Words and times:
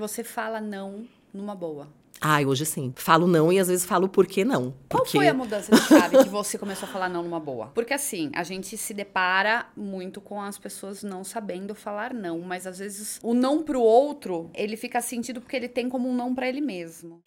Você 0.00 0.24
fala 0.24 0.62
não 0.62 1.04
numa 1.30 1.54
boa. 1.54 1.86
Ai, 2.22 2.46
hoje 2.46 2.64
sim. 2.64 2.90
Falo 2.96 3.26
não 3.26 3.52
e 3.52 3.58
às 3.58 3.68
vezes 3.68 3.84
falo 3.84 4.08
por 4.08 4.26
que 4.26 4.46
não. 4.46 4.72
Qual 4.88 5.02
Porque 5.02 5.18
foi 5.18 5.28
a 5.28 5.34
mudança 5.34 5.70
de 5.70 5.82
chave 5.82 6.24
que 6.24 6.28
você 6.30 6.56
começou 6.56 6.88
a 6.88 6.90
falar 6.90 7.10
não 7.10 7.22
numa 7.22 7.38
boa? 7.38 7.66
Porque 7.74 7.92
assim, 7.92 8.30
a 8.34 8.42
gente 8.42 8.78
se 8.78 8.94
depara 8.94 9.66
muito 9.76 10.18
com 10.18 10.40
as 10.40 10.56
pessoas 10.56 11.02
não 11.02 11.22
sabendo 11.22 11.74
falar 11.74 12.14
não, 12.14 12.40
mas 12.40 12.66
às 12.66 12.78
vezes 12.78 13.20
o 13.22 13.34
não 13.34 13.62
pro 13.62 13.82
outro, 13.82 14.48
ele 14.54 14.74
fica 14.74 15.02
sentido 15.02 15.38
porque 15.38 15.56
ele 15.56 15.68
tem 15.68 15.86
como 15.90 16.08
um 16.08 16.14
não 16.14 16.34
pra 16.34 16.48
ele 16.48 16.62
mesmo. 16.62 17.20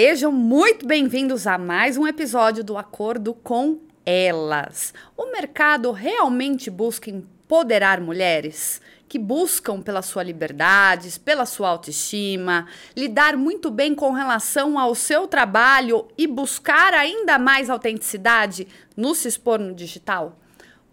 Sejam 0.00 0.30
muito 0.30 0.86
bem-vindos 0.86 1.44
a 1.44 1.58
mais 1.58 1.96
um 1.96 2.06
episódio 2.06 2.62
do 2.62 2.78
Acordo 2.78 3.34
com 3.34 3.80
Elas. 4.06 4.94
O 5.16 5.32
mercado 5.32 5.90
realmente 5.90 6.70
busca 6.70 7.10
empoderar 7.10 8.00
mulheres 8.00 8.80
que 9.08 9.18
buscam 9.18 9.82
pela 9.82 10.00
sua 10.00 10.22
liberdade, 10.22 11.18
pela 11.18 11.44
sua 11.44 11.70
autoestima, 11.70 12.68
lidar 12.96 13.36
muito 13.36 13.72
bem 13.72 13.92
com 13.92 14.12
relação 14.12 14.78
ao 14.78 14.94
seu 14.94 15.26
trabalho 15.26 16.06
e 16.16 16.28
buscar 16.28 16.94
ainda 16.94 17.36
mais 17.36 17.68
autenticidade 17.68 18.68
no 18.96 19.16
se 19.16 19.26
expor 19.26 19.58
no 19.58 19.74
digital? 19.74 20.38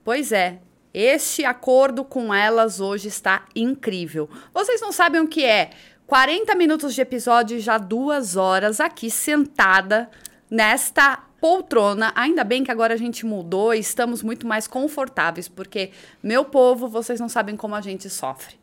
Pois 0.03 0.31
é, 0.31 0.61
este 0.91 1.45
acordo 1.45 2.03
com 2.03 2.33
elas 2.33 2.79
hoje 2.79 3.09
está 3.09 3.45
incrível. 3.55 4.27
Vocês 4.51 4.81
não 4.81 4.91
sabem 4.91 5.21
o 5.21 5.27
que 5.27 5.45
é? 5.45 5.69
40 6.07 6.53
minutos 6.55 6.93
de 6.93 7.01
episódio 7.01 7.57
e 7.57 7.59
já 7.59 7.77
duas 7.77 8.35
horas 8.35 8.79
aqui 8.79 9.09
sentada 9.09 10.09
nesta 10.49 11.17
poltrona. 11.41 12.13
Ainda 12.15 12.43
bem 12.43 12.63
que 12.63 12.71
agora 12.71 12.93
a 12.93 12.97
gente 12.97 13.25
mudou 13.25 13.73
e 13.73 13.79
estamos 13.79 14.21
muito 14.21 14.45
mais 14.45 14.67
confortáveis, 14.67 15.47
porque, 15.47 15.91
meu 16.21 16.45
povo, 16.45 16.87
vocês 16.87 17.19
não 17.19 17.27
sabem 17.27 17.57
como 17.57 17.73
a 17.73 17.81
gente 17.81 18.07
sofre. 18.09 18.55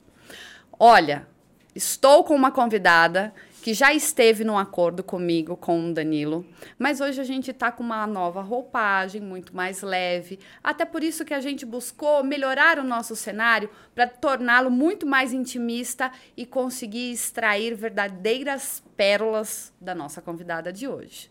Olha, 0.78 1.26
estou 1.74 2.22
com 2.22 2.34
uma 2.34 2.52
convidada 2.52 3.34
que 3.62 3.72
já 3.72 3.94
esteve 3.94 4.42
num 4.42 4.58
acordo 4.58 5.04
comigo, 5.04 5.56
com 5.56 5.88
o 5.88 5.94
Danilo, 5.94 6.44
mas 6.76 7.00
hoje 7.00 7.20
a 7.20 7.24
gente 7.24 7.52
está 7.52 7.70
com 7.70 7.84
uma 7.84 8.04
nova 8.08 8.42
roupagem, 8.42 9.20
muito 9.20 9.54
mais 9.54 9.82
leve. 9.82 10.40
Até 10.64 10.84
por 10.84 11.04
isso 11.04 11.24
que 11.24 11.32
a 11.32 11.40
gente 11.40 11.64
buscou 11.64 12.24
melhorar 12.24 12.80
o 12.80 12.84
nosso 12.84 13.14
cenário 13.14 13.70
para 13.94 14.08
torná-lo 14.08 14.68
muito 14.68 15.06
mais 15.06 15.32
intimista 15.32 16.10
e 16.36 16.44
conseguir 16.44 17.12
extrair 17.12 17.76
verdadeiras 17.76 18.82
pérolas 18.96 19.72
da 19.80 19.94
nossa 19.94 20.20
convidada 20.20 20.72
de 20.72 20.88
hoje. 20.88 21.30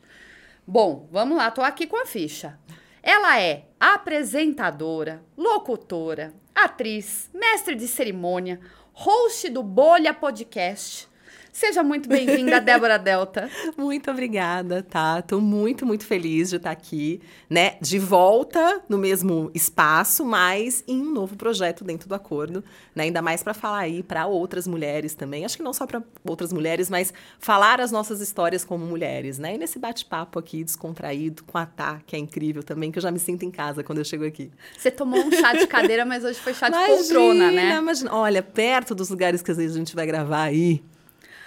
Bom, 0.66 1.10
vamos 1.12 1.38
lá, 1.38 1.52
tô 1.52 1.62
aqui 1.62 1.86
com 1.86 2.02
a 2.02 2.06
ficha. 2.06 2.58
Ela 3.04 3.42
é 3.42 3.66
apresentadora, 3.78 5.22
locutora, 5.36 6.34
atriz, 6.56 7.30
mestre 7.34 7.76
de 7.76 7.90
cerimônia, 7.90 8.58
host 8.94 9.50
do 9.50 9.62
Bolha 9.62 10.14
Podcast. 10.14 11.11
Seja 11.52 11.84
muito 11.84 12.08
bem-vinda, 12.08 12.60
Débora 12.62 12.98
Delta. 12.98 13.50
Muito 13.78 14.10
obrigada, 14.10 14.82
tá? 14.82 15.22
Tô 15.22 15.42
muito, 15.42 15.86
muito 15.86 16.06
feliz 16.06 16.50
de 16.50 16.56
estar 16.56 16.72
aqui, 16.72 17.22
né? 17.50 17.76
De 17.82 18.00
volta 18.00 18.82
no 18.88 18.98
mesmo 18.98 19.52
espaço, 19.54 20.26
mas 20.26 20.84
em 20.88 21.02
um 21.02 21.12
novo 21.12 21.36
projeto 21.36 21.84
dentro 21.84 22.08
do 22.08 22.16
acordo, 22.16 22.64
né? 22.96 23.04
Ainda 23.04 23.22
mais 23.22 23.44
para 23.44 23.54
falar 23.54 23.80
aí 23.80 24.02
para 24.02 24.26
outras 24.28 24.66
mulheres 24.66 25.14
também. 25.14 25.44
Acho 25.44 25.58
que 25.58 25.64
não 25.64 25.74
só 25.74 25.86
para 25.86 26.02
outras 26.24 26.54
mulheres, 26.54 26.90
mas 26.90 27.14
falar 27.38 27.82
as 27.82 27.92
nossas 27.92 28.22
histórias 28.22 28.64
como 28.64 28.86
mulheres, 28.86 29.38
né? 29.38 29.56
E 29.56 29.58
nesse 29.58 29.78
bate-papo 29.78 30.40
aqui 30.40 30.64
descontraído 30.64 31.44
com 31.44 31.58
a 31.58 31.72
Tá, 31.72 32.02
que 32.06 32.16
é 32.16 32.20
incrível 32.20 32.64
também, 32.64 32.92
que 32.92 32.98
eu 32.98 33.02
já 33.02 33.12
me 33.12 33.20
sinto 33.20 33.44
em 33.44 33.52
casa 33.52 33.84
quando 33.84 34.00
eu 34.00 34.04
chego 34.04 34.26
aqui. 34.26 34.52
Você 34.78 34.92
tomou 34.92 35.20
um 35.24 35.32
chá 35.32 35.54
de 35.54 35.66
cadeira, 35.68 36.06
mas 36.06 36.24
hoje 36.24 36.40
foi 36.40 36.54
chá 36.54 36.70
de 36.70 36.76
imagina, 36.76 36.98
poltrona, 36.98 37.52
né? 37.52 37.78
Imagina, 37.78 38.14
olha, 38.14 38.44
perto 38.44 38.94
dos 38.94 39.10
lugares 39.10 39.42
que 39.42 39.52
às 39.52 39.58
vezes 39.58 39.76
a 39.76 39.80
gente 39.80 39.96
vai 39.96 40.06
gravar 40.06 40.44
aí, 40.44 40.84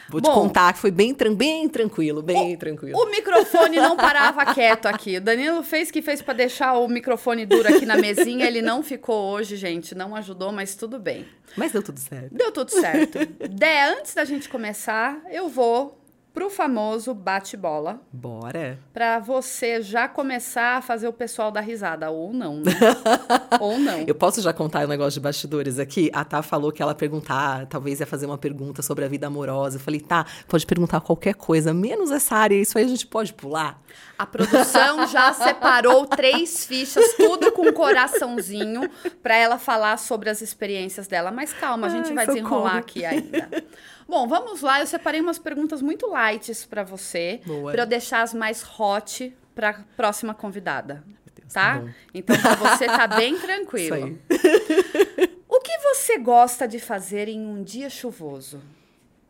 Vou 0.09 0.21
Bom, 0.21 0.31
te 0.31 0.35
contar 0.35 0.73
que 0.73 0.79
foi 0.79 0.91
bem, 0.91 1.17
bem 1.37 1.69
tranquilo, 1.69 2.23
bem 2.23 2.55
o, 2.55 2.59
tranquilo. 2.59 2.99
O 2.99 3.11
microfone 3.11 3.77
não 3.77 3.97
parava 3.97 4.45
quieto 4.55 4.87
aqui. 4.87 5.17
O 5.17 5.21
Danilo 5.21 5.63
fez 5.63 5.91
que 5.91 6.03
fez 6.03 6.21
para 6.21 6.35
deixar 6.35 6.75
o 6.75 6.89
microfone 6.89 7.47
duro 7.47 7.69
aqui 7.69 7.87
na 7.87 7.97
mesinha. 7.97 8.47
Ele 8.47 8.61
não 8.61 8.83
ficou 8.83 9.33
hoje, 9.33 9.57
gente. 9.57 9.95
Não 9.95 10.15
ajudou, 10.15 10.53
mas 10.53 10.75
tudo 10.75 10.99
bem. 10.99 11.27
Mas 11.57 11.73
deu 11.73 11.83
tudo 11.83 11.99
certo. 11.99 12.35
Deu 12.35 12.53
tudo 12.53 12.71
certo. 12.71 13.19
Dé, 13.49 13.85
antes 13.91 14.15
da 14.15 14.25
gente 14.25 14.49
começar, 14.49 15.21
eu 15.31 15.49
vou 15.49 16.04
pro 16.35 16.51
famoso 16.51 17.15
bate-bola. 17.15 18.01
Bora. 18.13 18.77
Pra 18.93 19.21
você 19.21 19.81
já 19.81 20.09
começar 20.09 20.79
a 20.79 20.83
fazer 20.83 21.07
o 21.07 21.13
pessoal 21.13 21.53
dar 21.53 21.61
risada. 21.61 22.11
Ou 22.11 22.33
não, 22.33 22.57
né? 22.57 22.73
ou 23.61 23.79
não. 23.79 24.01
Eu 24.01 24.17
posso 24.17 24.43
já 24.43 24.53
contar 24.53 24.81
o 24.81 24.85
um 24.85 24.89
negócio 24.89 25.13
de 25.13 25.21
bastidores 25.21 25.79
aqui? 25.79 26.11
A 26.13 26.25
Tá 26.25 26.43
falou 26.43 26.73
que 26.73 26.83
ela 26.83 26.95
perguntar, 26.95 27.67
talvez 27.67 28.01
ia 28.01 28.07
fazer 28.07 28.27
uma 28.27 28.37
pergunta 28.37 28.83
sobre 28.83 29.05
a 29.05 29.09
vida 29.09 29.29
amorosa. 29.29 29.77
Eu 29.77 29.81
falei, 29.81 30.01
tá, 30.01 30.27
pode 30.49 30.67
perguntar 30.67 31.01
qualquer 31.01 31.35
coisa, 31.35 31.73
menos 31.73 32.11
essa 32.11 32.35
área. 32.35 32.57
Isso 32.57 32.77
aí 32.77 32.85
a 32.85 32.89
gente 32.89 33.07
pode 33.07 33.33
pular. 33.33 33.81
A 34.19 34.27
produção 34.27 35.07
já 35.07 35.31
separou 35.35 36.05
três 36.07 36.65
fichas, 36.67 37.15
tudo 37.17 37.53
com 37.53 37.73
coraçãozinho, 37.73 38.91
para 39.23 39.37
ela 39.37 39.59
falar 39.59 39.97
sobre 39.99 40.29
as 40.29 40.43
experiências 40.43 41.07
dela. 41.07 41.31
Mas 41.31 41.53
calma, 41.53 41.87
a 41.87 41.91
gente 41.91 42.09
Ai, 42.09 42.15
vai 42.15 42.27
socorro. 42.27 42.43
desenrolar 42.43 42.79
aqui 42.79 43.05
ainda. 43.05 43.49
Bom, 44.09 44.27
vamos 44.29 44.61
lá. 44.61 44.81
Eu 44.81 44.87
separei 44.87 45.21
umas 45.21 45.39
perguntas 45.39 45.81
muito 45.81 46.09
light 46.09 46.53
para 46.69 46.83
você, 46.83 47.41
para 47.71 47.83
eu 47.83 47.87
deixar 47.87 48.23
as 48.23 48.35
mais 48.35 48.65
hot 48.79 49.35
para 49.55 49.85
próxima 49.97 50.35
convidada. 50.35 51.05
Deus, 51.35 51.53
tá? 51.53 51.81
tá 51.81 51.95
então, 52.13 52.37
pra 52.41 52.55
você 52.55 52.87
tá 52.87 53.07
bem 53.07 53.39
tranquilo. 53.41 54.19
O 55.47 55.61
que 55.61 55.79
você 55.79 56.19
gosta 56.19 56.67
de 56.67 56.81
fazer 56.81 57.29
em 57.29 57.41
um 57.41 57.63
dia 57.63 57.89
chuvoso? 57.89 58.61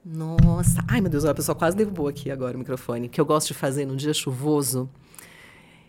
Nossa, 0.03 0.83
ai 0.89 1.03
meu 1.03 1.11
Deus, 1.11 1.25
a 1.27 1.35
pessoa 1.35 1.55
quase 1.55 1.77
derrubou 1.77 2.09
aqui 2.09 2.31
agora 2.31 2.57
o 2.57 2.59
microfone. 2.59 3.07
O 3.07 3.11
que 3.11 3.21
eu 3.21 3.27
gosto 3.27 3.49
de 3.49 3.55
fazer 3.55 3.85
num 3.85 3.95
dia 3.95 4.15
chuvoso? 4.15 4.89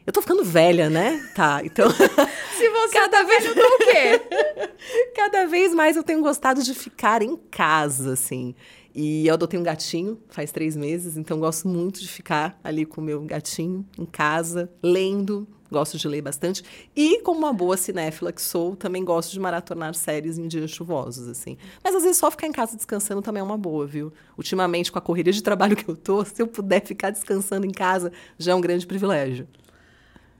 Eu 0.05 0.13
tô 0.13 0.21
ficando 0.21 0.43
velha, 0.43 0.87
né? 0.87 1.19
Tá, 1.33 1.61
então. 1.63 1.89
Se 2.55 2.69
você 2.69 2.93
cada 2.93 3.09
tá 3.09 3.23
vez 3.23 3.43
velho, 3.43 3.65
o 3.65 3.77
quê? 3.79 4.21
cada 5.15 5.45
vez 5.47 5.73
mais 5.73 5.97
eu 5.97 6.03
tenho 6.03 6.21
gostado 6.21 6.61
de 6.61 6.73
ficar 6.75 7.23
em 7.23 7.35
casa, 7.35 8.13
assim. 8.13 8.53
E 8.93 9.27
eu 9.27 9.33
adotei 9.33 9.59
um 9.59 9.63
gatinho 9.63 10.17
faz 10.29 10.51
três 10.51 10.75
meses, 10.77 11.17
então 11.17 11.39
gosto 11.39 11.67
muito 11.67 11.99
de 11.99 12.07
ficar 12.07 12.57
ali 12.63 12.85
com 12.85 13.01
o 13.01 13.03
meu 13.03 13.21
gatinho 13.23 13.85
em 13.97 14.05
casa, 14.05 14.71
lendo. 14.81 15.47
Gosto 15.71 15.97
de 15.97 16.07
ler 16.07 16.21
bastante. 16.21 16.63
E, 16.95 17.19
como 17.21 17.39
uma 17.39 17.51
boa 17.51 17.75
cinéfila 17.75 18.31
que 18.31 18.41
sou, 18.41 18.75
também 18.75 19.03
gosto 19.03 19.31
de 19.31 19.39
maratonar 19.39 19.95
séries 19.95 20.37
em 20.37 20.47
dias 20.47 20.69
chuvosos, 20.69 21.27
assim. 21.27 21.57
Mas 21.83 21.95
às 21.95 22.03
vezes 22.03 22.17
só 22.17 22.29
ficar 22.29 22.45
em 22.45 22.51
casa 22.51 22.77
descansando 22.77 23.21
também 23.23 23.41
é 23.41 23.43
uma 23.43 23.57
boa, 23.57 23.87
viu? 23.87 24.13
Ultimamente, 24.37 24.91
com 24.91 24.99
a 24.99 25.01
correria 25.01 25.33
de 25.33 25.41
trabalho 25.41 25.75
que 25.75 25.89
eu 25.89 25.97
tô, 25.97 26.23
se 26.23 26.39
eu 26.39 26.47
puder 26.47 26.85
ficar 26.85 27.09
descansando 27.09 27.65
em 27.65 27.71
casa, 27.71 28.11
já 28.37 28.51
é 28.51 28.55
um 28.55 28.61
grande 28.61 28.85
privilégio. 28.85 29.47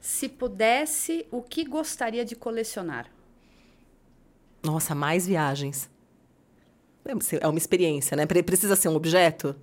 Se 0.06 0.30
pudesse, 0.30 1.26
o 1.32 1.42
que 1.42 1.66
gostaria 1.66 2.24
de 2.24 2.36
colecionar? 2.36 3.10
Nossa, 4.64 4.94
mais 4.94 5.26
viagens. 5.26 5.90
É 7.42 7.48
uma 7.48 7.58
experiência, 7.58 8.16
né? 8.16 8.28
Precisa 8.28 8.76
ser 8.76 8.90
um 8.90 8.96
objeto? 8.96 9.56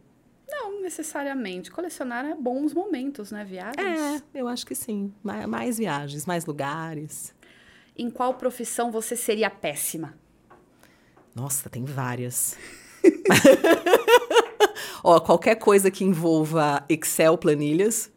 Não 0.51 0.83
necessariamente. 0.83 1.71
Colecionar 1.71 2.25
é 2.25 2.35
bons 2.35 2.75
momentos, 2.75 3.31
né? 3.31 3.45
Viagens. 3.45 3.79
É, 3.79 4.21
eu 4.35 4.49
acho 4.49 4.67
que 4.67 4.75
sim. 4.75 5.15
Mais 5.23 5.79
viagens, 5.79 6.27
mais 6.27 6.45
lugares. 6.45 7.33
Em 7.97 8.11
qual 8.11 8.35
profissão 8.35 8.91
você 8.91 9.15
seria 9.15 9.49
péssima? 9.49 10.19
Nossa, 11.37 11.71
tem 11.71 11.85
várias. 11.85 12.59
Ó, 15.05 15.21
qualquer 15.21 15.55
coisa 15.55 15.89
que 15.89 16.03
envolva 16.03 16.85
Excel, 16.89 17.39
planilhas, 17.39 18.12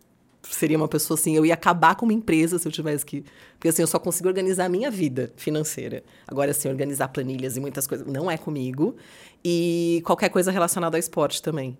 seria 0.50 0.78
uma 0.78 0.88
pessoa 0.88 1.18
assim, 1.18 1.36
eu 1.36 1.46
ia 1.46 1.54
acabar 1.54 1.96
com 1.96 2.06
uma 2.06 2.14
empresa 2.14 2.58
se 2.60 2.68
eu 2.68 2.72
tivesse 2.72 3.06
que. 3.06 3.24
Porque 3.54 3.70
assim, 3.70 3.82
eu 3.82 3.88
só 3.88 4.00
consigo 4.00 4.28
organizar 4.28 4.66
a 4.66 4.70
minha 4.70 4.92
vida 4.92 5.32
financeira. 5.36 6.04
Agora, 6.28 6.52
assim, 6.52 6.70
organizar 6.70 7.08
planilhas 7.10 7.58
e 7.58 7.60
muitas 7.60 7.88
coisas 7.88 8.06
não 8.06 8.30
é 8.30 8.38
comigo. 8.38 8.96
E 9.44 10.02
qualquer 10.06 10.30
coisa 10.30 10.52
relacionada 10.52 10.98
ao 10.98 11.00
esporte 11.00 11.42
também. 11.42 11.78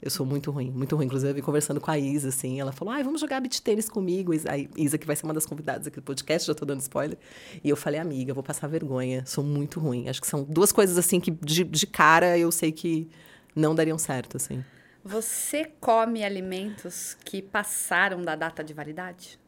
Eu 0.00 0.10
sou 0.10 0.26
muito 0.26 0.50
ruim, 0.50 0.70
muito 0.70 0.94
ruim. 0.94 1.06
Inclusive, 1.06 1.40
conversando 1.40 1.80
com 1.80 1.90
a 1.90 1.98
Isa, 1.98 2.28
assim. 2.28 2.60
Ela 2.60 2.70
falou, 2.70 2.92
ai, 2.92 3.02
vamos 3.02 3.20
jogar 3.20 3.40
beat 3.40 3.60
tênis 3.60 3.88
comigo. 3.88 4.32
A 4.32 4.80
Isa, 4.80 4.98
que 4.98 5.06
vai 5.06 5.16
ser 5.16 5.24
uma 5.24 5.34
das 5.34 5.46
convidadas 5.46 5.86
aqui 5.86 5.96
do 5.96 6.02
podcast, 6.02 6.46
já 6.46 6.54
tô 6.54 6.64
dando 6.64 6.80
spoiler. 6.80 7.18
E 7.64 7.68
eu 7.68 7.76
falei, 7.76 7.98
amiga, 7.98 8.34
vou 8.34 8.42
passar 8.42 8.68
vergonha. 8.68 9.24
Sou 9.26 9.42
muito 9.42 9.80
ruim. 9.80 10.08
Acho 10.08 10.20
que 10.20 10.26
são 10.26 10.44
duas 10.44 10.70
coisas, 10.70 10.98
assim, 10.98 11.18
que 11.18 11.30
de, 11.30 11.64
de 11.64 11.86
cara 11.86 12.38
eu 12.38 12.52
sei 12.52 12.70
que 12.72 13.08
não 13.54 13.74
dariam 13.74 13.98
certo, 13.98 14.36
assim. 14.36 14.62
Você 15.06 15.64
come 15.80 16.24
alimentos 16.24 17.16
que 17.24 17.40
passaram 17.40 18.24
da 18.24 18.34
data 18.34 18.64
de 18.64 18.74
validade? 18.74 19.38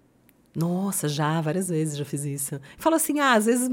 Nossa, 0.54 1.08
já, 1.08 1.40
várias 1.40 1.68
vezes 1.68 1.98
já 1.98 2.04
fiz 2.04 2.24
isso. 2.24 2.60
Falo 2.76 2.94
assim, 2.94 3.18
ah, 3.18 3.32
às 3.32 3.46
vezes 3.46 3.68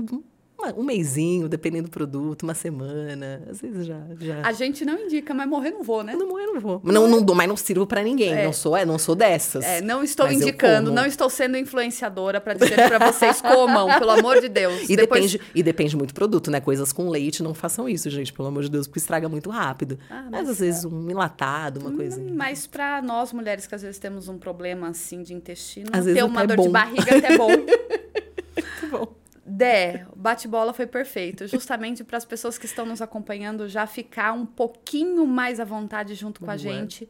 um 0.75 0.83
mêsinho, 0.83 1.47
dependendo 1.47 1.87
do 1.87 1.91
produto, 1.91 2.43
uma 2.43 2.53
semana. 2.53 3.41
Às 3.49 3.61
vezes 3.61 3.85
já. 3.85 3.99
já... 4.19 4.41
A 4.41 4.51
gente 4.51 4.85
não 4.85 4.97
indica, 4.97 5.33
mas 5.33 5.47
morrer 5.47 5.71
não 5.71 5.83
vou, 5.83 6.03
né? 6.03 6.15
Não 6.15 6.27
morrer 6.27 6.45
não 6.45 6.59
vou. 6.59 6.81
Não, 6.83 7.07
não 7.07 7.35
mas 7.35 7.47
não 7.47 7.57
sirvo 7.57 7.85
para 7.85 8.01
ninguém. 8.01 8.33
É. 8.33 8.45
Não 8.45 8.53
sou, 8.53 8.75
é, 8.75 8.85
não 8.85 8.97
sou 8.97 9.15
dessas. 9.15 9.63
É, 9.63 9.81
não 9.81 10.03
estou 10.03 10.31
indicando, 10.31 10.91
não 10.91 11.05
estou 11.05 11.29
sendo 11.29 11.57
influenciadora 11.57 12.39
para 12.39 12.53
dizer 12.53 12.75
para 12.75 13.11
vocês 13.11 13.41
comam, 13.41 13.87
pelo 13.99 14.11
amor 14.11 14.41
de 14.41 14.49
Deus. 14.49 14.89
E, 14.89 14.95
Depois... 14.95 15.31
depende, 15.31 15.51
e 15.53 15.63
depende 15.63 15.95
muito 15.95 16.13
do 16.13 16.15
produto, 16.15 16.49
né? 16.49 16.59
Coisas 16.59 16.91
com 16.93 17.09
leite, 17.09 17.43
não 17.43 17.53
façam 17.53 17.87
isso, 17.89 18.09
gente, 18.09 18.31
pelo 18.31 18.47
amor 18.47 18.63
de 18.63 18.69
Deus, 18.69 18.87
porque 18.87 18.99
estraga 18.99 19.27
muito 19.27 19.49
rápido. 19.49 19.99
Ah, 20.09 20.23
mas, 20.23 20.31
mas, 20.31 20.49
às 20.49 20.59
vezes 20.59 20.85
um 20.85 21.09
enlatado, 21.09 21.79
uma 21.79 21.89
hum, 21.89 21.97
coisinha. 21.97 22.33
Mas 22.33 22.65
para 22.65 23.01
nós 23.01 23.33
mulheres 23.33 23.67
que 23.67 23.75
às 23.75 23.81
vezes 23.81 23.99
temos 23.99 24.27
um 24.27 24.37
problema 24.37 24.87
assim 24.89 25.21
de 25.21 25.33
intestino, 25.33 25.89
às 25.91 26.05
ter 26.05 26.23
uma 26.23 26.45
dor 26.45 26.57
bom. 26.57 26.63
de 26.63 26.69
barriga 26.69 27.17
até 27.17 27.37
bom. 27.37 27.49
muito 28.55 28.87
bom. 28.91 29.24
Dé, 29.45 30.07
bate-bola 30.15 30.73
foi 30.73 30.87
perfeito. 30.87 31.45
Justamente 31.47 32.03
para 32.03 32.17
as 32.17 32.25
pessoas 32.25 32.57
que 32.57 32.65
estão 32.65 32.83
nos 32.83 32.99
acompanhando 32.99 33.67
já 33.69 33.85
ficar 33.85 34.33
um 34.33 34.45
pouquinho 34.45 35.27
mais 35.27 35.59
à 35.59 35.63
vontade 35.63 36.15
junto 36.15 36.41
com 36.41 36.49
a 36.49 36.57
gente 36.57 37.07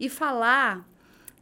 e 0.00 0.08
falar 0.08 0.88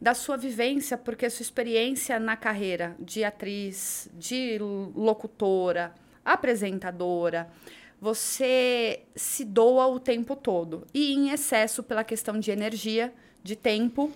da 0.01 0.13
sua 0.13 0.35
vivência, 0.35 0.97
porque 0.97 1.29
sua 1.29 1.43
experiência 1.43 2.19
na 2.19 2.35
carreira 2.35 2.93
de 2.99 3.23
atriz, 3.23 4.09
de 4.13 4.57
locutora, 4.59 5.95
apresentadora, 6.25 7.49
você 8.01 9.03
se 9.15 9.45
doa 9.45 9.87
o 9.87 9.97
tempo 9.97 10.35
todo 10.35 10.85
e 10.93 11.13
em 11.13 11.29
excesso 11.29 11.81
pela 11.81 12.03
questão 12.03 12.37
de 12.37 12.51
energia, 12.51 13.13
de 13.41 13.55
tempo, 13.55 14.11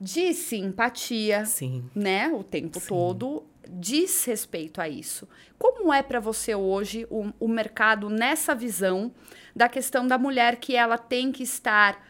de 0.00 0.32
simpatia, 0.34 1.44
Sim. 1.44 1.84
né, 1.96 2.28
o 2.28 2.44
tempo 2.44 2.78
Sim. 2.78 2.86
todo 2.86 3.44
diz 3.74 4.24
respeito 4.24 4.80
a 4.80 4.88
isso. 4.88 5.28
Como 5.58 5.92
é 5.92 6.02
para 6.02 6.20
você 6.20 6.54
hoje 6.54 7.06
o, 7.10 7.32
o 7.40 7.48
mercado 7.48 8.08
nessa 8.08 8.54
visão 8.54 9.12
da 9.54 9.68
questão 9.68 10.06
da 10.06 10.16
mulher 10.16 10.56
que 10.56 10.76
ela 10.76 10.96
tem 10.96 11.32
que 11.32 11.42
estar 11.42 12.02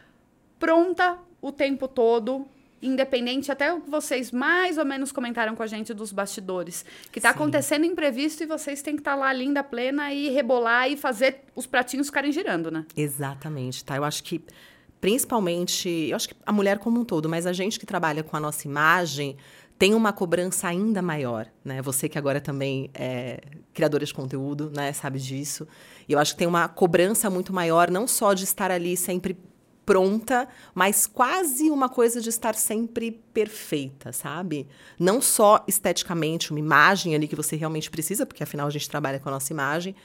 pronta 0.59 1.17
o 1.41 1.51
tempo 1.51 1.87
todo 1.87 2.47
independente, 2.81 3.51
até 3.51 3.73
o 3.73 3.81
que 3.81 3.89
vocês 3.89 4.31
mais 4.31 4.77
ou 4.77 4.85
menos 4.85 5.11
comentaram 5.11 5.55
com 5.55 5.63
a 5.63 5.67
gente 5.67 5.93
dos 5.93 6.11
bastidores, 6.11 6.85
que 7.11 7.19
está 7.19 7.31
acontecendo 7.31 7.83
imprevisto 7.83 8.43
e 8.43 8.45
vocês 8.45 8.81
têm 8.81 8.95
que 8.95 9.01
estar 9.01 9.13
tá 9.13 9.17
lá 9.17 9.33
linda, 9.33 9.63
plena 9.63 10.13
e 10.13 10.29
rebolar 10.29 10.89
e 10.89 10.95
fazer 10.95 11.41
os 11.55 11.65
pratinhos 11.65 12.07
ficarem 12.07 12.31
girando, 12.31 12.69
né? 12.69 12.85
Exatamente, 12.95 13.83
tá? 13.83 13.95
Eu 13.95 14.03
acho 14.03 14.23
que 14.23 14.43
principalmente, 15.01 15.89
eu 16.09 16.15
acho 16.15 16.29
que 16.29 16.35
a 16.45 16.51
mulher 16.51 16.79
como 16.79 16.99
um 16.99 17.05
todo, 17.05 17.29
mas 17.29 17.45
a 17.45 17.53
gente 17.53 17.79
que 17.79 17.85
trabalha 17.85 18.23
com 18.23 18.35
a 18.35 18.39
nossa 18.39 18.67
imagem, 18.67 19.37
tem 19.77 19.93
uma 19.93 20.13
cobrança 20.13 20.67
ainda 20.67 21.01
maior, 21.01 21.47
né? 21.63 21.81
Você 21.81 22.07
que 22.07 22.17
agora 22.17 22.39
também 22.39 22.89
é 22.93 23.41
criadora 23.73 24.05
de 24.05 24.13
conteúdo, 24.13 24.71
né, 24.73 24.93
sabe 24.93 25.19
disso. 25.19 25.67
E 26.07 26.13
eu 26.13 26.19
acho 26.19 26.33
que 26.33 26.39
tem 26.39 26.47
uma 26.47 26.67
cobrança 26.67 27.29
muito 27.29 27.51
maior, 27.53 27.91
não 27.91 28.07
só 28.07 28.33
de 28.33 28.45
estar 28.45 28.71
ali 28.71 28.95
sempre 28.95 29.37
pronta, 29.85 30.47
mas 30.73 31.05
quase 31.05 31.69
uma 31.69 31.87
coisa 31.87 32.19
de 32.19 32.29
estar 32.29 32.55
sempre 32.55 33.11
perfeita, 33.11 34.11
sabe? 34.11 34.67
Não 34.99 35.21
só 35.21 35.63
esteticamente, 35.67 36.51
uma 36.51 36.59
imagem 36.59 37.13
ali 37.13 37.27
que 37.27 37.35
você 37.35 37.55
realmente 37.55 37.91
precisa, 37.91 38.25
porque 38.25 38.41
afinal 38.41 38.67
a 38.67 38.71
gente 38.71 38.89
trabalha 38.89 39.19
com 39.19 39.29
a 39.29 39.31
nossa 39.33 39.53
imagem, 39.53 39.95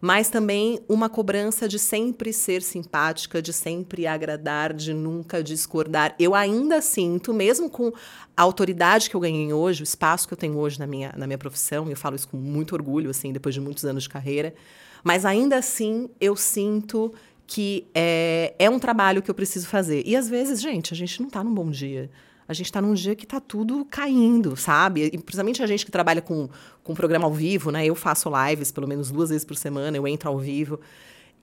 mas 0.00 0.28
também 0.28 0.80
uma 0.88 1.08
cobrança 1.08 1.68
de 1.68 1.78
sempre 1.78 2.32
ser 2.32 2.62
simpática, 2.62 3.42
de 3.42 3.52
sempre 3.52 4.06
agradar, 4.06 4.72
de 4.72 4.92
nunca 4.94 5.42
discordar. 5.42 6.14
Eu 6.18 6.34
ainda 6.34 6.80
sinto, 6.80 7.32
mesmo 7.34 7.68
com 7.68 7.92
a 8.36 8.42
autoridade 8.42 9.10
que 9.10 9.16
eu 9.16 9.20
ganhei 9.20 9.52
hoje, 9.52 9.82
o 9.82 9.84
espaço 9.84 10.26
que 10.28 10.34
eu 10.34 10.38
tenho 10.38 10.56
hoje 10.56 10.78
na 10.78 10.86
minha, 10.86 11.12
na 11.16 11.26
minha 11.26 11.38
profissão, 11.38 11.88
e 11.88 11.90
eu 11.90 11.96
falo 11.96 12.16
isso 12.16 12.28
com 12.28 12.36
muito 12.36 12.74
orgulho, 12.74 13.10
assim, 13.10 13.32
depois 13.32 13.54
de 13.54 13.60
muitos 13.60 13.84
anos 13.84 14.04
de 14.04 14.08
carreira, 14.08 14.54
mas 15.02 15.24
ainda 15.24 15.56
assim 15.56 16.08
eu 16.20 16.36
sinto 16.36 17.12
que 17.46 17.86
é, 17.94 18.54
é 18.58 18.68
um 18.68 18.78
trabalho 18.78 19.22
que 19.22 19.30
eu 19.30 19.34
preciso 19.34 19.66
fazer. 19.66 20.02
E 20.04 20.14
às 20.14 20.28
vezes, 20.28 20.60
gente, 20.60 20.92
a 20.92 20.96
gente 20.96 21.20
não 21.20 21.28
está 21.28 21.42
num 21.42 21.54
bom 21.54 21.70
dia 21.70 22.10
a 22.48 22.54
gente 22.54 22.66
está 22.66 22.80
num 22.80 22.94
dia 22.94 23.14
que 23.14 23.24
está 23.24 23.38
tudo 23.38 23.84
caindo, 23.84 24.56
sabe? 24.56 25.04
E, 25.12 25.18
principalmente 25.18 25.62
a 25.62 25.66
gente 25.66 25.84
que 25.84 25.92
trabalha 25.92 26.22
com, 26.22 26.48
com 26.82 26.94
programa 26.94 27.26
ao 27.26 27.32
vivo, 27.32 27.70
né? 27.70 27.84
Eu 27.84 27.94
faço 27.94 28.30
lives 28.30 28.72
pelo 28.72 28.88
menos 28.88 29.10
duas 29.10 29.28
vezes 29.28 29.44
por 29.44 29.54
semana, 29.54 29.96
eu 29.96 30.08
entro 30.08 30.30
ao 30.30 30.38
vivo. 30.38 30.80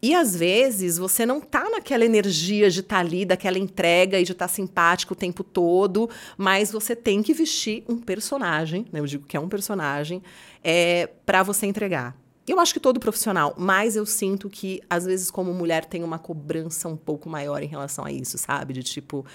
E 0.02 0.14
às 0.14 0.36
vezes 0.36 0.98
você 0.98 1.26
não 1.26 1.40
tá 1.40 1.70
naquela 1.70 2.04
energia 2.04 2.70
de 2.70 2.80
estar 2.80 2.96
tá 2.96 3.02
ali, 3.02 3.24
daquela 3.24 3.58
entrega 3.58 4.20
e 4.20 4.24
de 4.24 4.32
estar 4.32 4.48
tá 4.48 4.54
simpático 4.54 5.14
o 5.14 5.16
tempo 5.16 5.44
todo, 5.44 6.10
mas 6.38 6.72
você 6.72 6.96
tem 6.96 7.22
que 7.22 7.34
vestir 7.34 7.84
um 7.88 7.98
personagem, 7.98 8.86
né? 8.92 9.00
Eu 9.00 9.06
digo 9.06 9.26
que 9.26 9.38
é 9.38 9.40
um 9.40 9.48
personagem, 9.48 10.24
é, 10.64 11.08
para 11.26 11.44
você 11.44 11.68
entregar. 11.68 12.16
Eu 12.48 12.60
acho 12.60 12.74
que 12.74 12.80
todo 12.80 13.00
profissional, 13.00 13.56
mas 13.58 13.96
eu 13.96 14.06
sinto 14.06 14.48
que, 14.52 14.80
às 14.88 15.06
vezes, 15.06 15.32
como 15.32 15.52
mulher, 15.52 15.84
tem 15.86 16.04
uma 16.04 16.20
cobrança 16.20 16.88
um 16.88 16.96
pouco 16.96 17.28
maior 17.28 17.64
em 17.64 17.66
relação 17.66 18.06
a 18.06 18.12
isso, 18.12 18.38
sabe? 18.38 18.72
De 18.72 18.84
tipo, 18.84 19.26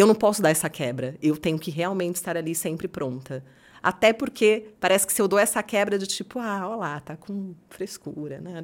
eu 0.00 0.06
não 0.06 0.14
posso 0.14 0.40
dar 0.40 0.50
essa 0.50 0.68
quebra. 0.68 1.16
Eu 1.22 1.36
tenho 1.36 1.58
que 1.58 1.70
realmente 1.70 2.16
estar 2.16 2.36
ali 2.36 2.54
sempre 2.54 2.88
pronta. 2.88 3.44
Até 3.82 4.12
porque 4.12 4.68
parece 4.78 5.06
que 5.06 5.12
se 5.12 5.22
eu 5.22 5.28
dou 5.28 5.38
essa 5.38 5.62
quebra 5.62 5.98
de 5.98 6.06
tipo, 6.06 6.38
ah, 6.38 6.68
olha 6.68 6.76
lá, 6.76 7.00
tá 7.00 7.16
com 7.16 7.54
frescura, 7.68 8.40
né? 8.40 8.62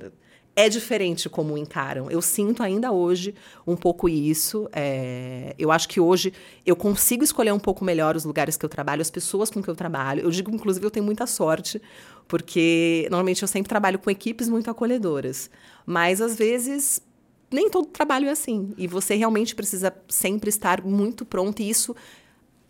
É 0.54 0.68
diferente 0.68 1.28
como 1.28 1.56
encaram. 1.56 2.10
Eu 2.10 2.22
sinto 2.22 2.62
ainda 2.62 2.90
hoje 2.90 3.34
um 3.66 3.76
pouco 3.76 4.08
isso. 4.08 4.68
É... 4.72 5.54
Eu 5.58 5.70
acho 5.70 5.88
que 5.88 6.00
hoje 6.00 6.32
eu 6.64 6.74
consigo 6.74 7.22
escolher 7.22 7.52
um 7.52 7.58
pouco 7.58 7.84
melhor 7.84 8.16
os 8.16 8.24
lugares 8.24 8.56
que 8.56 8.64
eu 8.64 8.68
trabalho, 8.68 9.02
as 9.02 9.10
pessoas 9.10 9.50
com 9.50 9.62
que 9.62 9.68
eu 9.68 9.76
trabalho. 9.76 10.22
Eu 10.22 10.30
digo, 10.30 10.50
inclusive, 10.50 10.84
eu 10.84 10.90
tenho 10.90 11.04
muita 11.04 11.26
sorte, 11.26 11.80
porque 12.26 13.06
normalmente 13.10 13.42
eu 13.42 13.48
sempre 13.48 13.68
trabalho 13.68 13.98
com 13.98 14.10
equipes 14.10 14.48
muito 14.48 14.70
acolhedoras. 14.70 15.50
Mas 15.84 16.20
às 16.20 16.36
vezes 16.36 17.02
nem 17.50 17.70
todo 17.70 17.86
trabalho 17.86 18.28
é 18.28 18.30
assim. 18.30 18.74
E 18.76 18.86
você 18.86 19.14
realmente 19.14 19.54
precisa 19.54 19.94
sempre 20.08 20.48
estar 20.48 20.82
muito 20.82 21.24
pronto. 21.24 21.60
E 21.60 21.68
isso 21.68 21.94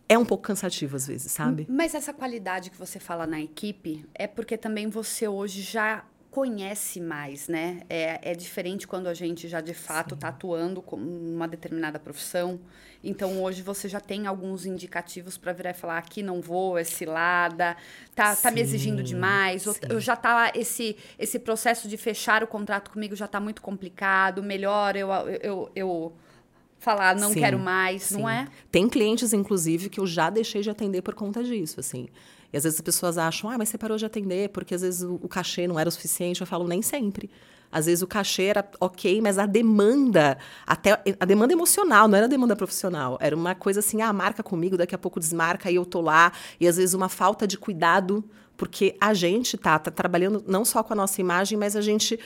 é 0.08 0.16
um 0.16 0.24
pouco 0.24 0.44
cansativo 0.44 0.96
às 0.96 1.06
vezes, 1.06 1.32
sabe? 1.32 1.66
Mas 1.68 1.94
essa 1.94 2.12
qualidade 2.12 2.70
que 2.70 2.76
você 2.78 2.98
fala 2.98 3.26
na 3.26 3.40
equipe 3.40 4.04
é 4.14 4.26
porque 4.26 4.56
também 4.56 4.88
você 4.88 5.26
hoje 5.26 5.62
já 5.62 6.04
conhece 6.36 7.00
mais, 7.00 7.48
né? 7.48 7.80
É, 7.88 8.32
é 8.32 8.34
diferente 8.34 8.86
quando 8.86 9.06
a 9.06 9.14
gente 9.14 9.48
já 9.48 9.62
de 9.62 9.72
fato 9.72 10.14
está 10.14 10.28
atuando 10.28 10.82
com 10.82 10.94
uma 10.94 11.48
determinada 11.48 11.98
profissão. 11.98 12.60
Então 13.02 13.42
hoje 13.42 13.62
você 13.62 13.88
já 13.88 14.00
tem 14.00 14.26
alguns 14.26 14.66
indicativos 14.66 15.38
para 15.38 15.54
virar 15.54 15.70
e 15.70 15.74
falar 15.74 15.96
aqui 15.96 16.22
não 16.22 16.42
vou, 16.42 16.76
é 16.76 16.84
cilada, 16.84 17.74
tá, 18.14 18.36
tá 18.36 18.50
me 18.50 18.60
exigindo 18.60 19.02
demais, 19.02 19.66
ou, 19.66 19.98
já 19.98 20.14
tá 20.14 20.52
esse 20.54 20.98
esse 21.18 21.38
processo 21.38 21.88
de 21.88 21.96
fechar 21.96 22.42
o 22.44 22.46
contrato 22.46 22.90
comigo 22.90 23.16
já 23.16 23.24
está 23.24 23.40
muito 23.40 23.62
complicado, 23.62 24.42
melhor 24.42 24.94
eu, 24.94 25.08
eu, 25.42 25.70
eu 25.74 26.12
falar 26.78 27.16
não 27.16 27.32
sim, 27.32 27.40
quero 27.40 27.58
mais, 27.58 28.02
sim. 28.02 28.20
não 28.20 28.28
é? 28.28 28.46
Tem 28.70 28.86
clientes 28.90 29.32
inclusive 29.32 29.88
que 29.88 30.00
eu 30.00 30.06
já 30.06 30.28
deixei 30.28 30.60
de 30.60 30.68
atender 30.68 31.00
por 31.00 31.14
conta 31.14 31.42
disso, 31.42 31.80
assim. 31.80 32.08
E 32.52 32.56
às 32.56 32.64
vezes 32.64 32.78
as 32.78 32.82
pessoas 32.82 33.18
acham, 33.18 33.50
ah, 33.50 33.58
mas 33.58 33.68
você 33.68 33.78
parou 33.78 33.96
de 33.96 34.04
atender 34.04 34.48
porque 34.50 34.74
às 34.74 34.82
vezes 34.82 35.02
o, 35.02 35.14
o 35.14 35.28
cachê 35.28 35.66
não 35.66 35.78
era 35.78 35.88
o 35.88 35.92
suficiente. 35.92 36.40
Eu 36.40 36.46
falo, 36.46 36.66
nem 36.66 36.82
sempre. 36.82 37.30
Às 37.70 37.86
vezes 37.86 38.02
o 38.02 38.06
cachê 38.06 38.44
era 38.44 38.68
ok, 38.80 39.20
mas 39.20 39.38
a 39.38 39.46
demanda, 39.46 40.38
até 40.66 41.02
a 41.18 41.24
demanda 41.24 41.52
emocional, 41.52 42.08
não 42.08 42.16
era 42.16 42.26
a 42.26 42.28
demanda 42.28 42.54
profissional. 42.54 43.18
Era 43.20 43.34
uma 43.34 43.54
coisa 43.54 43.80
assim, 43.80 44.02
ah, 44.02 44.12
marca 44.12 44.42
comigo, 44.42 44.76
daqui 44.76 44.94
a 44.94 44.98
pouco 44.98 45.20
desmarca 45.20 45.70
e 45.70 45.74
eu 45.74 45.84
tô 45.84 46.00
lá. 46.00 46.32
E 46.60 46.66
às 46.66 46.76
vezes 46.76 46.94
uma 46.94 47.08
falta 47.08 47.46
de 47.46 47.58
cuidado, 47.58 48.24
porque 48.56 48.96
a 49.00 49.12
gente 49.12 49.58
tá, 49.58 49.78
tá 49.78 49.90
trabalhando 49.90 50.42
não 50.46 50.64
só 50.64 50.82
com 50.82 50.92
a 50.92 50.96
nossa 50.96 51.20
imagem, 51.20 51.58
mas 51.58 51.76
a 51.76 51.80
gente 51.80 52.18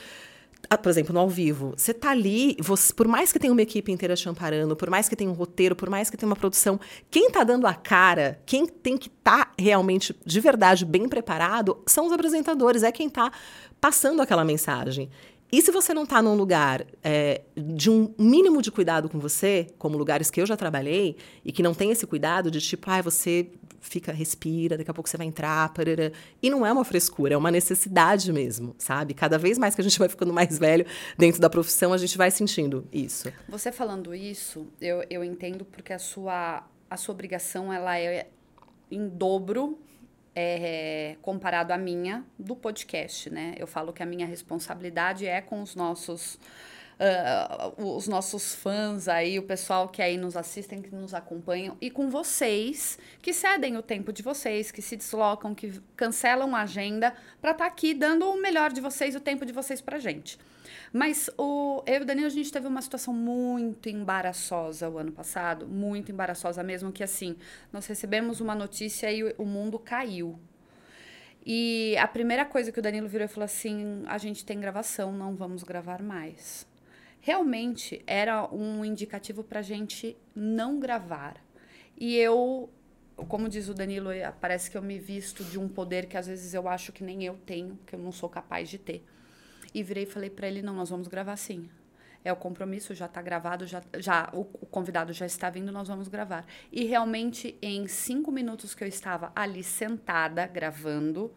por 0.82 0.88
exemplo, 0.88 1.12
no 1.12 1.20
ao 1.20 1.28
vivo, 1.28 1.74
você 1.76 1.92
tá 1.92 2.10
ali, 2.10 2.56
você, 2.60 2.92
por 2.92 3.08
mais 3.08 3.32
que 3.32 3.38
tenha 3.38 3.52
uma 3.52 3.62
equipe 3.62 3.90
inteira 3.90 4.14
te 4.14 4.28
amparando, 4.28 4.76
por 4.76 4.88
mais 4.88 5.08
que 5.08 5.16
tenha 5.16 5.30
um 5.30 5.34
roteiro, 5.34 5.74
por 5.74 5.90
mais 5.90 6.08
que 6.08 6.16
tenha 6.16 6.28
uma 6.28 6.36
produção, 6.36 6.78
quem 7.10 7.30
tá 7.30 7.42
dando 7.42 7.66
a 7.66 7.74
cara, 7.74 8.40
quem 8.46 8.66
tem 8.66 8.96
que 8.96 9.08
estar 9.08 9.46
tá 9.46 9.52
realmente, 9.58 10.14
de 10.24 10.40
verdade, 10.40 10.84
bem 10.84 11.08
preparado, 11.08 11.82
são 11.86 12.06
os 12.06 12.12
apresentadores, 12.12 12.82
é 12.82 12.92
quem 12.92 13.08
tá 13.08 13.32
passando 13.80 14.22
aquela 14.22 14.44
mensagem. 14.44 15.10
E 15.52 15.60
se 15.60 15.72
você 15.72 15.92
não 15.92 16.04
está 16.04 16.22
num 16.22 16.34
lugar 16.34 16.86
é, 17.02 17.42
de 17.56 17.90
um 17.90 18.14
mínimo 18.16 18.62
de 18.62 18.70
cuidado 18.70 19.08
com 19.08 19.18
você, 19.18 19.66
como 19.78 19.98
lugares 19.98 20.30
que 20.30 20.40
eu 20.40 20.46
já 20.46 20.56
trabalhei, 20.56 21.16
e 21.44 21.50
que 21.50 21.62
não 21.62 21.74
tem 21.74 21.90
esse 21.90 22.06
cuidado 22.06 22.50
de 22.50 22.60
tipo, 22.60 22.88
ah, 22.88 23.02
você 23.02 23.48
fica, 23.80 24.12
respira, 24.12 24.76
daqui 24.76 24.90
a 24.90 24.94
pouco 24.94 25.08
você 25.08 25.16
vai 25.16 25.26
entrar, 25.26 25.72
parará. 25.72 26.10
e 26.42 26.50
não 26.50 26.64
é 26.64 26.72
uma 26.72 26.84
frescura, 26.84 27.34
é 27.34 27.36
uma 27.36 27.50
necessidade 27.50 28.32
mesmo, 28.32 28.74
sabe? 28.78 29.14
Cada 29.14 29.38
vez 29.38 29.58
mais 29.58 29.74
que 29.74 29.80
a 29.80 29.84
gente 29.84 29.98
vai 29.98 30.08
ficando 30.08 30.32
mais 30.32 30.58
velho 30.58 30.86
dentro 31.16 31.40
da 31.40 31.48
profissão, 31.48 31.92
a 31.92 31.98
gente 31.98 32.16
vai 32.16 32.30
sentindo 32.30 32.86
isso. 32.92 33.32
Você 33.48 33.72
falando 33.72 34.14
isso, 34.14 34.66
eu, 34.80 35.02
eu 35.08 35.24
entendo 35.24 35.64
porque 35.64 35.92
a 35.92 35.98
sua, 35.98 36.62
a 36.88 36.96
sua 36.96 37.14
obrigação 37.14 37.72
ela 37.72 37.98
é 37.98 38.28
em 38.90 39.08
dobro 39.08 39.78
é, 40.34 41.16
comparado 41.22 41.72
à 41.72 41.78
minha 41.78 42.24
do 42.38 42.54
podcast, 42.54 43.30
né? 43.30 43.54
Eu 43.58 43.66
falo 43.66 43.92
que 43.92 44.02
a 44.02 44.06
minha 44.06 44.26
responsabilidade 44.26 45.26
é 45.26 45.40
com 45.40 45.62
os 45.62 45.74
nossos 45.74 46.38
uh, 47.00 47.96
os 47.96 48.06
nossos 48.06 48.54
fãs 48.54 49.08
aí, 49.08 49.38
o 49.38 49.42
pessoal 49.42 49.88
que 49.88 50.02
aí 50.02 50.16
nos 50.16 50.36
assistem, 50.36 50.82
que 50.82 50.94
nos 50.94 51.14
acompanham, 51.14 51.76
e 51.80 51.90
com 51.90 52.10
vocês 52.10 52.98
que 53.22 53.32
cedem 53.32 53.76
o 53.76 53.82
tempo 53.82 54.12
de 54.12 54.22
vocês, 54.22 54.70
que 54.70 54.82
se 54.82 54.96
deslocam, 54.96 55.54
que 55.54 55.80
cancelam 55.96 56.54
a 56.54 56.62
agenda 56.62 57.14
para 57.40 57.52
estar 57.52 57.64
tá 57.64 57.70
aqui 57.70 57.94
dando 57.94 58.28
o 58.30 58.40
melhor 58.40 58.72
de 58.72 58.80
vocês, 58.80 59.16
o 59.16 59.20
tempo 59.20 59.46
de 59.46 59.52
vocês 59.52 59.80
pra 59.80 59.98
gente. 59.98 60.38
Mas 60.92 61.30
o, 61.38 61.82
eu 61.86 62.00
e 62.00 62.02
o 62.02 62.04
Danilo, 62.04 62.26
a 62.26 62.30
gente 62.30 62.52
teve 62.52 62.66
uma 62.66 62.82
situação 62.82 63.14
muito 63.14 63.88
embaraçosa 63.88 64.88
o 64.88 64.98
ano 64.98 65.12
passado, 65.12 65.66
muito 65.66 66.12
embaraçosa 66.12 66.62
mesmo, 66.62 66.92
que 66.92 67.02
assim, 67.02 67.36
nós 67.72 67.86
recebemos 67.86 68.40
uma 68.40 68.54
notícia 68.54 69.10
e 69.10 69.34
o 69.38 69.44
mundo 69.44 69.78
caiu. 69.78 70.38
E 71.44 71.96
a 71.98 72.06
primeira 72.06 72.44
coisa 72.44 72.70
que 72.70 72.78
o 72.78 72.82
Danilo 72.82 73.08
virou 73.08 73.24
e 73.24 73.28
falou 73.28 73.46
assim: 73.46 74.02
a 74.06 74.18
gente 74.18 74.44
tem 74.44 74.60
gravação, 74.60 75.10
não 75.12 75.34
vamos 75.34 75.62
gravar 75.62 76.02
mais. 76.02 76.68
Realmente 77.20 78.02
era 78.06 78.52
um 78.52 78.84
indicativo 78.84 79.44
para 79.44 79.60
a 79.60 79.62
gente 79.62 80.16
não 80.34 80.80
gravar. 80.80 81.36
E 81.96 82.16
eu, 82.16 82.70
como 83.28 83.48
diz 83.48 83.68
o 83.68 83.74
Danilo, 83.74 84.10
parece 84.40 84.70
que 84.70 84.76
eu 84.76 84.82
me 84.82 84.98
visto 84.98 85.44
de 85.44 85.58
um 85.58 85.68
poder 85.68 86.06
que 86.06 86.16
às 86.16 86.26
vezes 86.26 86.54
eu 86.54 86.66
acho 86.66 86.92
que 86.92 87.04
nem 87.04 87.22
eu 87.22 87.34
tenho, 87.44 87.78
que 87.86 87.94
eu 87.94 87.98
não 87.98 88.10
sou 88.10 88.28
capaz 88.28 88.70
de 88.70 88.78
ter. 88.78 89.04
E 89.74 89.82
virei 89.82 90.04
e 90.04 90.06
falei 90.06 90.30
para 90.30 90.48
ele: 90.48 90.62
não, 90.62 90.74
nós 90.74 90.88
vamos 90.88 91.08
gravar 91.08 91.36
sim. 91.36 91.68
É 92.24 92.32
o 92.32 92.36
compromisso, 92.36 92.94
já 92.94 93.06
está 93.06 93.22
gravado, 93.22 93.66
já, 93.66 93.82
já 93.98 94.28
o, 94.34 94.40
o, 94.40 94.66
convidado 94.66 95.12
já 95.12 95.24
está 95.24 95.48
vindo, 95.48 95.72
nós 95.72 95.88
vamos 95.88 96.08
gravar. 96.08 96.44
E 96.70 96.84
realmente, 96.84 97.56
em 97.62 97.86
cinco 97.86 98.30
minutos 98.30 98.74
que 98.74 98.84
eu 98.84 98.88
estava 98.88 99.32
ali 99.34 99.62
sentada 99.62 100.46
gravando, 100.46 101.32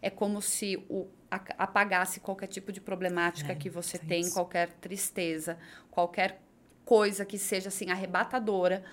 é 0.00 0.10
como 0.10 0.40
se 0.40 0.76
o, 0.88 1.06
a, 1.30 1.36
apagasse 1.58 2.20
qualquer 2.20 2.46
tipo 2.46 2.72
de 2.72 2.80
problemática 2.80 3.52
é, 3.52 3.54
que 3.54 3.68
você 3.68 3.98
tem, 3.98 4.20
isso. 4.20 4.34
qualquer 4.34 4.72
tristeza, 4.74 5.58
qualquer 5.90 6.40
coisa 6.84 7.24
que 7.24 7.38
seja 7.38 7.68
assim 7.68 7.90
arrebatadora, 7.90 8.84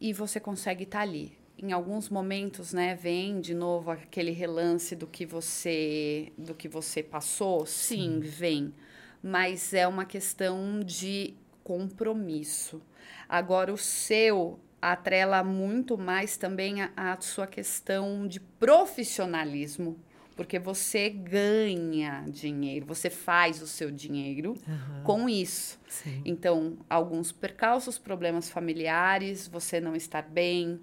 e 0.00 0.12
você 0.12 0.38
consegue 0.38 0.84
estar 0.84 0.98
tá 0.98 1.02
ali 1.02 1.36
em 1.58 1.72
alguns 1.72 2.08
momentos, 2.08 2.72
né, 2.72 2.94
vem 2.94 3.40
de 3.40 3.54
novo 3.54 3.90
aquele 3.90 4.32
relance 4.32 4.96
do 4.96 5.06
que 5.06 5.24
você 5.24 6.32
do 6.36 6.54
que 6.54 6.68
você 6.68 7.02
passou. 7.02 7.64
Sim, 7.64 7.96
Sim, 7.96 8.20
vem, 8.20 8.74
mas 9.22 9.72
é 9.72 9.86
uma 9.86 10.04
questão 10.04 10.80
de 10.80 11.34
compromisso. 11.62 12.82
Agora 13.28 13.72
o 13.72 13.78
seu 13.78 14.58
atrela 14.82 15.42
muito 15.42 15.96
mais 15.96 16.36
também 16.36 16.82
a, 16.82 16.90
a 16.96 17.20
sua 17.20 17.46
questão 17.46 18.26
de 18.26 18.40
profissionalismo 18.40 19.98
porque 20.36 20.58
você 20.58 21.08
ganha 21.08 22.24
dinheiro, 22.28 22.86
você 22.86 23.08
faz 23.08 23.62
o 23.62 23.66
seu 23.66 23.90
dinheiro 23.90 24.54
uhum. 24.66 25.02
com 25.04 25.28
isso. 25.28 25.78
Sim. 25.88 26.22
Então, 26.24 26.76
alguns 26.90 27.30
percalços, 27.30 27.98
problemas 27.98 28.50
familiares, 28.50 29.46
você 29.46 29.80
não 29.80 29.94
estar 29.94 30.22
bem, 30.22 30.80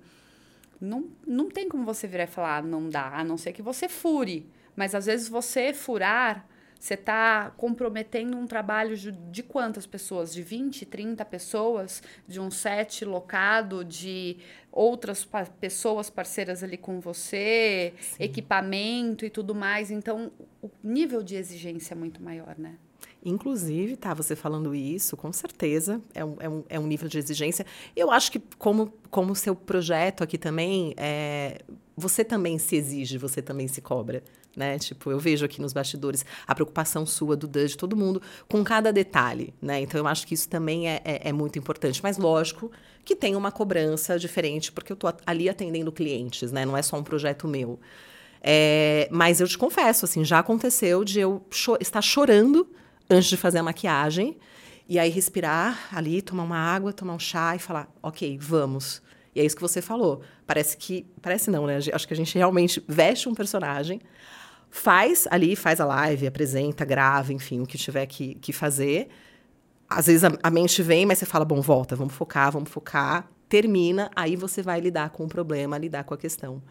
não, 0.80 1.10
não 1.28 1.50
tem 1.50 1.70
como 1.70 1.86
você 1.86 2.08
virar 2.08 2.24
e 2.24 2.28
falar, 2.28 2.58
ah, 2.58 2.62
não 2.62 2.90
dá, 2.90 3.10
a 3.10 3.24
não 3.24 3.38
ser 3.38 3.52
que 3.52 3.62
você 3.62 3.88
fure. 3.88 4.50
Mas 4.76 4.96
às 4.96 5.06
vezes 5.06 5.28
você 5.28 5.74
furar, 5.74 6.48
você 6.80 6.96
está 6.96 7.52
comprometendo 7.58 8.36
um 8.36 8.48
trabalho 8.48 8.98
de, 8.98 9.12
de, 9.12 9.44
quantas 9.44 9.86
pessoas? 9.86 10.34
De 10.34 10.42
20, 10.42 10.88
30 10.88 11.24
pessoas? 11.26 12.02
De 12.28 12.40
um 12.40 12.50
set 12.50 13.06
locado, 13.06 13.86
de 13.86 14.38
outras 14.72 15.26
pa 15.26 15.46
pessoas 15.46 16.10
parceiras 16.10 16.64
ali 16.64 16.78
com 16.78 17.00
você, 17.00 17.94
Sim. 18.00 18.24
equipamento 18.24 19.26
e 19.26 19.30
tudo 19.30 19.54
mais. 19.54 19.92
Então, 19.92 20.32
o 20.62 20.70
nível 20.84 21.22
de 21.22 21.36
exigência 21.36 21.94
é 21.94 21.98
muito 21.98 22.22
maior, 22.24 22.56
né? 22.58 22.76
Inclusive, 23.24 23.96
tá, 23.98 24.16
você 24.16 24.36
falando 24.36 24.74
isso, 24.74 25.16
com 25.16 25.32
certeza, 25.32 26.02
é 26.14 26.26
um, 26.26 26.38
é 26.40 26.50
um, 26.50 26.64
é 26.70 26.80
um 26.80 26.88
nível 26.88 27.08
de 27.08 27.20
exigência. 27.20 27.66
Eu 27.96 28.10
acho 28.10 28.32
que, 28.32 28.40
como 28.58 28.92
como 29.12 29.36
seu 29.36 29.56
projeto 29.56 30.24
aqui 30.24 30.38
também, 30.38 30.94
é, 30.98 31.62
você 31.96 32.24
também 32.24 32.58
se 32.58 32.76
exige, 32.78 33.18
você 33.18 33.42
também 33.42 33.68
se 33.68 33.82
cobra, 33.82 34.24
né? 34.56 34.80
Tipo, 34.80 35.12
eu 35.12 35.20
vejo 35.20 35.46
aqui 35.46 35.62
nos 35.62 35.74
bastidores 35.74 36.26
a 36.48 36.56
preocupação 36.56 37.06
sua, 37.06 37.36
do 37.36 37.48
Dan, 37.48 37.66
de 37.66 37.78
todo 37.78 37.96
mundo, 37.96 38.22
com 38.48 38.64
cada 38.64 38.92
detalhe, 38.92 39.54
né? 39.62 39.82
Então, 39.82 40.00
eu 40.00 40.08
acho 40.08 40.26
que 40.26 40.34
isso 40.34 40.50
também 40.50 40.90
é, 40.90 41.02
é, 41.04 41.30
é 41.30 41.34
muito 41.34 41.60
importante. 41.60 42.02
Mas, 42.02 42.18
lógico, 42.18 42.72
que 43.04 43.16
tem 43.16 43.36
uma 43.36 43.52
cobrança 43.52 44.18
diferente, 44.18 44.72
porque 44.72 44.92
eu 44.92 44.96
tô 44.96 45.12
ali 45.26 45.50
atendendo 45.50 45.92
clientes, 45.92 46.52
né? 46.52 46.66
Não 46.66 46.78
é 46.78 46.82
só 46.82 46.98
um 46.98 47.04
projeto 47.04 47.48
meu. 47.48 47.80
É, 48.42 49.08
mas 49.12 49.40
eu 49.40 49.48
te 49.48 49.58
confesso, 49.58 50.06
assim, 50.06 50.26
já 50.26 50.40
aconteceu 50.40 51.04
de 51.04 51.20
eu 51.20 51.46
cho 51.52 51.78
estar 51.80 52.02
chorando 52.02 52.68
antes 53.10 53.30
de 53.30 53.38
fazer 53.38 53.60
a 53.60 53.64
maquiagem. 53.64 54.38
E 54.88 55.00
aí 55.00 55.10
respirar 55.10 55.88
ali, 55.96 56.22
tomar 56.22 56.44
uma 56.44 56.58
água, 56.58 56.92
tomar 56.92 57.14
um 57.14 57.20
chá 57.20 57.56
e 57.56 57.60
falar, 57.60 57.90
ok, 58.02 58.38
vamos. 58.42 59.02
E 59.34 59.40
é 59.40 59.46
isso 59.46 59.56
que 59.56 59.62
você 59.62 59.82
falou. 59.82 60.22
Parece 60.46 60.76
que. 60.76 61.06
Parece 61.22 61.50
não, 61.50 61.66
né? 61.66 61.78
Acho 61.94 62.08
que 62.08 62.14
a 62.14 62.18
gente 62.18 62.38
realmente 62.38 62.84
veste 62.88 63.30
um 63.30 63.34
personagem, 63.34 64.02
faz 64.70 65.28
ali, 65.32 65.56
faz 65.56 65.80
a 65.80 65.86
live, 65.86 66.28
apresenta, 66.28 66.84
grava, 66.84 67.32
enfim, 67.32 67.62
o 67.62 67.66
que 67.66 67.78
tiver 67.78 68.06
que, 68.06 68.36
que 68.36 68.52
fazer. 68.52 69.08
Às 69.92 70.08
vezes 70.08 70.24
a, 70.24 70.32
a 70.42 70.50
mente 70.50 70.82
vem, 70.82 71.06
mas 71.06 71.20
você 71.20 71.26
fala, 71.26 71.44
bom, 71.44 71.62
volta, 71.62 71.96
vamos 71.96 72.14
focar, 72.14 72.52
vamos 72.52 72.70
focar. 72.70 73.30
Termina, 73.50 74.10
aí 74.16 74.38
você 74.38 74.62
vai 74.62 74.80
lidar 74.80 75.10
com 75.10 75.26
o 75.26 75.28
problema, 75.28 75.78
lidar 75.78 76.06
com 76.06 76.14
a 76.14 76.18
questão. 76.18 76.62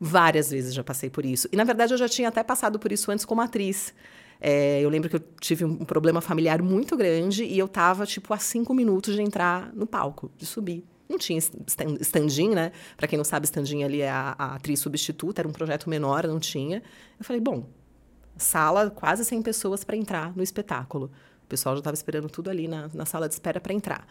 Várias 0.00 0.50
vezes 0.50 0.72
já 0.72 0.84
passei 0.84 1.10
por 1.10 1.24
isso. 1.24 1.48
E, 1.50 1.56
na 1.56 1.64
verdade, 1.64 1.92
eu 1.92 1.98
já 1.98 2.08
tinha 2.08 2.28
até 2.28 2.44
passado 2.44 2.78
por 2.78 2.92
isso 2.92 3.10
antes 3.10 3.24
como 3.24 3.40
atriz. 3.40 3.92
É, 4.40 4.80
eu 4.80 4.88
lembro 4.88 5.10
que 5.10 5.16
eu 5.16 5.20
tive 5.40 5.64
um 5.64 5.78
problema 5.78 6.20
familiar 6.20 6.62
muito 6.62 6.96
grande 6.96 7.44
e 7.44 7.58
eu 7.58 7.66
tava, 7.66 8.06
tipo, 8.06 8.32
a 8.32 8.38
cinco 8.38 8.72
minutos 8.72 9.16
de 9.16 9.22
entrar 9.22 9.72
no 9.74 9.86
palco, 9.86 10.30
de 10.36 10.46
subir. 10.46 10.84
Não 11.08 11.18
tinha 11.18 11.38
stand-in, 11.38 12.50
né? 12.50 12.70
Para 12.96 13.08
quem 13.08 13.16
não 13.16 13.24
sabe, 13.24 13.46
stand-in 13.46 13.82
ali 13.82 14.02
é 14.02 14.10
a, 14.10 14.36
a, 14.38 14.54
atriz 14.54 14.78
substituta, 14.78 15.40
era 15.40 15.48
um 15.48 15.52
projeto 15.52 15.90
menor, 15.90 16.26
não 16.26 16.38
tinha. 16.38 16.82
Eu 17.18 17.24
falei, 17.24 17.40
bom, 17.40 17.66
sala, 18.36 18.90
quase 18.90 19.24
100 19.24 19.42
pessoas 19.42 19.82
para 19.82 19.96
entrar 19.96 20.36
no 20.36 20.42
espetáculo. 20.42 21.10
O 21.48 21.50
pessoal 21.50 21.74
já 21.74 21.80
estava 21.80 21.94
esperando 21.94 22.28
tudo 22.28 22.50
ali 22.50 22.68
na, 22.68 22.90
na 22.92 23.06
sala 23.06 23.26
de 23.26 23.34
espera 23.34 23.58
para 23.58 23.72
entrar. 23.72 24.06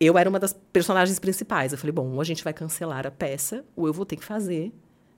Eu 0.00 0.16
era 0.16 0.28
uma 0.28 0.40
das 0.40 0.54
personagens 0.72 1.18
principais. 1.18 1.72
Eu 1.72 1.78
falei, 1.78 1.92
bom, 1.92 2.12
ou 2.12 2.20
a 2.20 2.24
gente 2.24 2.42
vai 2.42 2.52
cancelar 2.52 3.06
a 3.06 3.10
peça, 3.10 3.62
ou 3.76 3.86
eu 3.86 3.92
vou 3.92 4.06
ter 4.06 4.16
que 4.16 4.24
fazer 4.24 4.72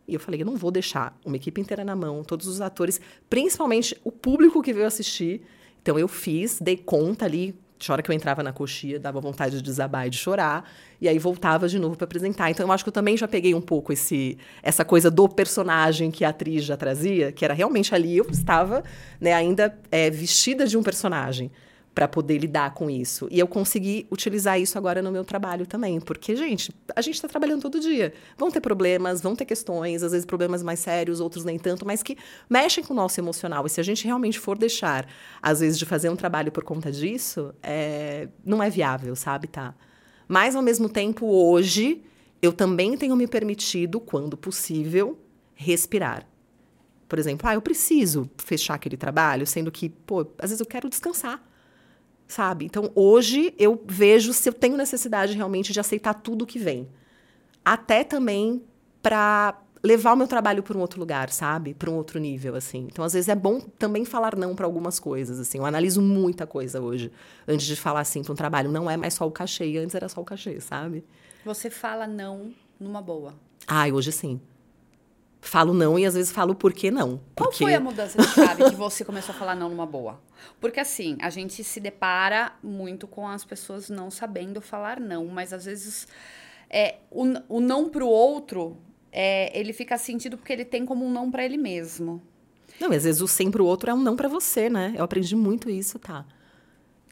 e 0.09 0.15
eu 0.15 0.21
falei, 0.21 0.41
eu 0.41 0.47
não 0.47 0.57
vou 0.57 0.71
deixar 0.71 1.17
uma 1.23 1.37
equipe 1.37 1.61
inteira 1.61 1.85
na 1.85 1.95
mão, 1.95 2.25
todos 2.25 2.47
os 2.47 2.63
atores, 2.63 2.99
principalmente 3.29 3.95
o 4.03 4.11
público 4.11 4.63
que 4.63 4.73
veio 4.73 4.87
assistir. 4.87 5.43
Então 5.83 5.99
eu 5.99 6.09
fiz, 6.09 6.59
dei 6.61 6.79
conta 6.79 7.27
ali, 7.27 7.55
de 7.79 7.93
hora 7.93 8.03
que 8.03 8.11
eu 8.11 8.15
entrava 8.15 8.43
na 8.43 8.53
coxia, 8.53 8.99
dava 8.99 9.21
vontade 9.21 9.57
de 9.57 9.63
desabar 9.63 10.07
e 10.07 10.11
de 10.11 10.19
chorar, 10.19 10.69
e 11.01 11.09
aí 11.09 11.19
voltava 11.19 11.69
de 11.69 11.79
novo 11.79 11.97
para 11.97 12.05
apresentar. 12.05 12.51
Então 12.51 12.67
eu 12.67 12.73
acho 12.73 12.85
que 12.85 12.89
eu 12.89 12.93
também 12.93 13.17
já 13.17 13.29
peguei 13.29 13.55
um 13.55 13.61
pouco 13.61 13.93
esse 13.93 14.37
essa 14.63 14.85
coisa 14.85 15.11
do 15.11 15.29
personagem 15.29 16.11
que 16.11 16.25
a 16.25 16.31
atriz 16.31 16.65
já 16.65 16.77
trazia, 16.77 17.31
que 17.31 17.45
era 17.45 17.55
realmente 17.55 17.95
ali 17.95 18.17
eu 18.17 18.27
estava, 18.31 18.83
né, 19.21 19.33
ainda 19.33 19.79
é, 19.91 20.11
vestida 20.11 20.67
de 20.67 20.77
um 20.77 20.83
personagem 20.83 21.51
para 21.99 22.07
poder 22.07 22.39
lidar 22.39 22.75
com 22.75 22.89
isso. 22.89 23.27
E 23.29 23.41
eu 23.41 23.49
consegui 23.49 24.07
utilizar 24.09 24.61
isso 24.61 24.79
agora 24.79 25.03
no 25.03 25.11
meu 25.11 25.25
trabalho 25.25 25.67
também, 25.67 25.99
porque, 26.01 26.37
gente, 26.37 26.73
a 26.95 27.01
gente 27.01 27.17
está 27.17 27.27
trabalhando 27.27 27.61
todo 27.61 27.81
dia. 27.81 28.15
Vão 28.37 28.53
ter 28.53 28.61
problemas, 28.61 29.21
vão 29.21 29.35
ter 29.35 29.45
questões, 29.45 30.05
às 30.05 30.13
vezes 30.13 30.25
problemas 30.25 30.63
mais 30.63 30.79
sérios, 30.79 31.19
outros 31.19 31.45
nem 31.45 31.59
tanto, 31.59 31.85
mas 31.85 32.01
que 32.01 32.17
mexem 32.49 32.85
com 32.85 32.93
o 32.93 32.97
nosso 32.97 33.21
emocional. 33.21 33.67
E 33.67 33.69
se 33.69 33.81
a 33.81 33.83
gente 33.83 34.05
realmente 34.05 34.39
for 34.39 34.57
deixar, 34.57 35.09
às 35.43 35.59
vezes, 35.59 35.77
de 35.77 35.85
fazer 35.85 36.09
um 36.09 36.15
trabalho 36.15 36.53
por 36.53 36.63
conta 36.63 36.93
disso, 36.93 37.53
é... 37.61 38.29
não 38.45 38.63
é 38.63 38.71
viável, 38.71 39.17
sabe, 39.17 39.49
tá? 39.49 39.75
Mas, 40.29 40.55
ao 40.55 40.63
mesmo 40.63 40.89
tempo, 40.89 41.27
hoje, 41.27 42.01
eu 42.41 42.53
também 42.53 42.97
tenho 42.97 43.17
me 43.17 43.27
permitido, 43.27 43.99
quando 43.99 44.37
possível, 44.37 45.19
respirar. 45.57 46.25
Por 47.09 47.19
exemplo, 47.19 47.49
ah, 47.49 47.55
eu 47.55 47.61
preciso 47.61 48.31
fechar 48.37 48.75
aquele 48.75 48.97
trabalho, 48.97 49.45
sendo 49.49 49.73
que, 49.73 49.89
pô, 49.89 50.21
às 50.39 50.51
vezes 50.51 50.61
eu 50.61 50.67
quero 50.67 50.89
descansar 50.89 51.48
sabe? 52.29 52.67
Então, 52.67 52.93
hoje 52.95 53.55
eu 53.59 53.83
vejo 53.87 54.33
se 54.33 54.49
eu 54.49 54.53
tenho 54.53 54.77
necessidade 54.77 55.33
realmente 55.33 55.73
de 55.73 55.81
aceitar 55.81 56.15
tudo 56.15 56.47
que 56.47 56.59
vem. 56.59 56.89
Até 57.65 58.05
também 58.05 58.63
para 59.03 59.59
levar 59.83 60.13
o 60.13 60.17
meu 60.17 60.27
trabalho 60.27 60.63
para 60.63 60.77
um 60.77 60.81
outro 60.81 61.01
lugar, 61.01 61.31
sabe? 61.31 61.73
Para 61.73 61.91
um 61.91 61.95
outro 61.95 62.19
nível, 62.19 62.55
assim. 62.55 62.89
Então, 62.91 63.05
às 63.05 63.15
vezes 63.15 63.29
é 63.29 63.35
bom 63.35 63.61
também 63.61 64.05
falar 64.05 64.37
não 64.37 64.55
para 64.55 64.67
algumas 64.67 65.01
coisas, 65.01 65.41
assim. 65.41 65.59
Eu 65.59 65.67
analiso 65.67 66.03
muita 66.03 66.47
coisa 66.47 66.81
hoje 66.81 67.11
antes 67.47 67.67
de 67.67 67.77
falar 67.77 68.01
assim 68.01 68.23
para 68.23 68.33
um 68.33 68.37
trabalho. 68.37 68.71
Não 68.71 68.91
é 68.91 68.97
mais 68.97 69.15
só 69.15 69.27
o 69.27 69.31
cachê, 69.31 69.79
antes 69.79 69.95
era 69.95 70.09
só 70.09 70.21
o 70.21 70.25
cachê, 70.25 70.61
sabe? 70.61 71.05
Você 71.45 71.71
fala 71.71 72.07
não 72.07 72.53
numa 72.79 73.01
boa. 73.01 73.35
Ai, 73.67 73.91
hoje 73.91 74.13
sim 74.13 74.41
falo 75.41 75.73
não 75.73 75.99
e 75.99 76.05
às 76.05 76.15
vezes 76.15 76.33
falo 76.33 76.55
por 76.55 76.73
que 76.73 76.91
não. 76.91 77.21
Qual 77.35 77.53
foi 77.53 77.75
a 77.75 77.81
mudança 77.81 78.21
de 78.21 78.29
chave 78.29 78.65
que 78.71 78.77
você 78.77 79.05
começou 79.05 79.35
a 79.35 79.39
falar 79.39 79.55
não 79.55 79.69
numa 79.69 79.87
boa? 79.87 80.21
Porque 80.61 80.81
assim, 80.81 81.17
a 81.21 81.31
gente 81.31 81.63
se 81.65 81.81
depara 81.81 82.53
muito 82.63 83.07
com 83.07 83.27
as 83.27 83.45
pessoas 83.45 83.89
não 83.89 84.11
sabendo 84.11 84.61
falar 84.61 85.01
não, 85.01 85.27
mas 85.27 85.53
às 85.53 85.65
vezes 85.65 86.07
é, 86.71 86.97
o, 87.11 87.25
o 87.49 87.61
não 87.61 87.89
pro 87.89 88.07
outro, 88.07 88.77
é, 89.11 89.57
ele 89.59 89.73
fica 89.73 89.97
sentido 89.97 90.37
porque 90.37 90.53
ele 90.53 90.65
tem 90.65 90.85
como 90.85 91.05
um 91.05 91.11
não 91.11 91.31
para 91.31 91.45
ele 91.45 91.57
mesmo. 91.57 92.23
Não, 92.81 92.93
às 92.93 93.05
vezes 93.05 93.21
o 93.21 93.27
sim 93.27 93.51
pro 93.51 93.65
outro 93.65 93.91
é 93.91 93.95
um 93.95 94.03
não 94.03 94.17
para 94.17 94.29
você, 94.29 94.69
né? 94.69 94.95
Eu 94.97 95.05
aprendi 95.05 95.35
muito 95.35 95.69
isso, 95.69 95.99
tá? 95.99 96.25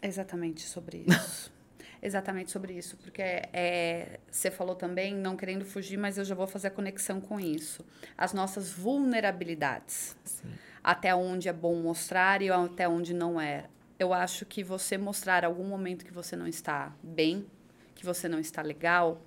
Exatamente 0.02 0.62
sobre 0.62 1.04
isso. 1.06 1.50
Exatamente 2.02 2.50
sobre 2.50 2.74
isso, 2.74 2.96
porque 2.96 3.22
é, 3.22 4.20
você 4.30 4.50
falou 4.50 4.74
também, 4.74 5.14
não 5.14 5.36
querendo 5.36 5.64
fugir, 5.64 5.96
mas 5.96 6.18
eu 6.18 6.24
já 6.24 6.34
vou 6.34 6.46
fazer 6.46 6.68
a 6.68 6.70
conexão 6.70 7.20
com 7.20 7.40
isso. 7.40 7.84
As 8.16 8.32
nossas 8.32 8.70
vulnerabilidades. 8.70 10.16
Sim. 10.24 10.52
Até 10.84 11.14
onde 11.14 11.48
é 11.48 11.52
bom 11.52 11.74
mostrar 11.76 12.42
e 12.42 12.50
até 12.50 12.88
onde 12.88 13.12
não 13.12 13.40
é. 13.40 13.64
Eu 13.98 14.12
acho 14.12 14.44
que 14.44 14.62
você 14.62 14.98
mostrar 14.98 15.44
algum 15.44 15.64
momento 15.64 16.04
que 16.04 16.12
você 16.12 16.36
não 16.36 16.46
está 16.46 16.92
bem, 17.02 17.46
que 17.94 18.04
você 18.04 18.28
não 18.28 18.38
está 18.38 18.62
legal, 18.62 19.22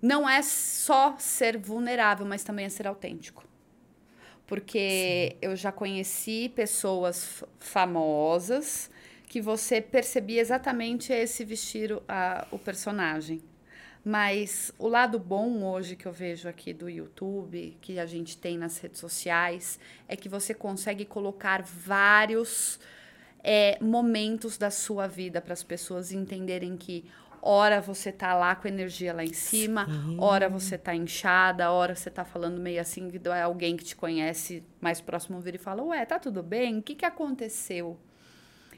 não 0.00 0.28
é 0.28 0.42
só 0.42 1.16
ser 1.18 1.58
vulnerável, 1.58 2.24
mas 2.24 2.44
também 2.44 2.66
é 2.66 2.68
ser 2.68 2.86
autêntico. 2.86 3.44
Porque 4.46 5.30
Sim. 5.32 5.38
eu 5.42 5.56
já 5.56 5.72
conheci 5.72 6.50
pessoas 6.54 7.42
famosas 7.58 8.90
que 9.28 9.40
você 9.40 9.80
percebia 9.80 10.40
exatamente 10.40 11.12
esse 11.12 11.44
vestir 11.44 11.96
a, 12.08 12.46
o 12.50 12.58
personagem. 12.58 13.42
Mas 14.04 14.72
o 14.78 14.88
lado 14.88 15.18
bom 15.18 15.64
hoje 15.64 15.94
que 15.94 16.06
eu 16.06 16.12
vejo 16.12 16.48
aqui 16.48 16.72
do 16.72 16.88
YouTube, 16.88 17.76
que 17.80 17.98
a 17.98 18.06
gente 18.06 18.38
tem 18.38 18.56
nas 18.56 18.78
redes 18.78 19.00
sociais, 19.00 19.78
é 20.08 20.16
que 20.16 20.28
você 20.28 20.54
consegue 20.54 21.04
colocar 21.04 21.62
vários 21.62 22.80
é, 23.44 23.76
momentos 23.82 24.56
da 24.56 24.70
sua 24.70 25.06
vida 25.06 25.40
para 25.40 25.52
as 25.52 25.62
pessoas 25.62 26.10
entenderem 26.10 26.76
que 26.76 27.04
Hora 27.40 27.80
você 27.80 28.10
tá 28.10 28.34
lá 28.34 28.54
com 28.56 28.66
energia 28.66 29.12
lá 29.14 29.24
em 29.24 29.32
cima, 29.32 29.86
Sim. 29.86 30.16
hora 30.18 30.48
você 30.48 30.76
tá 30.76 30.94
inchada, 30.94 31.70
hora 31.70 31.94
você 31.94 32.10
tá 32.10 32.24
falando 32.24 32.60
meio 32.60 32.80
assim, 32.80 33.08
que 33.08 33.28
é 33.28 33.42
alguém 33.42 33.76
que 33.76 33.84
te 33.84 33.94
conhece 33.94 34.62
mais 34.80 35.00
próximo 35.00 35.40
vir 35.40 35.54
e 35.54 35.58
fala: 35.58 35.82
Ué, 35.84 36.04
tá 36.04 36.18
tudo 36.18 36.42
bem? 36.42 36.78
O 36.78 36.82
que, 36.82 36.96
que 36.96 37.04
aconteceu? 37.06 37.96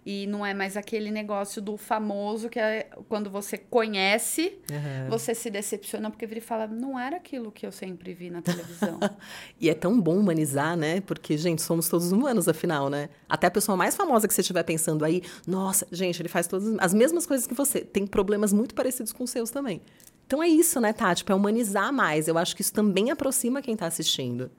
E 0.04 0.26
não 0.26 0.44
é 0.44 0.54
mais 0.54 0.76
aquele 0.76 1.10
negócio 1.10 1.60
do 1.60 1.76
famoso 1.76 2.48
que 2.48 2.58
é 2.58 2.88
quando 3.08 3.28
você 3.28 3.58
conhece, 3.58 4.58
uhum. 4.70 5.10
você 5.10 5.34
se 5.34 5.50
decepciona 5.50 6.10
porque 6.10 6.26
vira 6.26 6.38
e 6.38 6.42
fala, 6.42 6.66
não 6.66 6.98
era 6.98 7.16
aquilo 7.16 7.52
que 7.52 7.66
eu 7.66 7.72
sempre 7.72 8.14
vi 8.14 8.30
na 8.30 8.40
televisão. 8.40 8.98
e 9.60 9.68
é 9.68 9.74
tão 9.74 10.00
bom 10.00 10.16
humanizar, 10.16 10.76
né? 10.76 11.00
Porque, 11.02 11.36
gente, 11.36 11.60
somos 11.60 11.88
todos 11.88 12.12
humanos, 12.12 12.48
afinal, 12.48 12.88
né? 12.88 13.10
Até 13.28 13.46
a 13.46 13.50
pessoa 13.50 13.76
mais 13.76 13.94
famosa 13.94 14.26
que 14.26 14.32
você 14.32 14.40
estiver 14.40 14.62
pensando 14.62 15.04
aí, 15.04 15.22
nossa, 15.46 15.86
gente, 15.92 16.20
ele 16.22 16.28
faz 16.28 16.46
todas 16.46 16.78
as 16.78 16.94
mesmas 16.94 17.26
coisas 17.26 17.46
que 17.46 17.54
você. 17.54 17.80
Tem 17.80 18.06
problemas 18.06 18.52
muito 18.52 18.74
parecidos 18.74 19.12
com 19.12 19.24
os 19.24 19.30
seus 19.30 19.50
também. 19.50 19.82
Então 20.26 20.42
é 20.42 20.48
isso, 20.48 20.80
né, 20.80 20.92
Tati? 20.92 21.18
Tipo, 21.18 21.32
é 21.32 21.34
humanizar 21.34 21.92
mais. 21.92 22.28
Eu 22.28 22.38
acho 22.38 22.54
que 22.54 22.62
isso 22.62 22.72
também 22.72 23.10
aproxima 23.10 23.60
quem 23.60 23.74
está 23.74 23.86
assistindo. 23.86 24.50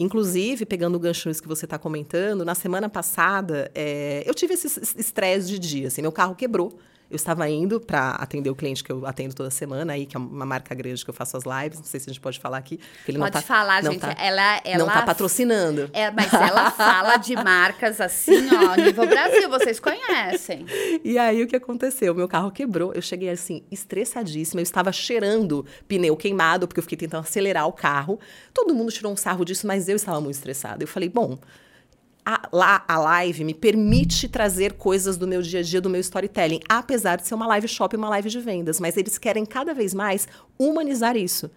Inclusive, 0.00 0.64
pegando 0.64 0.94
o 0.94 0.98
gancho 0.98 1.30
que 1.42 1.46
você 1.46 1.66
está 1.66 1.78
comentando, 1.78 2.42
na 2.42 2.54
semana 2.54 2.88
passada, 2.88 3.70
é, 3.74 4.22
eu 4.24 4.32
tive 4.32 4.54
esse 4.54 4.66
estresse 4.98 5.46
de 5.46 5.58
dia. 5.58 5.88
Assim, 5.88 6.00
meu 6.00 6.10
carro 6.10 6.34
quebrou. 6.34 6.78
Eu 7.10 7.16
estava 7.16 7.48
indo 7.48 7.80
para 7.80 8.10
atender 8.12 8.50
o 8.50 8.54
cliente 8.54 8.84
que 8.84 8.92
eu 8.92 9.04
atendo 9.04 9.34
toda 9.34 9.50
semana 9.50 9.94
aí, 9.94 10.06
que 10.06 10.16
é 10.16 10.20
uma 10.20 10.46
marca 10.46 10.74
grande 10.74 11.02
que 11.04 11.10
eu 11.10 11.14
faço 11.14 11.36
as 11.36 11.42
lives. 11.44 11.78
Não 11.78 11.84
sei 11.84 11.98
se 11.98 12.08
a 12.08 12.12
gente 12.12 12.20
pode 12.20 12.38
falar 12.38 12.58
aqui. 12.58 12.78
ele 13.08 13.18
pode 13.18 13.34
não 13.34 13.40
tá, 13.40 13.42
falar, 13.42 13.82
gente. 13.82 13.98
Tá, 13.98 14.14
ela, 14.16 14.60
ela 14.64 14.78
não 14.78 14.86
está 14.86 15.02
patrocinando. 15.02 15.90
É, 15.92 16.10
mas 16.10 16.32
ela 16.32 16.70
fala 16.72 17.16
de 17.16 17.34
marcas 17.34 18.00
assim, 18.00 18.48
ó, 18.54 18.76
nível 18.76 19.06
Brasil, 19.06 19.48
vocês 19.50 19.80
conhecem. 19.80 20.64
E 21.02 21.18
aí 21.18 21.42
o 21.42 21.48
que 21.48 21.56
aconteceu? 21.56 22.14
Meu 22.14 22.28
carro 22.28 22.50
quebrou. 22.52 22.94
Eu 22.94 23.02
cheguei 23.02 23.30
assim, 23.30 23.64
estressadíssima. 23.72 24.60
Eu 24.60 24.64
estava 24.64 24.92
cheirando 24.92 25.66
pneu 25.88 26.16
queimado, 26.16 26.68
porque 26.68 26.78
eu 26.78 26.84
fiquei 26.84 26.98
tentando 26.98 27.22
acelerar 27.22 27.66
o 27.66 27.72
carro. 27.72 28.20
Todo 28.54 28.72
mundo 28.72 28.92
tirou 28.92 29.12
um 29.12 29.16
sarro 29.16 29.44
disso, 29.44 29.66
mas 29.66 29.88
eu 29.88 29.96
estava 29.96 30.20
muito 30.20 30.34
estressada. 30.34 30.84
Eu 30.84 30.88
falei, 30.88 31.08
bom, 31.08 31.38
a, 32.30 32.48
lá, 32.52 32.84
a 32.86 32.98
live 32.98 33.42
me 33.42 33.54
permite 33.54 34.28
trazer 34.28 34.74
coisas 34.74 35.16
do 35.16 35.26
meu 35.26 35.42
dia 35.42 35.60
a 35.60 35.62
dia, 35.62 35.80
do 35.80 35.90
meu 35.90 36.00
storytelling, 36.00 36.60
apesar 36.68 37.16
de 37.16 37.26
ser 37.26 37.34
uma 37.34 37.46
live 37.48 37.66
shop 37.66 37.94
e 37.94 37.98
uma 37.98 38.08
live 38.08 38.30
de 38.30 38.38
vendas, 38.38 38.78
mas 38.78 38.96
eles 38.96 39.18
querem 39.18 39.44
cada 39.44 39.74
vez 39.74 39.92
mais 39.92 40.28
humanizar 40.56 41.16
isso. 41.16 41.50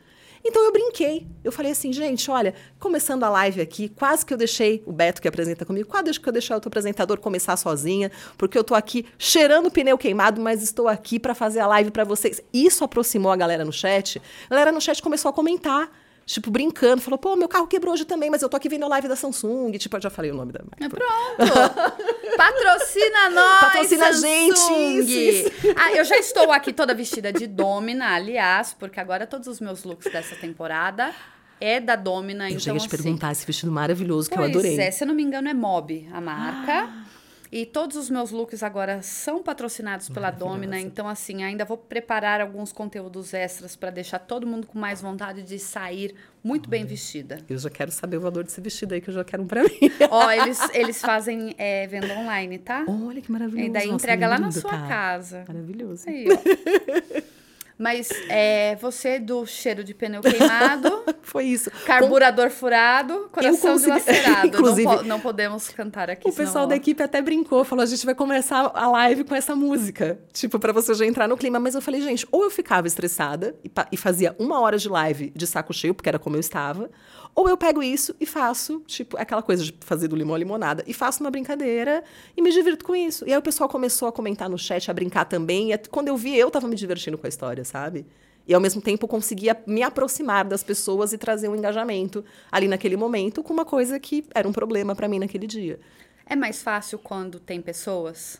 Então 0.43 0.65
eu 0.65 0.73
brinquei. 0.73 1.27
Eu 1.43 1.51
falei 1.51 1.71
assim, 1.71 1.93
gente, 1.93 2.29
olha, 2.29 2.53
começando 2.79 3.23
a 3.23 3.29
live 3.29 3.61
aqui, 3.61 3.87
quase 3.87 4.25
que 4.25 4.33
eu 4.33 4.37
deixei 4.37 4.83
o 4.85 4.91
Beto 4.91 5.21
que 5.21 5.27
apresenta 5.27 5.63
comigo, 5.63 5.87
quase 5.87 6.19
que 6.19 6.27
eu 6.27 6.33
deixei 6.33 6.53
o 6.53 6.55
outro 6.55 6.67
apresentador 6.67 7.19
começar 7.19 7.55
sozinha, 7.55 8.11
porque 8.37 8.57
eu 8.57 8.63
tô 8.63 8.73
aqui 8.75 9.05
cheirando 9.17 9.71
pneu 9.71 9.97
queimado, 9.97 10.41
mas 10.41 10.61
estou 10.61 10.87
aqui 10.87 11.19
para 11.19 11.35
fazer 11.35 11.59
a 11.59 11.67
live 11.67 11.91
para 11.91 12.03
vocês. 12.03 12.41
Isso 12.51 12.83
aproximou 12.83 13.31
a 13.31 13.35
galera 13.35 13.63
no 13.63 13.71
chat. 13.71 14.21
A 14.47 14.49
galera 14.49 14.71
no 14.71 14.81
chat 14.81 15.01
começou 15.01 15.29
a 15.29 15.33
comentar 15.33 15.89
tipo, 16.25 16.49
brincando, 16.51 17.01
falou, 17.01 17.17
pô, 17.17 17.35
meu 17.35 17.47
carro 17.47 17.67
quebrou 17.67 17.93
hoje 17.93 18.05
também, 18.05 18.29
mas 18.29 18.41
eu 18.41 18.49
tô 18.49 18.57
aqui 18.57 18.69
vendo 18.69 18.85
a 18.85 18.87
live 18.87 19.07
da 19.07 19.15
Samsung. 19.15 19.71
Tipo, 19.77 19.97
eu 19.97 20.01
já 20.01 20.09
falei 20.09 20.31
o 20.31 20.35
nome 20.35 20.51
da 20.51 20.61
marca. 20.63 20.85
É 20.85 20.89
pronto! 20.89 21.97
Patrocina 22.37 23.29
nós! 23.29 23.59
Patrocina 23.59 24.07
a 24.07 24.11
gente! 24.11 24.73
Isso, 24.99 25.11
isso. 25.11 25.75
Ah, 25.75 25.93
eu 25.93 26.03
já 26.03 26.17
estou 26.17 26.51
aqui 26.51 26.73
toda 26.73 26.93
vestida 26.93 27.31
de 27.31 27.47
Domina, 27.47 28.15
aliás, 28.15 28.75
porque 28.77 28.99
agora 28.99 29.27
todos 29.27 29.47
os 29.47 29.59
meus 29.59 29.83
looks 29.83 30.11
dessa 30.11 30.35
temporada 30.35 31.13
é 31.59 31.79
da 31.79 31.95
Domina. 31.95 32.45
Eu 32.45 32.49
então, 32.49 32.59
já 32.59 32.73
ia 32.73 32.79
te 32.79 32.87
assim, 32.87 32.97
perguntar 32.97 33.31
esse 33.31 33.45
vestido 33.45 33.71
maravilhoso 33.71 34.29
que 34.29 34.37
eu 34.37 34.43
adorei. 34.43 34.79
É, 34.79 34.91
se 34.91 35.03
eu 35.03 35.07
não 35.07 35.15
me 35.15 35.23
engano, 35.23 35.47
é 35.47 35.53
Mob 35.53 36.07
a 36.11 36.19
marca. 36.19 36.89
Ah. 36.89 37.12
E 37.53 37.67
todos 37.67 37.95
os 37.95 38.09
meus 38.09 38.31
looks 38.31 38.63
agora 38.63 39.03
são 39.03 39.43
patrocinados 39.43 40.09
pela 40.09 40.31
Domina, 40.31 40.79
então 40.79 41.07
assim, 41.07 41.43
ainda 41.43 41.63
vou 41.63 41.77
preparar 41.77 42.41
alguns 42.41 42.73
conteúdos 42.73 43.31
extras 43.31 43.75
para 43.75 43.91
deixar 43.91 44.17
todo 44.17 44.47
mundo 44.47 44.65
com 44.65 44.79
mais 44.79 45.03
vontade 45.03 45.43
de 45.43 45.59
sair 45.59 46.15
muito 46.43 46.67
bem 46.67 46.83
vestida. 46.83 47.37
Eu 47.47 47.59
já 47.59 47.69
quero 47.69 47.91
saber 47.91 48.17
o 48.17 48.21
valor 48.21 48.43
desse 48.43 48.59
vestido 48.59 48.95
aí, 48.95 49.01
que 49.01 49.11
eu 49.11 49.13
já 49.13 49.23
quero 49.23 49.43
um 49.43 49.45
pra 49.47 49.61
mim. 49.61 49.69
Ó, 50.09 50.31
eles, 50.31 50.59
eles 50.73 50.99
fazem 50.99 51.53
é, 51.59 51.85
venda 51.85 52.11
online, 52.15 52.57
tá? 52.57 52.85
Olha 52.87 53.21
que 53.21 53.31
maravilhoso. 53.31 53.69
E 53.69 53.71
daí 53.71 53.85
Nossa, 53.85 53.95
entrega 53.97 54.27
lá 54.27 54.39
na 54.39 54.51
sua 54.51 54.71
tá. 54.71 54.87
casa. 54.87 55.45
Maravilhoso. 55.47 56.09
Aí, 56.09 56.25
ó. 56.31 57.23
Mas 57.83 58.09
é, 58.29 58.77
você 58.77 59.19
do 59.19 59.45
cheiro 59.45 59.83
de 59.83 59.93
pneu 59.93 60.21
queimado. 60.21 61.03
Foi 61.21 61.43
isso. 61.43 61.69
Carburador 61.85 62.49
Com... 62.49 62.55
furado, 62.55 63.27
coração 63.29 63.73
consegui... 63.73 63.99
dilacerado. 63.99 64.47
Inclusive, 64.47 64.87
não, 64.87 64.97
po 64.99 65.03
não, 65.03 65.19
podemos 65.19 65.67
cantar 65.67 66.09
aqui. 66.09 66.29
O 66.29 66.31
pessoal 66.31 66.65
da 66.65 66.77
equipe 66.77 67.03
até 67.03 67.21
brincou, 67.21 67.65
falou: 67.65 67.83
a 67.83 67.85
gente 67.85 68.05
vai 68.05 68.15
começar 68.15 68.71
a 68.73 68.87
live 68.87 69.25
com 69.25 69.35
essa 69.35 69.53
música. 69.53 70.17
Tipo, 70.31 70.59
para 70.59 70.71
você 70.71 70.93
já 70.93 71.05
entrar 71.05 71.27
no 71.27 71.35
clima. 71.35 71.59
Mas 71.59 71.75
eu 71.75 71.81
falei, 71.81 71.99
gente, 71.99 72.25
ou 72.31 72.45
eu 72.45 72.49
ficava 72.49 72.87
estressada 72.87 73.53
e, 73.65 73.71
e 73.91 73.97
fazia 73.97 74.33
uma 74.39 74.61
hora 74.61 74.77
de 74.77 74.87
live 74.87 75.33
de 75.35 75.45
saco 75.45 75.73
cheio, 75.73 75.93
porque 75.93 76.07
era 76.07 76.17
como 76.17 76.37
eu 76.37 76.39
estava, 76.39 76.89
ou 77.35 77.49
eu 77.49 77.57
pego 77.57 77.81
isso 77.81 78.15
e 78.19 78.25
faço, 78.25 78.81
tipo, 78.85 79.17
aquela 79.17 79.41
coisa 79.41 79.63
de 79.63 79.73
fazer 79.81 80.07
do 80.07 80.15
limão 80.15 80.35
a 80.35 80.37
limonada, 80.37 80.83
e 80.85 80.93
faço 80.93 81.21
uma 81.21 81.31
brincadeira 81.31 82.03
e 82.37 82.41
me 82.41 82.51
divirto 82.51 82.85
com 82.85 82.95
isso. 82.95 83.27
E 83.27 83.31
aí 83.31 83.37
o 83.37 83.41
pessoal 83.41 83.67
começou 83.67 84.07
a 84.07 84.11
comentar 84.11 84.49
no 84.49 84.57
chat, 84.57 84.89
a 84.89 84.93
brincar 84.93 85.25
também. 85.25 85.73
E 85.73 85.77
quando 85.89 86.07
eu 86.07 86.17
vi, 86.17 86.37
eu 86.37 86.51
tava 86.51 86.67
me 86.67 86.75
divertindo 86.75 87.17
com 87.17 87.25
a 87.25 87.29
história, 87.29 87.63
sabe? 87.65 88.05
E 88.47 88.53
ao 88.53 88.61
mesmo 88.61 88.81
tempo 88.81 89.07
conseguia 89.07 89.59
me 89.65 89.81
aproximar 89.81 90.45
das 90.45 90.63
pessoas 90.63 91.13
e 91.13 91.17
trazer 91.17 91.47
um 91.47 91.55
engajamento 91.55 92.23
ali 92.51 92.67
naquele 92.67 92.97
momento 92.97 93.41
com 93.41 93.53
uma 93.53 93.65
coisa 93.65 93.99
que 93.99 94.25
era 94.35 94.47
um 94.47 94.51
problema 94.51 94.95
para 94.95 95.07
mim 95.07 95.17
naquele 95.17 95.47
dia. 95.47 95.79
É 96.25 96.35
mais 96.35 96.61
fácil 96.61 96.99
quando 96.99 97.39
tem 97.39 97.61
pessoas? 97.61 98.39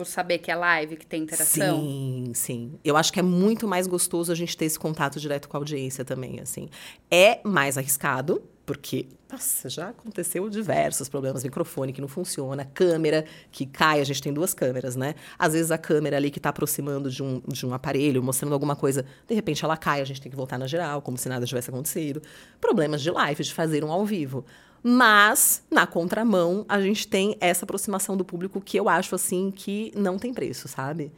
Por 0.00 0.06
saber 0.06 0.38
que 0.38 0.50
é 0.50 0.56
live, 0.56 0.96
que 0.96 1.04
tem 1.04 1.24
interação? 1.24 1.78
Sim, 1.78 2.32
sim. 2.34 2.72
Eu 2.82 2.96
acho 2.96 3.12
que 3.12 3.20
é 3.20 3.22
muito 3.22 3.68
mais 3.68 3.86
gostoso 3.86 4.32
a 4.32 4.34
gente 4.34 4.56
ter 4.56 4.64
esse 4.64 4.78
contato 4.78 5.20
direto 5.20 5.46
com 5.46 5.58
a 5.58 5.60
audiência 5.60 6.06
também, 6.06 6.40
assim. 6.40 6.70
É 7.10 7.38
mais 7.44 7.76
arriscado, 7.76 8.42
porque, 8.64 9.08
nossa, 9.30 9.68
já 9.68 9.90
aconteceu 9.90 10.48
diversos 10.48 11.06
problemas, 11.10 11.44
microfone 11.44 11.92
que 11.92 12.00
não 12.00 12.08
funciona, 12.08 12.64
câmera 12.64 13.26
que 13.52 13.66
cai, 13.66 14.00
a 14.00 14.04
gente 14.04 14.22
tem 14.22 14.32
duas 14.32 14.54
câmeras, 14.54 14.96
né? 14.96 15.16
Às 15.38 15.52
vezes 15.52 15.70
a 15.70 15.76
câmera 15.76 16.16
ali 16.16 16.30
que 16.30 16.38
está 16.38 16.48
aproximando 16.48 17.10
de 17.10 17.22
um, 17.22 17.42
de 17.46 17.66
um 17.66 17.74
aparelho, 17.74 18.22
mostrando 18.22 18.54
alguma 18.54 18.74
coisa, 18.74 19.04
de 19.28 19.34
repente 19.34 19.62
ela 19.62 19.76
cai, 19.76 20.00
a 20.00 20.04
gente 20.06 20.22
tem 20.22 20.30
que 20.30 20.36
voltar 20.36 20.56
na 20.56 20.66
geral, 20.66 21.02
como 21.02 21.18
se 21.18 21.28
nada 21.28 21.44
tivesse 21.44 21.68
acontecido. 21.68 22.22
Problemas 22.58 23.02
de 23.02 23.10
live, 23.10 23.44
de 23.44 23.52
fazer 23.52 23.84
um 23.84 23.92
ao 23.92 24.06
vivo. 24.06 24.46
Mas, 24.82 25.62
na 25.70 25.86
contramão, 25.86 26.64
a 26.68 26.80
gente 26.80 27.06
tem 27.06 27.36
essa 27.40 27.64
aproximação 27.64 28.16
do 28.16 28.24
público 28.24 28.60
que 28.60 28.78
eu 28.78 28.88
acho, 28.88 29.14
assim, 29.14 29.50
que 29.50 29.92
não 29.94 30.18
tem 30.18 30.32
preço, 30.32 30.68
sabe? 30.68 31.12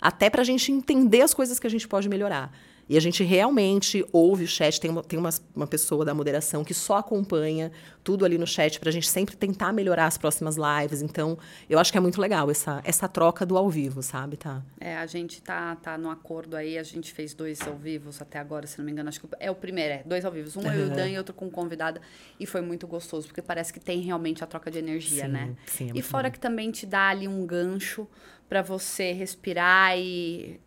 Até 0.00 0.30
pra 0.30 0.44
gente 0.44 0.70
entender 0.70 1.22
as 1.22 1.34
coisas 1.34 1.58
que 1.58 1.66
a 1.66 1.70
gente 1.70 1.88
pode 1.88 2.08
melhorar. 2.08 2.52
E 2.88 2.96
a 2.96 3.00
gente 3.00 3.22
realmente 3.22 4.04
ouve 4.12 4.44
o 4.44 4.46
chat, 4.46 4.80
tem 4.80 4.90
uma, 4.90 5.02
tem 5.02 5.18
uma, 5.18 5.30
uma 5.54 5.66
pessoa 5.66 6.04
da 6.04 6.14
moderação 6.14 6.64
que 6.64 6.72
só 6.72 6.96
acompanha 6.96 7.70
tudo 8.02 8.24
ali 8.24 8.38
no 8.38 8.46
chat 8.46 8.80
para 8.80 8.88
a 8.88 8.92
gente 8.92 9.06
sempre 9.06 9.36
tentar 9.36 9.72
melhorar 9.72 10.06
as 10.06 10.16
próximas 10.16 10.56
lives. 10.56 11.02
Então, 11.02 11.36
eu 11.68 11.78
acho 11.78 11.92
que 11.92 11.98
é 11.98 12.00
muito 12.00 12.18
legal 12.18 12.50
essa, 12.50 12.80
essa 12.84 13.06
troca 13.06 13.44
do 13.44 13.58
ao 13.58 13.68
vivo, 13.68 14.02
sabe, 14.02 14.38
tá? 14.38 14.62
É, 14.80 14.96
a 14.96 15.04
gente 15.04 15.42
tá, 15.42 15.76
tá 15.76 15.98
no 15.98 16.10
acordo 16.10 16.56
aí, 16.56 16.78
a 16.78 16.82
gente 16.82 17.12
fez 17.12 17.34
dois 17.34 17.60
ao 17.66 17.76
vivos 17.76 18.22
até 18.22 18.38
agora, 18.38 18.66
se 18.66 18.78
não 18.78 18.86
me 18.86 18.92
engano. 18.92 19.10
Acho 19.10 19.20
que 19.20 19.28
é 19.38 19.50
o 19.50 19.54
primeiro, 19.54 19.94
é, 19.94 20.02
dois 20.06 20.24
ao 20.24 20.32
vivos. 20.32 20.56
Um 20.56 20.60
uhum. 20.60 20.72
eu 20.72 20.86
e 20.86 20.90
o 20.90 20.94
Dan 20.94 21.08
e 21.10 21.18
outro 21.18 21.34
com 21.34 21.50
convidada. 21.50 22.00
E 22.40 22.46
foi 22.46 22.62
muito 22.62 22.86
gostoso, 22.86 23.26
porque 23.26 23.42
parece 23.42 23.70
que 23.70 23.80
tem 23.80 24.00
realmente 24.00 24.42
a 24.42 24.46
troca 24.46 24.70
de 24.70 24.78
energia, 24.78 25.26
sim, 25.26 25.30
né? 25.30 25.54
Sim, 25.66 25.90
é 25.90 25.98
e 25.98 26.00
fora 26.00 26.28
bom. 26.28 26.32
que 26.32 26.40
também 26.40 26.70
te 26.70 26.86
dá 26.86 27.08
ali 27.08 27.28
um 27.28 27.44
gancho 27.44 28.08
para 28.48 28.62
você 28.62 29.12
respirar 29.12 29.98
e 29.98 30.58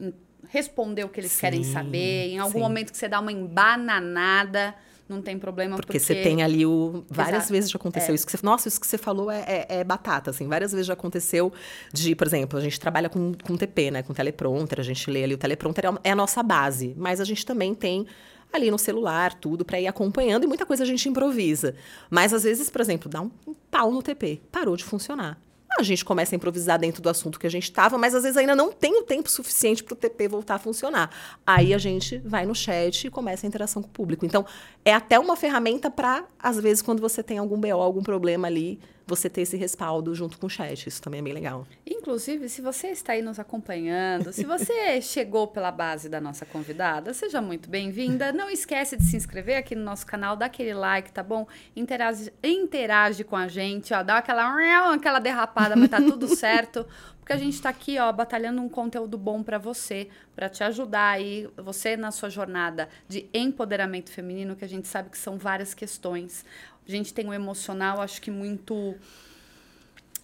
responder 0.50 1.04
o 1.04 1.10
que 1.10 1.20
eles 1.20 1.32
sim, 1.32 1.42
querem 1.42 1.64
saber. 1.64 2.30
Em 2.30 2.40
algum 2.40 2.54
sim. 2.54 2.60
momento 2.60 2.92
que 2.92 2.98
você 2.98 3.08
dá 3.08 3.20
uma 3.20 3.32
embananada, 3.32 4.76
não 5.08 5.22
tem 5.22 5.38
problema. 5.38 5.76
Porque, 5.76 5.94
porque... 5.94 6.00
você 6.00 6.16
tem 6.16 6.42
ali 6.42 6.66
o. 6.66 7.04
Várias 7.10 7.44
Exato. 7.44 7.54
vezes 7.54 7.70
já 7.70 7.78
aconteceu. 7.78 8.12
É. 8.12 8.16
Isso 8.16 8.26
que 8.26 8.32
você... 8.32 8.40
Nossa, 8.44 8.68
isso 8.68 8.80
que 8.80 8.88
você 8.88 8.98
falou 8.98 9.30
é, 9.30 9.42
é, 9.42 9.66
é, 9.70 9.84
batata, 9.84 10.32
assim. 10.32 10.48
Várias 10.48 10.72
vezes 10.72 10.88
já 10.88 10.94
aconteceu 10.94 11.52
de, 11.94 12.16
por 12.16 12.28
exemplo, 12.28 12.58
a 12.58 12.62
gente 12.62 12.80
trabalha 12.80 13.10
com, 13.10 13.34
com 13.44 13.58
TP, 13.58 13.92
né? 13.92 14.04
Com 14.04 14.14
teleprompter, 14.14 14.80
a 14.80 14.84
gente 14.84 15.10
lê 15.10 15.24
ali 15.24 15.34
o 15.34 15.38
teleprompter, 15.38 15.86
é, 15.86 16.10
é 16.10 16.12
a 16.12 16.16
nossa 16.16 16.42
base. 16.42 16.94
Mas 16.98 17.20
a 17.20 17.26
gente 17.26 17.46
também 17.46 17.76
tem 17.76 18.08
ali 18.52 18.70
no 18.70 18.78
celular, 18.78 19.34
tudo, 19.34 19.64
para 19.64 19.80
ir 19.80 19.88
acompanhando, 19.88 20.44
e 20.44 20.48
muita 20.48 20.66
coisa 20.66 20.84
a 20.84 20.88
gente 20.88 21.08
improvisa. 21.08 21.76
Mas 22.10 22.34
às 22.34 22.44
vezes, 22.44 22.70
por 22.70 22.82
exemplo, 22.82 23.10
dá 23.10 23.22
um 23.22 23.32
pau 23.70 23.92
no 23.92 24.02
TP, 24.02 24.42
parou 24.52 24.76
de 24.76 24.84
funcionar 24.84 25.40
a 25.80 25.84
gente 25.84 26.04
começa 26.04 26.36
a 26.36 26.38
improvisar 26.38 26.78
dentro 26.80 27.02
do 27.02 27.10
assunto 27.10 27.40
que 27.40 27.48
a 27.48 27.50
gente 27.50 27.64
estava, 27.64 27.98
mas 27.98 28.14
às 28.14 28.24
vezes 28.24 28.38
ainda 28.38 28.56
não 28.56 28.72
tem 28.72 28.96
o 28.98 29.04
tempo 29.04 29.30
suficiente 29.30 29.84
para 29.84 29.94
o 29.94 29.96
TP 29.96 30.28
voltar 30.28 30.56
a 30.56 30.60
funcionar. 30.60 31.10
Aí 31.46 31.74
a 31.74 31.78
gente 31.78 32.18
vai 32.20 32.46
no 32.46 32.54
chat 32.54 33.08
e 33.08 33.10
começa 33.10 33.46
a 33.46 33.48
interação 33.48 33.82
com 33.82 33.88
o 33.88 33.92
público. 33.92 34.26
Então, 34.26 34.46
é 34.84 34.94
até 34.94 35.20
uma 35.20 35.36
ferramenta 35.36 35.90
para, 35.90 36.24
às 36.40 36.60
vezes, 36.60 36.82
quando 36.82 37.00
você 37.00 37.24
tem 37.24 37.38
algum 37.38 37.60
BO, 37.60 37.72
algum 37.72 38.04
problema 38.04 38.48
ali, 38.48 38.80
você 39.12 39.30
ter 39.30 39.42
esse 39.42 39.58
respaldo 39.58 40.16
junto 40.16 40.40
com 40.40 40.48
o 40.48 40.50
chat. 40.50 40.88
Isso 40.88 41.02
também 41.02 41.20
é 41.20 41.24
bem 41.24 41.34
legal. 41.34 41.68
Inclusive, 41.86 42.48
se 42.48 42.62
você 42.62 42.88
está 42.88 43.14
aí 43.14 43.22
nos 43.22 43.40
acompanhando, 43.40 44.32
se 44.32 44.46
você 44.46 45.02
chegou 45.04 45.48
pela 45.48 45.70
base 45.70 46.08
da 46.08 46.22
nossa 46.22 46.46
convidada, 46.46 47.14
seja 47.14 47.42
muito 47.42 47.70
bem-vinda. 47.70 48.32
Não 48.32 48.50
esquece 48.50 48.96
de 48.96 49.04
se 49.04 49.18
inscrever 49.18 49.58
aqui 49.58 49.76
no 49.76 49.84
nosso 49.84 50.06
canal, 50.06 50.36
dá 50.36 50.46
aquele 50.46 50.74
like, 50.74 51.12
tá 51.12 51.22
bom? 51.22 51.46
Interage, 51.76 52.32
interage 52.42 53.24
com 53.24 53.36
a 53.36 53.48
gente, 53.48 53.94
ó, 53.94 54.02
dá 54.02 54.18
aquela, 54.18 54.94
aquela 54.94 55.20
derrapada, 55.20 55.76
mas 55.76 55.90
tá 55.90 55.98
tudo 55.98 56.28
certo. 56.34 56.86
Porque 57.20 57.34
a 57.34 57.38
gente 57.38 57.54
está 57.54 57.70
aqui, 57.70 58.00
ó, 58.00 58.12
batalhando 58.12 58.62
um 58.62 58.68
conteúdo 58.68 59.18
bom 59.18 59.44
para 59.44 59.60
você, 59.60 60.10
para 60.36 60.50
te 60.50 60.64
ajudar 60.64 61.12
aí, 61.12 61.48
você 61.56 61.96
na 61.96 62.10
sua 62.10 62.30
jornada 62.30 62.90
de 63.08 63.30
empoderamento 63.32 64.10
feminino, 64.10 64.56
que 64.56 64.66
a 64.66 64.68
gente 64.68 64.88
sabe 64.88 65.10
que 65.12 65.18
são 65.18 65.38
várias 65.38 65.74
questões. 65.74 66.44
A 66.88 66.92
gente 66.92 67.14
tem 67.14 67.28
o 67.28 67.34
emocional, 67.34 68.02
acho 68.02 68.22
que 68.22 68.32
muito. 68.32 68.96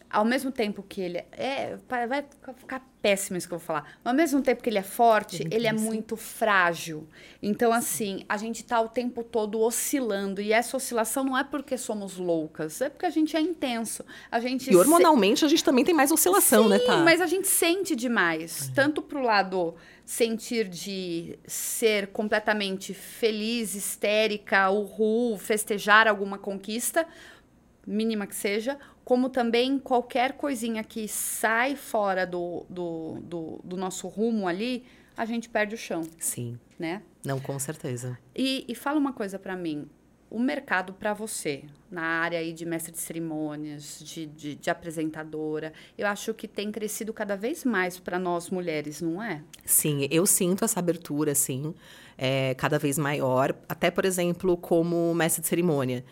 Ao 0.10 0.24
mesmo 0.24 0.52
tempo 0.52 0.82
que 0.82 1.02
ele 1.02 1.18
é. 1.32 1.78
Vai 2.08 2.26
ficar 2.56 2.88
péssimo 3.02 3.38
isso 3.38 3.48
que 3.48 3.54
eu 3.54 3.58
vou 3.58 3.66
falar. 3.66 3.84
Mas 4.04 4.12
ao 4.12 4.14
mesmo 4.14 4.42
tempo 4.42 4.64
que 4.64 4.70
ele 4.70 4.78
é 4.78 4.84
forte, 4.84 5.48
ele 5.52 5.68
é 5.68 5.74
muito 5.74 6.16
frágil. 6.16 7.08
Então, 7.42 7.72
assim, 7.72 8.24
a 8.28 8.38
gente 8.38 8.64
tá 8.64 8.80
o 8.82 8.90
tempo 8.90 9.24
todo 9.24 9.60
oscilando. 9.60 10.42
E 10.42 10.52
essa 10.52 10.78
oscilação 10.78 11.24
não 11.24 11.38
é 11.38 11.44
porque 11.44 11.78
somos 11.78 12.18
loucas, 12.18 12.82
é 12.82 12.90
porque 12.90 13.06
a 13.06 13.10
gente 13.10 13.36
é 13.36 13.42
intenso. 13.42 14.04
A 14.32 14.40
gente 14.40 14.72
e 14.72 14.76
hormonalmente 14.76 15.40
se... 15.40 15.46
a 15.46 15.48
gente 15.48 15.64
também 15.64 15.86
tem 15.86 15.94
mais 15.94 16.12
oscilação, 16.12 16.64
Sim, 16.64 16.70
né, 16.70 16.80
tá? 16.80 16.98
Mas 16.98 17.22
a 17.22 17.28
gente 17.28 17.48
sente 17.48 17.96
demais. 17.96 18.68
Uhum. 18.68 18.74
Tanto 18.74 19.02
pro 19.02 19.22
lado 19.22 19.76
sentir 20.06 20.70
de 20.70 21.38
ser 21.46 22.08
completamente 22.08 22.94
feliz, 22.94 23.76
histérica, 23.76 24.70
uhul, 24.70 25.38
festejar 25.38 26.08
alguma 26.08 26.38
conquista, 26.38 27.06
mínima 27.86 28.26
que 28.26 28.36
seja, 28.36 28.78
como 29.08 29.30
também 29.30 29.80
qualquer 29.80 30.34
coisinha 30.34 30.84
que 30.84 31.08
sai 31.08 31.78
fora 31.78 32.28
do, 32.28 32.66
do, 32.70 33.20
do, 33.24 33.62
do 33.64 33.78
nosso 33.78 34.06
rumo 34.10 34.50
ali, 34.50 34.84
a 35.16 35.24
gente 35.24 35.48
perde 35.48 35.76
o 35.76 35.78
chão. 35.78 36.02
Sim. 36.20 36.60
Né? 36.78 37.02
Não, 37.24 37.40
com 37.40 37.58
certeza. 37.58 38.20
E, 38.36 38.66
e 38.68 38.76
fala 38.76 39.00
uma 39.00 39.14
coisa 39.14 39.40
para 39.40 39.56
mim 39.56 39.88
o 40.30 40.38
mercado 40.38 40.92
para 40.92 41.14
você, 41.14 41.64
na 41.90 42.02
área 42.02 42.38
aí 42.38 42.52
de 42.52 42.66
mestre 42.66 42.92
de 42.92 42.98
cerimônias, 42.98 43.98
de, 44.04 44.26
de, 44.26 44.56
de, 44.56 44.70
apresentadora, 44.70 45.72
eu 45.98 46.06
acho 46.06 46.34
que 46.34 46.46
tem 46.46 46.70
crescido 46.70 47.14
cada 47.14 47.38
vez 47.38 47.64
mais 47.64 47.98
para 47.98 48.20
nós 48.20 48.50
mulheres, 48.50 49.02
não 49.02 49.24
é? 49.24 49.42
Sim, 49.64 50.06
eu 50.12 50.26
sinto 50.26 50.66
essa 50.66 50.82
abertura, 50.82 51.34
sim, 51.34 51.74
é, 52.18 52.54
cada 52.56 52.78
vez 52.78 52.98
maior. 52.98 53.56
Até, 53.70 53.90
por 53.90 54.04
exemplo, 54.04 54.58
como 54.58 55.16
mestre 55.16 55.42
de 55.42 55.48
cerimônia. 55.48 56.04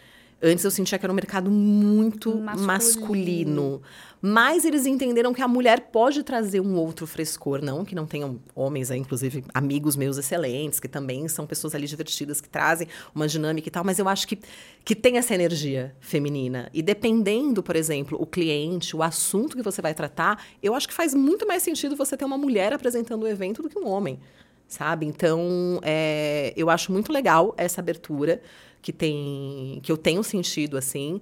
Antes 0.41 0.65
eu 0.65 0.71
sentia 0.71 0.99
que 0.99 1.05
era 1.05 1.11
um 1.11 1.15
mercado 1.15 1.49
muito 1.49 2.35
masculino. 2.35 2.65
masculino. 2.67 3.81
Mas 4.21 4.65
eles 4.65 4.85
entenderam 4.87 5.33
que 5.33 5.41
a 5.41 5.47
mulher 5.47 5.89
pode 5.91 6.23
trazer 6.23 6.59
um 6.59 6.75
outro 6.75 7.05
frescor, 7.05 7.63
não 7.63 7.85
que 7.85 7.93
não 7.93 8.07
tenham 8.07 8.39
homens 8.55 8.89
aí, 8.89 8.99
inclusive 8.99 9.43
amigos 9.53 9.95
meus 9.95 10.17
excelentes, 10.17 10.79
que 10.79 10.87
também 10.87 11.27
são 11.27 11.45
pessoas 11.45 11.75
ali 11.75 11.85
divertidas, 11.85 12.41
que 12.41 12.49
trazem 12.49 12.87
uma 13.13 13.27
dinâmica 13.27 13.67
e 13.67 13.71
tal, 13.71 13.83
mas 13.83 13.99
eu 13.99 14.09
acho 14.09 14.27
que, 14.27 14.39
que 14.83 14.95
tem 14.95 15.17
essa 15.17 15.35
energia 15.35 15.95
feminina. 15.99 16.69
E 16.73 16.81
dependendo, 16.81 17.61
por 17.61 17.75
exemplo, 17.75 18.17
o 18.19 18.25
cliente, 18.25 18.95
o 18.95 19.03
assunto 19.03 19.55
que 19.55 19.61
você 19.61 19.79
vai 19.79 19.93
tratar, 19.93 20.43
eu 20.61 20.73
acho 20.73 20.87
que 20.87 20.93
faz 20.93 21.13
muito 21.13 21.47
mais 21.47 21.61
sentido 21.61 21.95
você 21.95 22.17
ter 22.17 22.25
uma 22.25 22.37
mulher 22.37 22.73
apresentando 22.73 23.23
o 23.23 23.27
evento 23.27 23.61
do 23.61 23.69
que 23.69 23.77
um 23.77 23.87
homem 23.87 24.19
sabe? 24.67 25.05
Então, 25.05 25.79
é, 25.83 26.51
eu 26.57 26.71
acho 26.71 26.91
muito 26.91 27.13
legal 27.13 27.53
essa 27.55 27.81
abertura 27.81 28.41
que 28.85 28.93
tem 28.93 29.79
que 29.81 29.91
eu 29.91 29.97
tenho 29.97 30.23
sentido 30.23 30.77
assim, 30.77 31.19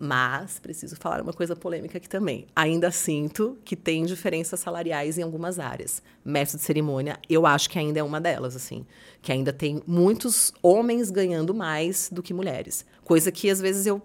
mas 0.00 0.58
preciso 0.58 0.96
falar 0.96 1.20
uma 1.20 1.34
coisa 1.34 1.54
polêmica 1.54 1.98
aqui 1.98 2.08
também. 2.08 2.46
Ainda 2.56 2.90
sinto 2.90 3.58
que 3.66 3.76
tem 3.76 4.06
diferenças 4.06 4.60
salariais 4.60 5.18
em 5.18 5.22
algumas 5.22 5.58
áreas. 5.58 6.02
Mestre 6.24 6.58
de 6.58 6.64
cerimônia, 6.64 7.18
eu 7.28 7.44
acho 7.44 7.68
que 7.68 7.78
ainda 7.78 8.00
é 8.00 8.02
uma 8.02 8.18
delas, 8.18 8.56
assim, 8.56 8.86
que 9.20 9.30
ainda 9.30 9.52
tem 9.52 9.82
muitos 9.86 10.54
homens 10.62 11.10
ganhando 11.10 11.52
mais 11.52 12.08
do 12.10 12.22
que 12.22 12.32
mulheres, 12.32 12.86
coisa 13.04 13.30
que 13.30 13.50
às 13.50 13.60
vezes 13.60 13.84
eu 13.84 14.00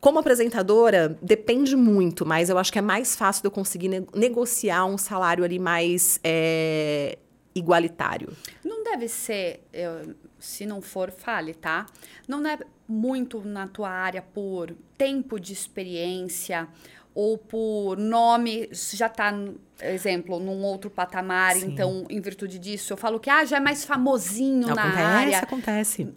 como 0.00 0.18
apresentadora, 0.18 1.18
depende 1.20 1.76
muito, 1.76 2.24
mas 2.24 2.48
eu 2.48 2.56
acho 2.56 2.72
que 2.72 2.78
é 2.78 2.82
mais 2.82 3.14
fácil 3.14 3.42
de 3.42 3.48
eu 3.48 3.50
conseguir 3.50 3.88
ne 3.88 4.06
negociar 4.14 4.86
um 4.86 4.96
salário 4.96 5.44
ali 5.44 5.58
mais 5.58 6.18
é, 6.24 7.18
igualitário. 7.54 8.36
Não 8.64 8.82
deve 8.84 9.08
ser, 9.08 9.62
eu, 9.72 10.14
se 10.38 10.66
não 10.66 10.80
for, 10.80 11.10
fale, 11.10 11.54
tá? 11.54 11.86
Não 12.28 12.46
é 12.46 12.58
muito 12.88 13.40
na 13.42 13.66
tua 13.66 13.90
área 13.90 14.22
por 14.22 14.74
tempo 14.96 15.38
de 15.38 15.52
experiência 15.52 16.68
ou 17.14 17.36
por 17.36 17.96
nome, 17.96 18.68
já 18.72 19.06
está, 19.06 19.32
exemplo, 19.80 20.38
num 20.38 20.62
outro 20.62 20.88
patamar, 20.88 21.56
Sim. 21.56 21.72
então, 21.72 22.06
em 22.08 22.20
virtude 22.20 22.58
disso, 22.58 22.92
eu 22.92 22.96
falo 22.96 23.18
que 23.18 23.28
ah, 23.28 23.44
já 23.44 23.56
é 23.56 23.60
mais 23.60 23.84
famosinho 23.84 24.68
acontece, 24.68 24.96
na 24.96 25.08
área. 25.08 25.38
Acontece, 25.38 26.08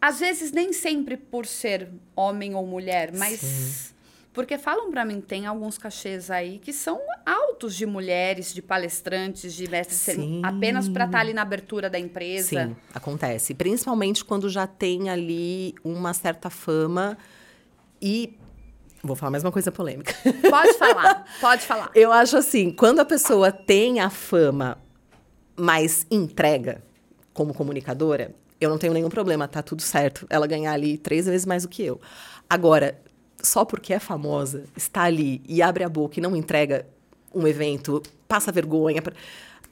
Às 0.00 0.20
vezes, 0.20 0.50
nem 0.50 0.72
sempre 0.72 1.16
por 1.16 1.46
ser 1.46 1.90
homem 2.16 2.54
ou 2.54 2.66
mulher, 2.66 3.12
mas 3.12 3.40
Sim. 3.40 3.91
Porque 4.32 4.56
falam 4.56 4.90
para 4.90 5.04
mim, 5.04 5.20
tem 5.20 5.46
alguns 5.46 5.76
cachês 5.76 6.30
aí 6.30 6.58
que 6.58 6.72
são 6.72 6.98
altos 7.26 7.76
de 7.76 7.84
mulheres, 7.84 8.54
de 8.54 8.62
palestrantes, 8.62 9.52
de 9.52 9.68
mestres, 9.68 10.16
apenas 10.42 10.88
para 10.88 11.04
estar 11.04 11.18
tá 11.18 11.22
ali 11.22 11.34
na 11.34 11.42
abertura 11.42 11.90
da 11.90 11.98
empresa. 11.98 12.66
Sim, 12.66 12.76
acontece. 12.94 13.52
Principalmente 13.52 14.24
quando 14.24 14.48
já 14.48 14.66
tem 14.66 15.10
ali 15.10 15.74
uma 15.84 16.14
certa 16.14 16.48
fama 16.48 17.18
e 18.00 18.38
Vou 19.04 19.16
falar 19.16 19.32
mais 19.32 19.42
uma 19.42 19.50
coisa 19.50 19.72
polêmica. 19.72 20.14
Pode 20.48 20.74
falar, 20.74 21.26
pode 21.40 21.62
falar. 21.62 21.90
Eu 21.92 22.12
acho 22.12 22.36
assim, 22.36 22.70
quando 22.70 23.00
a 23.00 23.04
pessoa 23.04 23.50
tem 23.50 23.98
a 23.98 24.08
fama, 24.08 24.78
mas 25.56 26.06
entrega 26.08 26.84
como 27.34 27.52
comunicadora, 27.52 28.32
eu 28.60 28.70
não 28.70 28.78
tenho 28.78 28.92
nenhum 28.92 29.08
problema, 29.08 29.48
tá 29.48 29.60
tudo 29.60 29.82
certo. 29.82 30.24
Ela 30.30 30.46
ganhar 30.46 30.72
ali 30.72 30.96
três 30.96 31.26
vezes 31.26 31.44
mais 31.44 31.64
do 31.64 31.68
que 31.68 31.82
eu. 31.82 32.00
Agora, 32.48 32.96
só 33.42 33.64
porque 33.64 33.92
é 33.92 33.98
famosa, 33.98 34.64
está 34.76 35.02
ali 35.02 35.42
e 35.48 35.60
abre 35.60 35.84
a 35.84 35.88
boca 35.88 36.18
e 36.18 36.22
não 36.22 36.36
entrega 36.36 36.86
um 37.34 37.46
evento, 37.46 38.02
passa 38.28 38.52
vergonha 38.52 39.02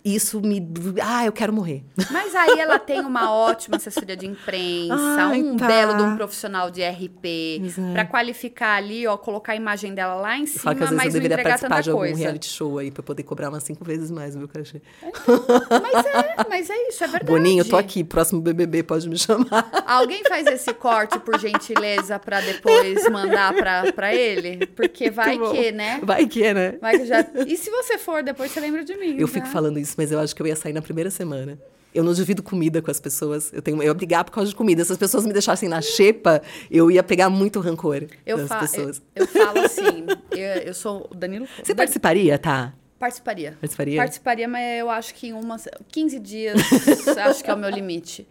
isso 0.05 0.41
me. 0.41 0.67
Ah, 1.03 1.27
eu 1.27 1.33
quero 1.33 1.53
morrer. 1.53 1.85
Mas 2.11 2.35
aí 2.35 2.59
ela 2.59 2.79
tem 2.79 3.01
uma 3.01 3.33
ótima 3.33 3.77
assessoria 3.77 4.17
de 4.17 4.27
imprensa, 4.27 4.95
Ai, 4.97 5.43
um 5.43 5.57
tá. 5.57 5.67
belo 5.67 5.97
de 5.97 6.03
um 6.03 6.17
profissional 6.17 6.71
de 6.71 6.83
RP, 6.83 7.61
para 7.93 8.05
qualificar 8.07 8.77
ali, 8.77 9.07
ó, 9.07 9.17
colocar 9.17 9.53
a 9.53 9.57
imagem 9.57 9.95
dela 9.95 10.15
lá 10.15 10.39
em 10.39 10.47
cima, 10.47 10.75
que 10.75 10.83
às 10.83 10.91
vezes 10.91 11.05
mas 11.05 11.15
eu 11.15 11.21
deveria 11.21 11.45
participar 11.45 11.83
de 11.83 11.91
algum 11.91 12.01
coisa. 12.03 12.17
reality 12.19 12.49
show 12.49 12.79
aí 12.79 12.91
para 12.91 13.03
poder 13.03 13.23
cobrar 13.23 13.49
umas 13.51 13.63
cinco 13.63 13.85
vezes 13.85 14.11
mais, 14.11 14.35
viu, 14.35 14.49
cachê? 14.49 14.81
mas 15.83 16.07
é, 16.07 16.49
mas 16.49 16.71
é 16.71 16.89
isso, 16.89 17.05
é 17.05 17.07
verdade. 17.07 17.31
Boninho, 17.31 17.65
tô 17.65 17.77
aqui, 17.77 18.03
próximo 18.03 18.41
BBB 18.41 18.83
pode 18.83 19.09
me 19.09 19.19
chamar. 19.19 19.71
Alguém 19.87 20.23
faz 20.25 20.47
esse 20.47 20.73
corte 20.73 21.19
por 21.19 21.39
gentileza 21.39 22.19
para 22.19 22.41
depois 22.41 23.09
mandar 23.11 23.55
para 23.95 24.15
ele, 24.15 24.67
porque 24.69 25.11
vai 25.11 25.39
que, 25.39 25.73
né? 25.73 26.01
Vai 26.03 26.27
que, 26.27 26.55
né? 26.55 26.79
Vai 26.81 26.99
que 26.99 27.07
já. 27.07 27.27
E 27.47 27.57
se 27.57 27.71
você 27.71 27.99
for 27.99 28.23
depois 28.23 28.51
você 28.51 28.61
lembra 28.61 28.85
de 28.85 28.97
mim? 28.97 29.17
Eu 29.19 29.27
tá? 29.27 29.35
fico 29.35 29.47
falando 29.49 29.79
isso 29.79 29.90
mas 29.97 30.13
eu 30.13 30.19
acho 30.19 30.35
que 30.35 30.43
eu 30.43 30.47
ia 30.47 30.57
sair 30.57 30.73
na 30.73 30.83
primeira 30.83 31.11
semana. 31.11 31.59
Eu 31.93 32.05
não 32.05 32.13
divido 32.13 32.43
comida 32.43 32.81
com 32.81 32.91
as 32.91 33.01
pessoas. 33.01 33.53
Eu 33.53 33.61
tenho 33.61 33.77
eu 33.79 33.89
ia 33.89 33.95
brigar 33.95 34.25
por 34.25 34.31
causa 34.31 34.49
de 34.49 34.57
comida. 34.57 34.85
Se 34.85 34.93
as 34.93 34.99
pessoas 34.99 35.27
me 35.27 35.33
deixassem 35.33 35.69
na 35.69 35.83
xepa, 35.83 36.41
eu 36.71 36.91
ia 36.91 37.03
pegar 37.03 37.29
muito 37.29 37.59
rancor 37.59 38.07
eu 38.25 38.37
das 38.37 38.49
pessoas. 38.61 39.03
Eu, 39.15 39.25
eu 39.25 39.27
falo 39.27 39.59
assim, 39.65 40.07
eu, 40.31 40.63
eu 40.63 40.75
sou 40.75 41.09
o 41.11 41.15
Danilo. 41.15 41.47
Você 41.63 41.75
participaria, 41.75 42.39
tá? 42.39 42.75
Participaria. 42.99 43.57
Participaria? 43.59 43.97
Participaria, 43.97 44.47
mas 44.47 44.79
eu 44.79 44.91
acho 44.91 45.15
que 45.15 45.29
em 45.29 45.33
umas 45.33 45.67
15 45.89 46.21
dias 46.21 46.61
acho 47.27 47.43
que 47.43 47.51
é 47.51 47.55
o 47.55 47.59
meu 47.59 47.71
limite. 47.71 48.29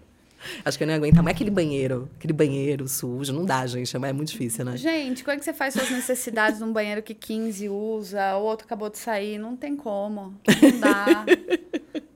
Acho 0.63 0.77
que 0.77 0.83
eu 0.83 0.87
não 0.87 0.93
ia 0.93 0.97
aguentar 0.97 1.21
mais 1.23 1.35
aquele 1.35 1.49
banheiro, 1.51 2.09
aquele 2.17 2.33
banheiro 2.33 2.87
sujo. 2.87 3.33
Não 3.33 3.45
dá, 3.45 3.65
gente. 3.67 3.95
É 3.95 4.13
muito 4.13 4.31
difícil, 4.31 4.63
né? 4.65 4.77
Gente, 4.77 5.23
como 5.23 5.35
é 5.35 5.37
que 5.37 5.43
você 5.45 5.53
faz 5.53 5.73
suas 5.73 5.89
necessidades 5.89 6.59
num 6.59 6.71
banheiro 6.71 7.01
que 7.03 7.13
15 7.13 7.67
usa, 7.69 8.37
o 8.37 8.43
outro 8.43 8.65
acabou 8.65 8.89
de 8.89 8.97
sair? 8.97 9.37
Não 9.37 9.55
tem 9.55 9.75
como. 9.75 10.35
Não 10.61 10.79
dá. 10.79 11.25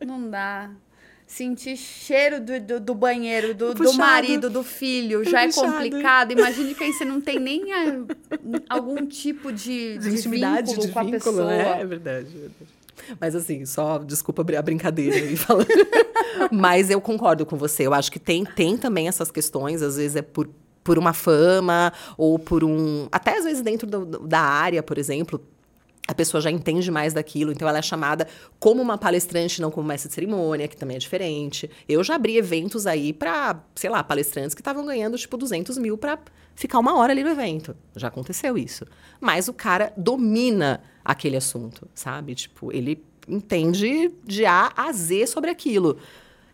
não 0.06 0.30
dá. 0.30 0.70
sentir 1.28 1.76
cheiro 1.78 2.40
do, 2.40 2.60
do, 2.60 2.80
do 2.80 2.94
banheiro, 2.96 3.54
do, 3.56 3.74
do 3.74 3.94
marido, 3.94 4.50
do 4.50 4.64
filho, 4.64 5.24
já 5.24 5.42
é 5.44 5.52
complicado. 5.52 6.32
Imagine 6.32 6.76
quem 6.76 6.94
você 6.94 7.04
não 7.06 7.20
tem 7.20 7.40
nem 7.40 7.74
a- 7.74 8.06
algum 8.70 9.06
tipo 9.06 9.52
de, 9.52 9.98
de 9.98 10.10
de 10.10 10.16
intimidade, 10.16 10.70
vínculo 10.70 10.88
de 10.88 10.94
com 10.94 11.00
a 11.00 11.04
vínculo, 11.04 11.20
pessoa. 11.22 11.46
né? 11.48 11.82
É 11.82 11.86
verdade, 11.86 12.28
é 12.28 12.40
verdade. 12.40 12.74
Mas 13.20 13.36
assim, 13.36 13.66
só 13.66 13.98
desculpa 13.98 14.42
abrir 14.44 14.56
a 14.56 14.62
brincadeira 14.62 15.16
aí 15.16 15.36
falando. 15.36 15.68
Mas 16.52 16.90
eu 16.90 17.00
concordo 17.02 17.46
com 17.46 17.58
você. 17.58 17.86
Eu 17.88 17.94
acho 17.94 18.12
que 18.12 18.20
tem, 18.20 18.44
tem 18.46 18.78
também 18.78 19.08
essas 19.08 19.32
questões, 19.32 19.82
às 19.82 19.98
vezes 19.98 20.16
é 20.16 20.22
por, 20.22 20.50
por 20.84 20.98
uma 20.98 21.14
fama, 21.14 21.92
ou 22.18 22.38
por 22.40 22.64
um. 22.64 23.08
Até 23.12 23.38
às 23.38 23.44
vezes 23.46 23.62
dentro 23.62 23.88
do- 23.88 24.20
da 24.28 24.40
área, 24.42 24.82
por 24.84 24.98
exemplo. 24.98 25.42
A 26.06 26.14
pessoa 26.14 26.42
já 26.42 26.52
entende 26.52 26.92
mais 26.92 27.14
daquilo, 27.14 27.54
então 27.54 27.66
ela 27.66 27.78
é 27.78 27.82
chamada 27.82 28.28
como 28.60 28.82
uma 28.82 28.98
palestrante, 28.98 29.62
não 29.62 29.72
como 29.72 29.88
mestre 29.88 30.10
de 30.10 30.16
cerimônia, 30.16 30.68
que 30.68 30.76
também 30.76 30.98
é 30.98 31.00
diferente. 31.00 31.72
Eu 31.88 32.04
já 32.04 32.16
abri 32.16 32.36
eventos 32.36 32.86
aí 32.86 33.14
pra, 33.14 33.64
sei 33.74 33.90
lá, 33.90 34.04
palestrantes 34.04 34.54
que 34.54 34.60
estavam 34.60 34.86
ganhando 34.86 35.18
tipo 35.18 35.38
200 35.38 35.78
mil 35.78 35.98
pra 35.98 36.20
ficar 36.56 36.80
uma 36.80 36.98
hora 36.98 37.14
ali 37.14 37.24
no 37.24 37.30
evento. 37.30 37.74
Já 37.96 38.10
aconteceu 38.10 38.58
isso. 38.58 38.86
Mas 39.22 39.48
o 39.48 39.54
cara 39.54 39.94
domina 39.96 40.84
aquele 41.06 41.38
assunto, 41.38 41.88
sabe? 41.96 42.36
Tipo, 42.36 42.70
ele 42.76 43.02
entende 43.28 44.14
de 44.24 44.46
A 44.46 44.72
a 44.76 44.92
Z 44.92 45.28
sobre 45.28 45.50
aquilo. 45.50 45.98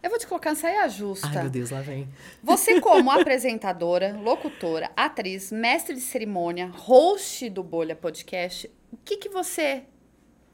Eu 0.02 0.10
vou 0.10 0.18
te 0.18 0.26
colocar 0.26 0.52
nessa 0.52 0.62
saia 0.62 0.88
justa. 0.88 1.28
Ai, 1.28 1.42
meu 1.42 1.50
Deus, 1.50 1.72
lá 1.72 1.82
vem. 1.82 2.08
Você, 2.42 2.80
como 2.82 3.12
apresentadora, 3.12 4.18
locutora, 4.18 4.90
atriz, 4.96 5.52
mestre 5.52 5.94
de 5.94 6.02
cerimônia, 6.02 6.68
host 6.68 7.50
do 7.50 7.62
Bolha 7.62 7.96
Podcast, 7.96 8.72
o 8.92 8.98
que, 9.04 9.18
que 9.18 9.30
você 9.30 9.84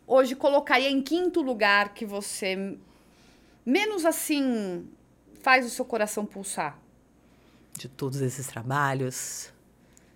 hoje 0.07 0.35
colocaria 0.35 0.89
em 0.89 1.01
quinto 1.01 1.41
lugar 1.41 1.93
que 1.93 2.05
você 2.05 2.77
menos 3.63 4.03
assim 4.03 4.87
faz 5.41 5.65
o 5.65 5.69
seu 5.69 5.85
coração 5.85 6.25
pulsar? 6.25 6.79
De 7.77 7.87
todos 7.87 8.21
esses 8.21 8.47
trabalhos, 8.47 9.53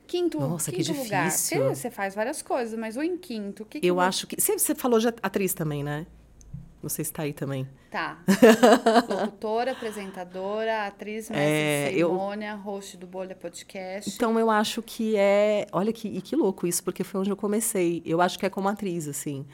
Quinto, 0.10 0.40
Nossa, 0.40 0.72
que 0.72 0.84
quinto 0.84 1.00
lugar. 1.04 1.26
difícil. 1.28 1.60
Porque 1.60 1.76
Você 1.76 1.92
faz 1.92 2.16
várias 2.16 2.42
coisas, 2.42 2.78
mas 2.78 2.98
o 2.98 3.02
em 3.04 3.16
quinto, 3.18 3.62
o 3.64 3.66
que, 3.66 3.80
que 3.80 3.86
eu 3.88 3.96
você- 3.96 4.02
acho 4.08 4.28
que. 4.28 4.42
Você, 4.42 4.58
você 4.58 4.74
falou 4.74 5.00
de 5.00 5.08
atriz 5.08 5.54
também, 5.54 5.84
né? 5.84 6.08
Não 6.82 6.90
sei 6.90 7.04
se 7.06 7.12
tá 7.14 7.24
aí 7.24 7.34
também. 7.34 7.68
Tá. 7.92 8.18
Locutora, 9.08 9.72
apresentadora, 9.74 10.88
atriz, 10.88 11.30
mestre 11.30 11.46
É, 11.46 11.90
de 11.92 12.00
eu- 12.00 12.08
cerimônia, 12.10 12.56
host 12.56 12.98
do 12.98 13.06
Bolha 13.06 13.36
Podcast. 13.36 14.10
Então 14.16 14.40
eu 14.40 14.50
acho 14.50 14.82
que 14.82 15.16
é. 15.18 15.68
Olha 15.72 15.92
que, 15.94 16.08
e 16.08 16.22
que 16.22 16.36
louco 16.36 16.66
isso, 16.66 16.84
porque 16.84 17.04
foi 17.04 17.20
onde 17.22 17.30
eu 17.30 17.36
comecei. 17.38 18.02
Eu 18.06 18.22
acho 18.22 18.40
que 18.40 18.46
é 18.46 18.50
como 18.50 18.68
atriz, 18.70 19.08
assim. 19.08 19.46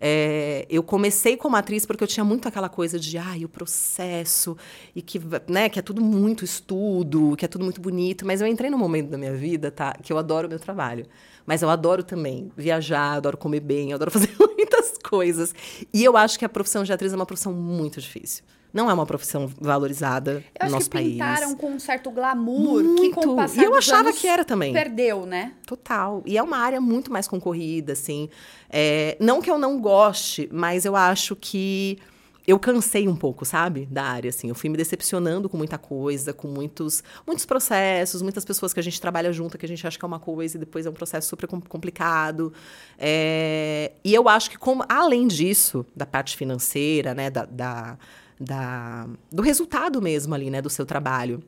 É, 0.00 0.66
eu 0.70 0.82
comecei 0.82 1.36
como 1.36 1.56
atriz 1.56 1.84
porque 1.84 2.02
eu 2.02 2.08
tinha 2.08 2.24
muito 2.24 2.48
aquela 2.48 2.68
coisa 2.68 2.98
de 2.98 3.18
ai, 3.18 3.44
o 3.44 3.48
processo, 3.48 4.56
e 4.94 5.02
que, 5.02 5.20
né, 5.46 5.68
que 5.68 5.78
é 5.78 5.82
tudo 5.82 6.00
muito 6.00 6.44
estudo, 6.44 7.36
que 7.36 7.44
é 7.44 7.48
tudo 7.48 7.64
muito 7.64 7.80
bonito. 7.80 8.24
Mas 8.26 8.40
eu 8.40 8.46
entrei 8.46 8.70
num 8.70 8.78
momento 8.78 9.10
da 9.10 9.18
minha 9.18 9.34
vida, 9.34 9.70
tá? 9.70 9.92
Que 10.02 10.12
eu 10.12 10.18
adoro 10.18 10.46
o 10.46 10.50
meu 10.50 10.58
trabalho. 10.58 11.06
Mas 11.44 11.62
eu 11.62 11.68
adoro 11.68 12.02
também 12.02 12.50
viajar, 12.56 13.14
adoro 13.14 13.36
comer 13.36 13.60
bem, 13.60 13.92
adoro 13.92 14.10
fazer 14.12 14.30
muitas 14.38 14.96
coisas. 14.98 15.54
E 15.92 16.02
eu 16.02 16.16
acho 16.16 16.38
que 16.38 16.44
a 16.44 16.48
profissão 16.48 16.82
de 16.82 16.92
atriz 16.92 17.12
é 17.12 17.16
uma 17.16 17.26
profissão 17.26 17.52
muito 17.52 18.00
difícil. 18.00 18.44
Não 18.72 18.88
é 18.90 18.94
uma 18.94 19.04
profissão 19.06 19.50
valorizada 19.60 20.32
Eu 20.32 20.42
no 20.60 20.66
acho 20.66 20.74
nosso 20.74 20.90
que 20.90 20.98
pintaram 20.98 21.48
país. 21.48 21.54
com 21.60 21.70
um 21.72 21.78
certo 21.80 22.10
glamour 22.10 22.82
que 22.82 22.88
Muito. 22.88 23.14
com 23.14 23.28
o 23.30 23.36
passar 23.36 23.60
E 23.60 23.64
eu 23.64 23.74
achava 23.74 24.12
que 24.12 24.26
era 24.26 24.44
também. 24.44 24.72
Perdeu, 24.72 25.26
né? 25.26 25.52
Total. 25.66 26.22
E 26.24 26.38
é 26.38 26.42
uma 26.42 26.56
área 26.58 26.80
muito 26.80 27.12
mais 27.12 27.26
concorrida, 27.26 27.92
assim. 27.94 28.28
É, 28.68 29.16
não 29.20 29.40
que 29.42 29.50
eu 29.50 29.58
não 29.58 29.80
goste, 29.80 30.48
mas 30.52 30.84
eu 30.84 30.94
acho 30.94 31.34
que 31.34 31.98
eu 32.46 32.58
cansei 32.58 33.06
um 33.06 33.14
pouco, 33.14 33.44
sabe? 33.44 33.86
Da 33.86 34.02
área, 34.02 34.28
assim. 34.30 34.48
Eu 34.48 34.54
fui 34.56 34.68
me 34.70 34.76
decepcionando 34.76 35.48
com 35.48 35.56
muita 35.56 35.78
coisa, 35.78 36.32
com 36.32 36.48
muitos, 36.48 37.02
muitos 37.26 37.44
processos, 37.46 38.22
muitas 38.22 38.44
pessoas 38.44 38.72
que 38.72 38.80
a 38.80 38.82
gente 38.82 39.00
trabalha 39.00 39.32
junto, 39.32 39.56
que 39.58 39.66
a 39.66 39.68
gente 39.68 39.86
acha 39.86 39.96
que 39.98 40.04
é 40.04 40.08
uma 40.08 40.18
coisa 40.18 40.56
e 40.56 40.60
depois 40.60 40.84
é 40.86 40.90
um 40.90 40.92
processo 40.92 41.28
super 41.28 41.46
com- 41.46 41.60
complicado. 41.60 42.52
É, 42.98 43.92
e 44.04 44.12
eu 44.14 44.28
acho 44.28 44.50
que, 44.50 44.58
como, 44.58 44.84
além 44.88 45.26
disso, 45.28 45.84
da 45.94 46.06
parte 46.06 46.36
financeira, 46.36 47.14
né? 47.14 47.30
Da, 47.30 47.44
da, 47.44 47.98
da- 48.40 49.06
do 49.30 49.42
resultado 49.42 50.00
mesmo 50.00 50.34
ali, 50.34 50.48
né? 50.50 50.62
Do 50.62 50.70
seu 50.70 50.86
trabalho. 50.86 51.42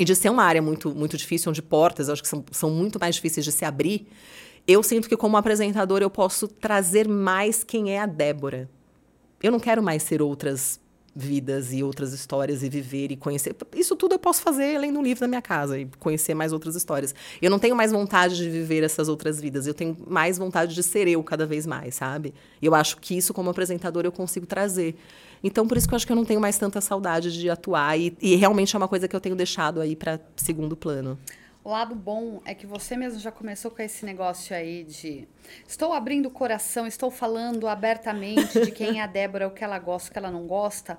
E 0.00 0.04
de 0.04 0.16
ser 0.16 0.30
uma 0.30 0.42
área 0.42 0.60
muito, 0.60 0.92
muito 0.94 1.16
difícil, 1.16 1.50
onde 1.50 1.62
portas, 1.62 2.08
acho 2.08 2.22
que 2.22 2.28
são, 2.28 2.44
são 2.50 2.70
muito 2.70 2.98
mais 2.98 3.14
difíceis 3.14 3.44
de 3.44 3.52
se 3.52 3.64
abrir, 3.64 4.08
eu 4.66 4.82
sinto 4.82 5.08
que, 5.08 5.16
como 5.16 5.36
apresentadora, 5.36 6.04
eu 6.04 6.10
posso 6.10 6.48
trazer 6.48 7.06
mais 7.08 7.62
quem 7.62 7.92
é 7.94 8.00
a 8.00 8.06
Débora. 8.06 8.68
Eu 9.42 9.52
não 9.52 9.60
quero 9.60 9.82
mais 9.82 10.02
ser 10.02 10.22
outras 10.22 10.80
vidas 11.14 11.72
e 11.72 11.82
outras 11.82 12.12
histórias 12.12 12.62
e 12.62 12.68
viver 12.68 13.12
e 13.12 13.16
conhecer. 13.16 13.54
Isso 13.76 13.94
tudo 13.94 14.14
eu 14.14 14.18
posso 14.18 14.42
fazer 14.42 14.78
lendo 14.78 14.98
um 14.98 15.02
livro 15.02 15.22
na 15.22 15.28
minha 15.28 15.42
casa 15.42 15.78
e 15.78 15.86
conhecer 15.98 16.34
mais 16.34 16.52
outras 16.52 16.74
histórias. 16.74 17.14
Eu 17.40 17.50
não 17.50 17.58
tenho 17.58 17.76
mais 17.76 17.92
vontade 17.92 18.36
de 18.36 18.48
viver 18.48 18.82
essas 18.82 19.08
outras 19.08 19.40
vidas. 19.40 19.66
Eu 19.66 19.74
tenho 19.74 19.96
mais 20.06 20.38
vontade 20.38 20.74
de 20.74 20.82
ser 20.82 21.06
eu 21.06 21.22
cada 21.22 21.46
vez 21.46 21.66
mais, 21.66 21.94
sabe? 21.94 22.32
E 22.60 22.66
eu 22.66 22.74
acho 22.74 22.96
que 22.96 23.16
isso, 23.16 23.34
como 23.34 23.50
apresentadora, 23.50 24.06
eu 24.06 24.12
consigo 24.12 24.46
trazer. 24.46 24.96
Então, 25.44 25.66
por 25.66 25.76
isso 25.76 25.88
que 25.88 25.94
eu 25.94 25.96
acho 25.96 26.06
que 26.06 26.12
eu 26.12 26.16
não 26.16 26.24
tenho 26.24 26.40
mais 26.40 26.56
tanta 26.56 26.80
saudade 26.80 27.32
de 27.32 27.50
atuar. 27.50 27.98
E, 27.98 28.16
e 28.20 28.36
realmente 28.36 28.74
é 28.74 28.78
uma 28.78 28.88
coisa 28.88 29.06
que 29.06 29.14
eu 29.14 29.20
tenho 29.20 29.36
deixado 29.36 29.80
aí 29.80 29.94
para 29.94 30.20
segundo 30.36 30.76
plano. 30.76 31.18
O 31.64 31.70
lado 31.70 31.94
bom 31.94 32.40
é 32.44 32.54
que 32.54 32.66
você 32.66 32.96
mesmo 32.96 33.20
já 33.20 33.30
começou 33.30 33.70
com 33.70 33.80
esse 33.82 34.04
negócio 34.04 34.54
aí 34.54 34.82
de 34.82 35.28
estou 35.66 35.92
abrindo 35.92 36.26
o 36.26 36.30
coração, 36.30 36.86
estou 36.88 37.08
falando 37.10 37.68
abertamente 37.68 38.60
de 38.64 38.72
quem 38.72 38.98
é 38.98 39.02
a 39.02 39.06
Débora, 39.06 39.46
o 39.46 39.50
que 39.52 39.62
ela 39.62 39.78
gosta, 39.78 40.08
o 40.10 40.12
que 40.12 40.18
ela 40.18 40.30
não 40.30 40.46
gosta. 40.46 40.98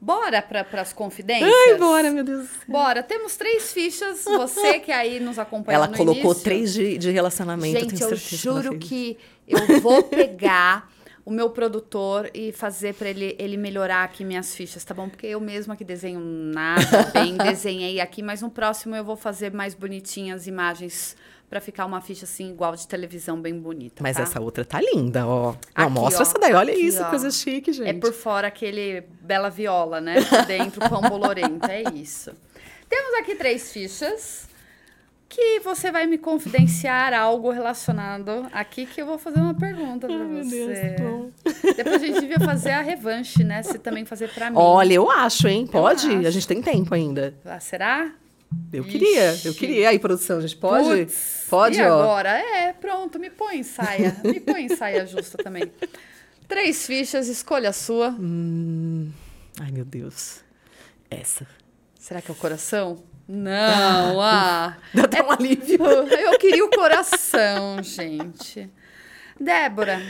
Bora 0.00 0.40
para 0.42 0.82
as 0.82 0.92
confidências? 0.92 1.50
Ai, 1.68 1.78
bora, 1.78 2.10
meu 2.10 2.22
Deus. 2.22 2.48
Bora, 2.68 3.02
temos 3.02 3.36
três 3.36 3.72
fichas. 3.72 4.22
Você 4.24 4.78
que 4.78 4.92
aí 4.92 5.18
nos 5.18 5.38
acompanha 5.38 5.76
Ela 5.76 5.86
no 5.88 5.96
colocou 5.96 6.22
início. 6.32 6.44
três 6.44 6.74
de, 6.74 6.98
de 6.98 7.10
relacionamento. 7.10 7.80
Gente, 7.80 7.94
tenho 7.96 8.10
eu 8.10 8.16
que 8.16 8.36
juro 8.36 8.70
fez. 8.72 8.84
que 8.84 9.18
eu 9.48 9.80
vou 9.80 10.02
pegar 10.02 10.92
o 11.24 11.30
meu 11.30 11.48
produtor 11.50 12.30
e 12.34 12.52
fazer 12.52 12.94
pra 12.94 13.08
ele, 13.08 13.34
ele 13.38 13.56
melhorar 13.56 14.04
aqui 14.04 14.24
minhas 14.24 14.54
fichas, 14.54 14.84
tá 14.84 14.92
bom? 14.92 15.08
Porque 15.08 15.26
eu 15.26 15.40
mesma 15.40 15.74
que 15.76 15.84
desenho 15.84 16.20
nada 16.20 17.04
bem, 17.14 17.36
desenhei 17.36 18.00
aqui, 18.00 18.22
mas 18.22 18.42
no 18.42 18.50
próximo 18.50 18.94
eu 18.94 19.04
vou 19.04 19.16
fazer 19.16 19.52
mais 19.52 19.74
bonitinhas 19.74 20.46
imagens 20.46 21.16
pra 21.48 21.60
ficar 21.60 21.86
uma 21.86 22.00
ficha 22.00 22.24
assim 22.24 22.50
igual 22.50 22.74
de 22.74 22.86
televisão 22.88 23.40
bem 23.40 23.58
bonita, 23.58 24.02
Mas 24.02 24.16
tá? 24.16 24.22
essa 24.24 24.40
outra 24.40 24.64
tá 24.64 24.80
linda, 24.80 25.26
ó. 25.26 25.52
Não, 25.52 25.56
Aqui, 25.74 25.92
mostra 25.92 26.18
ó. 26.18 26.22
essa 26.22 26.38
daí. 26.38 26.52
Olha 26.52 26.72
Aqui, 26.72 26.82
isso, 26.86 27.02
ó. 27.02 27.08
coisa 27.10 27.30
chique, 27.30 27.72
gente. 27.72 27.88
É 27.88 27.92
por 27.92 28.12
fora 28.12 28.48
aquele 28.48 29.02
bela 29.20 29.48
viola, 29.50 30.00
né? 30.00 30.16
Por 30.24 30.44
dentro 30.46 30.80
pão 30.88 31.00
bolorento, 31.02 31.64
é 31.70 31.84
isso. 31.94 32.32
Temos 32.88 33.14
aqui 33.18 33.34
três 33.34 33.72
fichas 33.72 34.48
que 35.34 35.58
você 35.60 35.90
vai 35.90 36.06
me 36.06 36.16
confidenciar 36.16 37.12
algo 37.12 37.50
relacionado 37.50 38.46
aqui 38.52 38.86
que 38.86 39.02
eu 39.02 39.06
vou 39.06 39.18
fazer 39.18 39.40
uma 39.40 39.52
pergunta 39.52 40.06
pra 40.06 40.16
Ai, 40.16 40.22
meu 40.22 40.44
você. 40.44 40.96
Deus, 40.96 41.32
tá. 41.42 41.72
Depois 41.76 42.02
a 42.02 42.06
gente 42.06 42.20
devia 42.20 42.38
fazer 42.38 42.70
a 42.70 42.80
revanche, 42.80 43.42
né? 43.42 43.60
Você 43.60 43.76
também 43.76 44.04
fazer 44.04 44.32
pra 44.32 44.48
mim. 44.48 44.56
Olha, 44.56 44.94
eu 44.94 45.10
acho, 45.10 45.48
hein? 45.48 45.66
Pode? 45.66 46.06
acho. 46.06 46.26
A 46.26 46.30
gente 46.30 46.46
tem 46.46 46.62
tempo 46.62 46.94
ainda. 46.94 47.34
Ah, 47.44 47.58
será? 47.58 48.12
Eu 48.72 48.84
queria, 48.84 49.36
eu 49.44 49.52
queria. 49.52 49.88
Aí, 49.88 49.98
produção, 49.98 50.38
a 50.38 50.40
gente 50.40 50.56
pode? 50.56 51.06
Puts, 51.06 51.46
pode, 51.50 51.78
e 51.80 51.82
ó. 51.82 52.00
agora? 52.00 52.30
É, 52.30 52.72
pronto, 52.72 53.18
me 53.18 53.28
põe 53.28 53.58
em 53.58 53.62
saia. 53.64 54.16
Me 54.22 54.38
põe 54.38 54.66
em 54.66 54.76
saia 54.76 55.04
justa 55.04 55.36
também. 55.42 55.68
Três 56.46 56.86
fichas, 56.86 57.26
escolha 57.26 57.70
a 57.70 57.72
sua. 57.72 58.10
Hum, 58.10 59.10
ai, 59.60 59.72
meu 59.72 59.84
Deus. 59.84 60.44
Essa. 61.10 61.44
Será 61.98 62.22
que 62.22 62.30
é 62.30 62.34
o 62.34 62.36
coração? 62.36 63.02
Não, 63.26 64.20
ah. 64.22 64.76
Dá 64.92 65.04
até 65.04 65.22
um 65.22 65.30
alívio. 65.30 65.82
Eu 65.84 66.38
queria 66.38 66.64
o 66.64 66.70
coração, 66.70 67.80
gente. 67.82 68.70
Débora, 69.40 70.00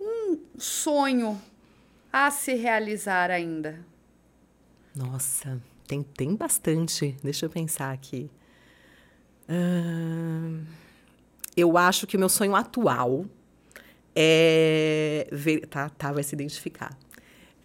um 0.00 0.38
sonho 0.58 1.40
a 2.12 2.30
se 2.30 2.54
realizar 2.54 3.30
ainda. 3.30 3.80
Nossa, 4.94 5.60
tem, 5.86 6.02
tem 6.02 6.34
bastante. 6.34 7.16
Deixa 7.22 7.46
eu 7.46 7.50
pensar 7.50 7.92
aqui. 7.92 8.30
Eu 11.56 11.76
acho 11.76 12.06
que 12.06 12.16
o 12.16 12.20
meu 12.20 12.28
sonho 12.28 12.54
atual 12.54 13.24
é 14.14 15.26
ver. 15.30 15.66
Tá, 15.66 15.88
tá, 15.88 16.12
vai 16.12 16.22
se 16.22 16.34
identificar. 16.34 16.96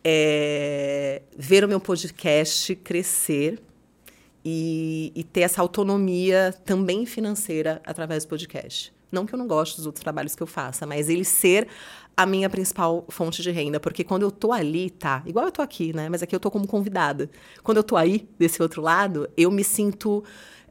É 0.04 1.22
ver 1.38 1.66
o 1.66 1.68
meu 1.68 1.80
podcast 1.80 2.74
crescer 2.78 3.62
e, 4.50 5.12
e 5.14 5.26
ter 5.26 5.42
essa 5.42 5.62
autonomia 5.62 6.56
também 6.64 7.06
financeira 7.06 7.82
através 7.86 8.24
do 8.24 8.30
podcast. 8.30 8.94
Não 9.12 9.26
que 9.26 9.34
eu 9.34 9.38
não 9.38 9.46
goste 9.46 9.76
dos 9.76 9.86
outros 9.86 10.02
trabalhos 10.02 10.36
que 10.36 10.42
eu 10.42 10.48
faça, 10.48 10.86
mas 10.86 11.10
ele 11.10 11.26
ser 11.26 11.68
a 12.16 12.26
minha 12.26 12.50
principal 12.50 13.06
fonte 13.10 13.42
de 13.42 13.52
renda. 13.52 13.78
Porque 13.78 14.06
quando 14.06 14.22
eu 14.22 14.32
tô 14.32 14.54
ali, 14.54 14.90
tá? 14.90 15.22
Igual 15.26 15.48
eu 15.48 15.52
tô 15.52 15.62
aqui, 15.62 15.94
né? 15.94 16.08
Mas 16.08 16.24
aqui 16.24 16.34
eu 16.34 16.40
tô 16.40 16.50
como 16.50 16.66
convidada. 16.66 17.30
Quando 17.62 17.76
eu 17.76 17.84
tô 17.84 17.98
aí, 17.98 18.26
desse 18.40 18.62
outro 18.62 18.82
lado, 18.82 19.30
eu 19.36 19.52
me 19.52 19.66
sinto 19.66 20.24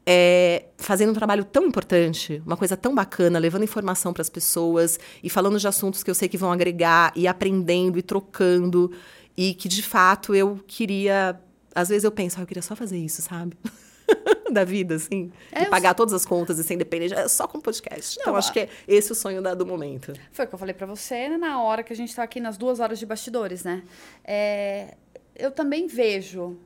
é, 0.07 0.65
fazendo 0.75 1.11
um 1.11 1.13
trabalho 1.13 1.45
tão 1.45 1.67
importante, 1.67 2.41
uma 2.47 2.57
coisa 2.57 2.75
tão 2.75 2.95
bacana, 2.95 3.37
levando 3.37 3.63
informação 3.63 4.11
para 4.11 4.23
as 4.23 4.29
pessoas 4.29 4.99
e 5.21 5.29
falando 5.29 5.59
de 5.59 5.67
assuntos 5.67 6.01
que 6.01 6.09
eu 6.09 6.15
sei 6.15 6.27
que 6.27 6.37
vão 6.37 6.51
agregar 6.51 7.13
e 7.15 7.27
aprendendo 7.27 7.99
e 7.99 8.01
trocando. 8.01 8.91
E 9.37 9.53
que, 9.53 9.67
de 9.67 9.83
fato, 9.83 10.33
eu 10.33 10.59
queria. 10.65 11.39
Às 11.77 11.89
vezes 11.89 12.03
eu 12.03 12.11
penso, 12.11 12.39
ah, 12.39 12.43
eu 12.43 12.47
queria 12.47 12.61
só 12.63 12.75
fazer 12.75 12.97
isso, 12.97 13.21
sabe? 13.21 13.57
da 14.51 14.63
vida, 14.63 14.95
assim. 14.95 15.31
É, 15.51 15.63
e 15.63 15.65
pagar 15.65 15.93
todas 15.93 16.13
as 16.13 16.25
contas 16.25 16.57
e 16.57 16.63
ser 16.63 16.73
independente. 16.75 17.13
É 17.13 17.27
só 17.27 17.47
com 17.47 17.59
podcast. 17.59 18.17
então, 18.19 18.33
Não, 18.33 18.39
acho 18.39 18.51
que 18.53 18.61
é 18.61 18.69
esse 18.87 19.11
o 19.11 19.15
sonho 19.15 19.41
da- 19.41 19.53
do 19.53 19.65
momento. 19.65 20.13
Foi 20.31 20.45
o 20.45 20.47
que 20.47 20.55
eu 20.55 20.59
falei 20.59 20.73
pra 20.73 20.87
você 20.87 21.27
na 21.37 21.61
hora 21.61 21.83
que 21.83 21.91
a 21.91 21.95
gente 21.95 22.15
tá 22.15 22.23
aqui 22.23 22.39
nas 22.39 22.57
duas 22.57 22.79
horas 22.79 22.97
de 22.97 23.05
bastidores, 23.05 23.63
né? 23.63 23.83
É, 24.23 24.95
eu 25.35 25.51
também 25.51 25.87
vejo, 25.87 26.57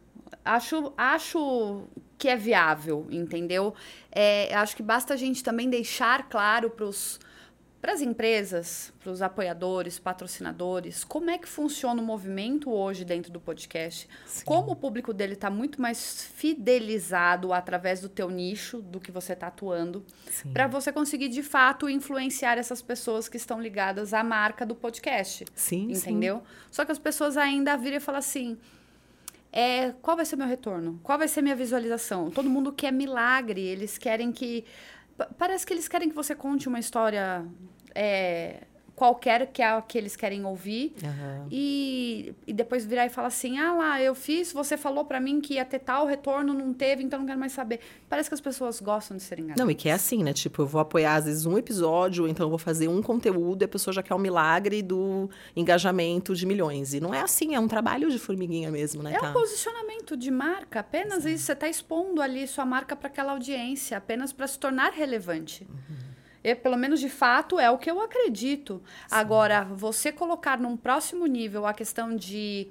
acho, 0.46 0.94
acho 0.96 1.84
que 2.18 2.30
é 2.30 2.36
viável, 2.38 3.08
entendeu? 3.10 3.74
É, 4.12 4.54
acho 4.56 4.76
que 4.76 4.84
basta 4.84 5.14
a 5.16 5.18
gente 5.18 5.44
também 5.44 5.70
deixar 5.70 6.30
claro 6.30 6.70
pros 6.70 7.20
para 7.82 7.94
as 7.94 8.02
empresas, 8.02 8.94
para 9.00 9.12
os 9.12 9.22
apoiadores, 9.24 9.98
patrocinadores, 9.98 11.04
como 11.04 11.32
é 11.32 11.38
que 11.38 11.48
funciona 11.48 12.00
o 12.00 12.06
movimento 12.06 12.70
hoje 12.72 13.04
dentro 13.04 13.32
do 13.32 13.40
podcast, 13.40 14.08
como 14.46 14.72
o 14.72 14.76
público 14.76 15.12
dele 15.12 15.34
está 15.34 15.50
muito 15.50 15.82
mais 15.82 16.26
fidelizado 16.36 17.52
através 17.52 18.00
do 18.00 18.08
teu 18.08 18.30
nicho, 18.30 18.82
do 18.82 19.00
que 19.00 19.12
você 19.12 19.34
está 19.34 19.48
atuando, 19.48 20.06
Sim. 20.30 20.52
para 20.52 20.68
você 20.68 20.92
conseguir 20.92 21.30
de 21.30 21.42
fato 21.42 21.90
influenciar 21.90 22.58
essas 22.58 22.84
pessoas 22.84 23.28
que 23.28 23.38
estão 23.38 23.60
ligadas 23.60 24.14
à 24.14 24.24
marca 24.24 24.64
do 24.64 24.76
podcast. 24.76 25.46
Sim, 25.56 25.92
entendeu? 25.92 26.44
Só 26.70 26.86
que 26.86 26.92
as 26.92 27.00
pessoas 27.00 27.36
ainda 27.36 27.76
viram 27.76 27.98
e 27.98 28.00
falam 28.00 28.20
assim: 28.20 28.60
é, 29.52 29.92
qual 30.02 30.16
vai 30.16 30.26
ser 30.26 30.38
meu 30.38 30.48
retorno? 30.48 31.00
Qual 31.04 31.18
vai 31.18 31.28
ser 31.28 31.42
minha 31.42 31.56
visualização? 31.56 32.32
Todo 32.32 32.50
mundo 32.50 32.72
quer 32.72 32.92
milagre, 32.92 33.62
eles 33.62 33.98
querem 33.98 34.32
que. 34.32 34.64
Pa- 35.26 35.30
Parece 35.38 35.66
que 35.66 35.74
eles 35.74 35.88
querem 35.88 36.10
que 36.10 36.16
você 36.16 36.34
conte 36.36 36.68
uma 36.68 36.80
história 36.80 37.46
é, 37.94 38.64
qualquer 39.02 39.48
que 39.48 39.64
é 39.64 39.68
a 39.68 39.82
que 39.82 39.98
eles 39.98 40.16
querem 40.16 40.46
ouvir. 40.46 40.94
Aham. 41.04 41.48
E, 41.50 42.36
e 42.46 42.54
depois 42.54 42.86
virar 42.86 43.08
e 43.08 43.10
falar 43.10 43.30
assim: 43.30 43.58
ah 43.58 43.74
lá, 43.74 44.00
eu 44.00 44.14
fiz, 44.14 44.54
você 44.54 44.78
falou 44.78 45.06
pra 45.06 45.20
mim 45.20 45.42
que 45.42 45.56
ia 45.56 45.66
ter 45.66 45.80
tal 45.80 46.06
retorno, 46.06 46.54
não 46.54 46.72
teve, 46.72 47.02
então 47.02 47.18
não 47.18 47.26
quero 47.26 47.40
mais 47.40 47.52
saber. 47.52 47.80
Parece 48.08 48.30
que 48.30 48.36
as 48.36 48.42
pessoas 48.42 48.80
gostam 48.80 49.18
de 49.18 49.24
serem 49.24 49.46
enganadas. 49.46 49.66
Não, 49.66 49.72
e 49.72 49.74
que 49.74 49.90
é 49.90 49.94
assim, 49.94 50.24
né? 50.24 50.34
Tipo, 50.34 50.62
eu 50.62 50.68
vou 50.68 50.80
apoiar, 50.80 51.16
às 51.16 51.26
vezes, 51.26 51.48
um 51.48 51.58
episódio, 51.58 52.28
então 52.28 52.46
eu 52.46 52.50
vou 52.52 52.60
fazer 52.60 52.88
um 52.90 53.02
conteúdo 53.02 53.64
e 53.64 53.66
a 53.66 53.68
pessoa 53.68 53.92
já 53.92 54.04
quer 54.04 54.14
o 54.14 54.20
milagre 54.20 54.84
do 54.84 55.28
engajamento 55.56 56.36
de 56.36 56.46
milhões. 56.46 56.94
E 56.94 57.00
não 57.00 57.12
é 57.12 57.22
assim, 57.22 57.56
é 57.56 57.60
um 57.60 57.68
trabalho 57.68 58.12
de 58.12 58.20
formiguinha 58.20 58.70
mesmo, 58.70 59.02
né? 59.02 59.16
É 59.16 59.20
tá? 59.20 59.32
um 59.32 59.34
posicionamento 59.34 60.16
de 60.16 60.30
marca, 60.30 60.82
apenas 60.82 61.26
isso. 61.26 61.46
Você 61.46 61.54
está 61.54 61.68
expondo 61.68 62.22
ali 62.22 62.46
sua 62.46 62.66
marca 62.66 62.96
para 62.96 63.08
aquela 63.08 63.32
audiência, 63.32 63.98
apenas 63.98 64.32
para 64.32 64.46
se 64.46 64.60
tornar 64.60 64.92
relevante. 64.92 65.66
E, 66.44 66.56
pelo 66.56 66.78
menos 66.78 67.00
de 67.00 67.10
fato 67.10 67.60
é 67.60 67.70
o 67.70 67.78
que 67.78 67.90
eu 67.90 68.02
acredito. 68.02 68.82
Agora, 69.10 69.64
você 69.64 70.12
colocar 70.12 70.60
num 70.60 70.76
próximo 70.76 71.26
nível 71.26 71.66
a 71.66 71.74
questão 71.74 72.16
de 72.16 72.68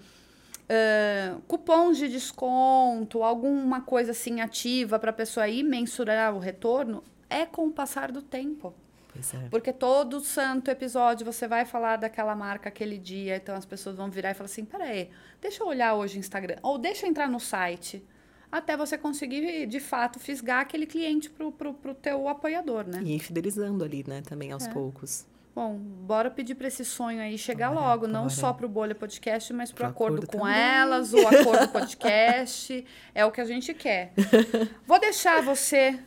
ah, 0.71 1.37
cupons 1.49 1.99
de 1.99 2.09
desconto, 2.09 3.25
alguma 3.25 3.81
coisa 3.81 4.13
assim 4.13 4.41
ativa 4.41 5.01
para 5.01 5.11
a 5.11 5.13
pessoa 5.13 5.49
ir 5.49 5.65
mensurar 5.65 6.33
o 6.33 6.39
retorno, 6.39 7.03
é 7.29 7.45
com 7.45 7.67
o 7.67 7.73
passar 7.73 8.13
do 8.13 8.23
tempo. 8.23 8.73
É. 9.17 9.49
Porque 9.49 9.73
todo 9.73 10.21
santo 10.21 10.71
episódio 10.71 11.27
você 11.27 11.49
vai 11.49 11.65
falar 11.65 11.97
daquela 11.97 12.37
marca 12.37 12.69
aquele 12.69 12.97
dia, 12.97 13.35
então 13.37 13.57
as 13.57 13.67
pessoas 13.67 13.97
vão 13.97 14.09
virar 14.09 14.31
e 14.31 14.35
falar 14.35 14.47
assim: 14.47 14.65
peraí, 14.65 15.11
deixa 15.41 15.65
eu 15.65 15.67
olhar 15.67 15.95
hoje 15.95 16.17
o 16.17 16.21
Instagram, 16.21 16.57
ou 16.63 16.79
deixa 16.79 17.05
eu 17.05 17.11
entrar 17.11 17.29
no 17.29 17.41
site, 17.41 18.07
até 18.51 18.77
você 18.77 18.97
conseguir 18.99 19.67
de 19.67 19.81
fato 19.81 20.19
fisgar 20.19 20.61
aquele 20.61 20.87
cliente 20.87 21.31
pro, 21.31 21.53
pro, 21.53 21.73
pro 21.75 21.95
teu 21.95 22.29
apoiador, 22.29 22.85
né? 22.87 23.01
E 23.05 23.19
fidelizando 23.19 23.85
ali, 23.85 24.05
né? 24.07 24.23
Também 24.23 24.53
aos 24.53 24.67
É. 24.67 24.71
poucos. 24.71 25.27
Bom, 25.53 25.77
bora 25.77 26.31
pedir 26.31 26.55
para 26.55 26.69
esse 26.69 26.85
sonho 26.85 27.21
aí 27.21 27.37
chegar 27.37 27.71
Bora, 27.73 27.81
logo, 27.87 28.07
não 28.07 28.23
bora. 28.23 28.31
só 28.31 28.53
pro 28.53 28.69
Bolha 28.69 28.95
Podcast, 28.95 29.53
mas 29.53 29.71
pro 29.73 29.79
Pro 29.79 29.87
acordo, 29.89 30.15
acordo 30.23 30.27
com 30.33 30.39
também. 30.45 30.55
elas, 30.63 31.13
o 31.13 31.19
acordo 31.27 31.69
podcast, 31.73 32.85
é 33.13 33.25
o 33.25 33.33
que 33.33 33.41
a 33.41 33.45
gente 33.45 33.75
quer. 33.75 34.13
Vou 34.87 35.01
deixar 35.01 35.43
você 35.43 35.99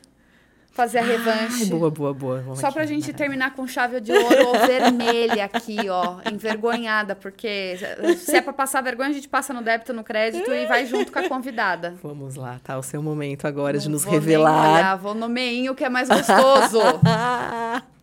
fazer 0.73 0.97
a 0.97 1.03
revanche. 1.03 1.63
Ai, 1.63 1.65
boa, 1.69 1.89
boa, 1.91 2.13
boa. 2.13 2.41
Vamos 2.41 2.59
Só 2.59 2.71
pra 2.71 2.85
gente 2.85 3.13
terminar 3.13 3.53
com 3.53 3.65
chave 3.67 4.01
de 4.01 4.11
ouro 4.11 4.47
ou 4.47 4.67
vermelha 4.67 5.45
aqui, 5.45 5.77
ó, 5.87 6.17
envergonhada, 6.31 7.15
porque 7.15 7.77
se 8.17 8.35
é 8.35 8.41
pra 8.41 8.51
passar 8.51 8.81
vergonha, 8.81 9.09
a 9.09 9.13
gente 9.13 9.29
passa 9.29 9.53
no 9.53 9.61
débito, 9.61 9.93
no 9.93 10.03
crédito 10.03 10.51
e 10.51 10.65
vai 10.65 10.85
junto 10.85 11.11
com 11.11 11.19
a 11.19 11.29
convidada. 11.29 11.93
Vamos 12.01 12.35
lá, 12.35 12.59
tá? 12.63 12.77
O 12.77 12.83
seu 12.83 13.01
momento 13.03 13.45
agora 13.45 13.77
de 13.77 13.85
Não 13.85 13.93
nos 13.93 14.03
vou 14.03 14.11
nem 14.11 14.19
revelar. 14.19 14.73
olhar, 14.73 14.97
vou 14.97 15.13
no 15.13 15.29
meinho 15.29 15.75
que 15.75 15.83
é 15.83 15.89
mais 15.89 16.09
gostoso. 16.09 16.79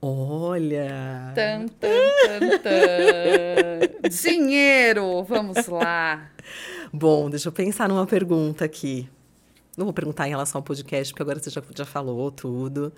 Olha! 0.00 1.32
tan, 1.34 1.66
tan, 1.66 1.88
tan, 2.38 2.58
tan. 2.58 4.08
Dinheiro, 4.08 5.24
vamos 5.24 5.66
lá. 5.66 6.30
Bom, 6.92 7.28
deixa 7.28 7.48
eu 7.48 7.52
pensar 7.52 7.88
numa 7.88 8.06
pergunta 8.06 8.64
aqui. 8.64 9.08
Não 9.76 9.84
vou 9.84 9.92
perguntar 9.92 10.26
em 10.26 10.30
relação 10.30 10.58
ao 10.58 10.62
podcast, 10.62 11.12
porque 11.12 11.22
agora 11.22 11.38
você 11.38 11.50
já, 11.50 11.62
já 11.74 11.84
falou 11.84 12.30
tudo. 12.30 12.92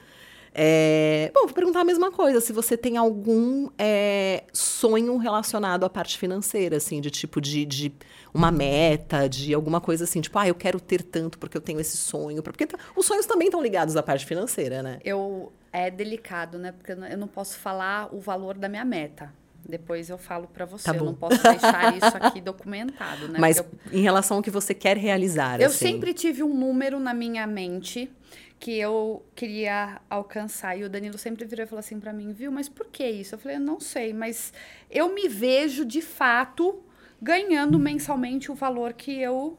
É, 0.55 1.31
bom, 1.35 1.43
vou 1.45 1.53
perguntar 1.55 1.81
a 1.81 1.85
mesma 1.85 2.11
coisa. 2.11 2.41
Se 2.41 2.53
você 2.53 2.77
tem 2.77 2.97
algum 2.97 3.69
é, 3.79 4.45
sonho 4.53 5.17
relacionado 5.19 5.85
à 5.85 5.91
parte 5.91 6.17
financeira, 6.19 6.77
assim, 6.79 7.01
de 7.01 7.11
tipo 7.11 7.41
de, 7.41 7.64
de 7.64 7.93
uma 8.33 8.51
meta, 8.51 9.29
de 9.29 9.53
alguma 9.53 9.81
coisa 9.81 10.05
assim, 10.05 10.21
tipo, 10.21 10.38
ah, 10.38 10.49
eu 10.49 10.55
quero 10.55 10.81
ter 10.81 11.03
tanto 11.03 11.38
porque 11.38 11.57
eu 11.57 11.61
tenho 11.61 11.81
esse 11.81 11.97
sonho. 11.97 12.43
Porque 12.43 12.67
tá- 12.67 12.79
os 12.97 13.07
sonhos 13.07 13.27
também 13.27 13.49
estão 13.49 13.62
ligados 13.62 13.97
à 13.97 14.03
parte 14.03 14.25
financeira, 14.25 14.83
né? 14.83 14.99
Eu 15.05 15.53
é 15.73 15.91
delicado, 15.91 16.59
né? 16.59 16.73
Porque 16.73 16.93
eu 16.93 16.97
não- 16.97 17.07
eu 17.09 17.19
não 17.19 17.29
posso 17.29 17.59
falar 17.59 18.09
o 18.14 18.19
valor 18.21 18.57
da 18.57 18.69
minha 18.69 18.85
meta. 18.85 19.33
Depois 19.69 20.09
eu 20.09 20.17
falo 20.17 20.49
pra 20.49 20.65
você. 20.65 20.91
Tá 20.91 20.97
eu 20.97 21.05
não 21.05 21.15
posso 21.15 21.43
deixar 21.43 21.95
isso 21.95 22.17
aqui 22.17 22.41
documentado, 22.41 23.29
né? 23.29 23.39
Mas 23.39 23.61
Porque 23.61 23.97
em 23.99 24.01
relação 24.01 24.39
ao 24.39 24.43
que 24.43 24.51
você 24.51 24.73
quer 24.73 24.97
realizar, 24.97 25.61
Eu 25.61 25.67
assim. 25.67 25.87
sempre 25.89 26.15
tive 26.15 26.43
um 26.43 26.55
número 26.55 26.99
na 26.99 27.13
minha 27.13 27.47
mente 27.47 28.11
que 28.59 28.77
eu 28.79 29.23
queria 29.35 30.01
alcançar. 30.09 30.77
E 30.79 30.85
o 30.85 30.89
Danilo 30.89 31.19
sempre 31.19 31.45
virou 31.45 31.65
e 31.65 31.69
falou 31.69 31.81
assim 31.81 32.01
pra 32.01 32.13
mim, 32.13 32.33
viu, 32.33 32.51
mas 32.51 32.69
por 32.69 32.87
que 32.87 33.07
isso? 33.07 33.35
Eu 33.35 33.39
falei, 33.39 33.59
eu 33.59 33.61
não 33.61 33.79
sei, 33.79 34.13
mas 34.15 34.53
eu 34.91 35.15
me 35.15 35.29
vejo 35.29 35.85
de 35.85 36.01
fato 36.01 36.83
ganhando 37.21 37.79
mensalmente 37.79 38.51
o 38.51 38.55
valor 38.55 38.95
que 38.95 39.21
eu 39.21 39.59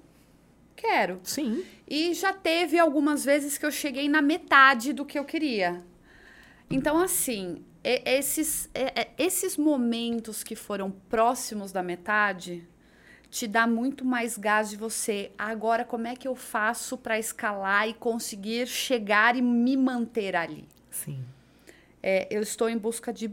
quero. 0.75 1.19
Sim. 1.23 1.63
E 1.87 2.13
já 2.13 2.33
teve 2.33 2.79
algumas 2.79 3.23
vezes 3.23 3.57
que 3.57 3.65
eu 3.65 3.71
cheguei 3.71 4.09
na 4.09 4.21
metade 4.21 4.91
do 4.91 5.05
que 5.05 5.19
eu 5.19 5.25
queria. 5.25 5.83
Então, 6.69 6.99
assim, 6.99 7.63
esses, 7.83 8.69
e- 8.73 9.01
e- 9.01 9.07
esses 9.25 9.57
momentos 9.57 10.43
que 10.43 10.55
foram 10.55 10.91
próximos 10.91 11.71
da 11.71 11.81
metade 11.81 12.67
te 13.29 13.47
dá 13.47 13.67
muito 13.67 14.03
mais 14.03 14.37
gás 14.37 14.69
de 14.69 14.75
você. 14.77 15.31
Agora, 15.37 15.85
como 15.85 16.07
é 16.07 16.15
que 16.15 16.27
eu 16.27 16.35
faço 16.35 16.97
para 16.97 17.17
escalar 17.19 17.87
e 17.87 17.93
conseguir 17.93 18.67
chegar 18.67 19.35
e 19.35 19.41
me 19.41 19.77
manter 19.77 20.35
ali? 20.35 20.67
Sim. 20.89 21.23
É, 22.01 22.27
eu 22.31 22.41
estou 22.41 22.69
em 22.69 22.77
busca 22.77 23.13
de 23.13 23.31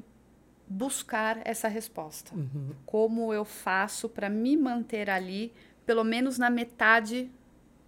buscar 0.68 1.40
essa 1.44 1.68
resposta. 1.68 2.34
Uhum. 2.34 2.72
Como 2.84 3.32
eu 3.32 3.44
faço 3.44 4.08
para 4.08 4.28
me 4.28 4.56
manter 4.56 5.08
ali, 5.08 5.52
pelo 5.86 6.04
menos 6.04 6.38
na 6.38 6.50
metade 6.50 7.30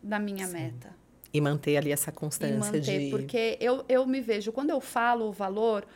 da 0.03 0.19
minha 0.19 0.47
meta? 0.47 0.97
E 1.33 1.41
manter 1.41 1.77
ali 1.77 1.93
essa 1.93 2.11
E 2.11 2.15
constância 2.15 2.59
manter, 2.59 3.01
de. 3.01 3.11
porque 3.11 3.59
eu, 3.61 3.85
eu 3.89 4.07
me 4.07 4.21
vejo, 4.21 4.51
quando 4.53 4.71
eu 4.71 4.81
falo 4.81 5.27
o 5.29 5.33
valor, 5.33 5.87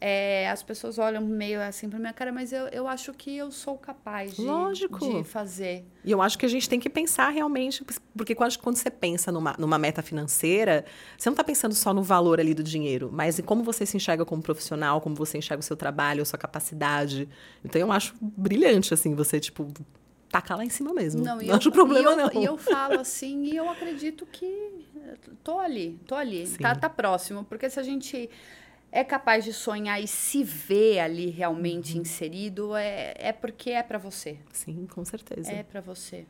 é, 0.00 0.48
as 0.48 0.62
pessoas 0.62 0.98
olham 0.98 1.20
meio 1.22 1.60
assim 1.60 1.88
pra 1.90 1.98
minha 1.98 2.12
cara, 2.12 2.32
mas 2.32 2.52
eu, 2.52 2.66
eu 2.68 2.88
acho 2.88 3.12
que 3.12 3.36
eu 3.36 3.50
sou 3.50 3.76
capaz 3.76 4.34
de, 4.34 4.42
Lógico. 4.42 4.98
de 5.22 5.24
fazer. 5.24 5.84
E 6.02 6.10
eu 6.10 6.22
acho 6.22 6.38
que 6.38 6.46
a 6.46 6.48
gente 6.48 6.66
tem 6.68 6.80
que 6.80 6.88
pensar 6.88 7.28
realmente, 7.28 7.84
porque 8.16 8.34
quando, 8.34 8.56
quando 8.58 8.76
você 8.76 8.90
pensa 8.90 9.30
numa, 9.30 9.54
numa 9.58 9.78
meta 9.78 10.00
financeira, 10.02 10.86
você 11.18 11.28
não 11.28 11.34
está 11.34 11.44
pensando 11.44 11.74
só 11.74 11.92
no 11.92 12.02
valor 12.02 12.40
ali 12.40 12.54
do 12.54 12.62
dinheiro, 12.62 13.10
mas 13.12 13.38
em 13.38 13.42
como 13.42 13.62
você 13.62 13.84
se 13.84 13.96
enxerga 13.96 14.24
como 14.24 14.42
profissional, 14.42 15.00
como 15.02 15.14
você 15.14 15.36
enxerga 15.36 15.60
o 15.60 15.64
seu 15.64 15.76
trabalho, 15.76 16.22
a 16.22 16.24
sua 16.24 16.38
capacidade. 16.38 17.28
Então 17.62 17.78
eu 17.78 17.92
acho 17.92 18.14
brilhante, 18.20 18.94
assim, 18.94 19.14
você, 19.14 19.38
tipo, 19.38 19.70
tacar 20.30 20.56
lá 20.56 20.64
em 20.64 20.70
cima 20.70 20.94
mesmo. 20.94 21.22
Não, 21.22 21.42
e 21.42 21.48
eu- 21.48 21.54
acho 21.56 21.70
problema, 21.70 22.08
e 22.08 22.12
eu, 22.12 22.16
não. 22.16 22.42
E 22.42 22.44
eu 22.46 22.56
falo 22.56 22.96
assim, 22.96 23.42
e 23.44 23.56
eu 23.56 23.68
acredito 23.68 24.24
que 24.24 24.46
eh, 24.46 25.16
tô 25.44 25.58
ali, 25.58 26.00
tô 26.06 26.14
ali, 26.14 26.48
tá, 26.58 26.74
tá 26.74 26.88
próximo. 26.88 27.44
Porque 27.44 27.68
se 27.68 27.78
a 27.78 27.82
gente 27.82 28.30
é 28.92 29.04
capaz 29.04 29.44
de 29.44 29.52
sonhar 29.52 30.02
e 30.02 30.06
se 30.08 30.42
ver 30.42 31.00
ali 31.00 31.30
realmente 31.30 31.94
Uhum. 31.94 32.02
inserido, 32.02 32.74
é, 32.76 33.14
é 33.16 33.32
porque 33.32 33.70
é 33.70 33.82
pra 33.82 33.98
você. 33.98 34.38
Sim, 34.52 34.86
com 34.86 35.04
certeza. 35.04 35.50
É 35.52 35.62
pra 35.62 35.80
você. 35.80 36.26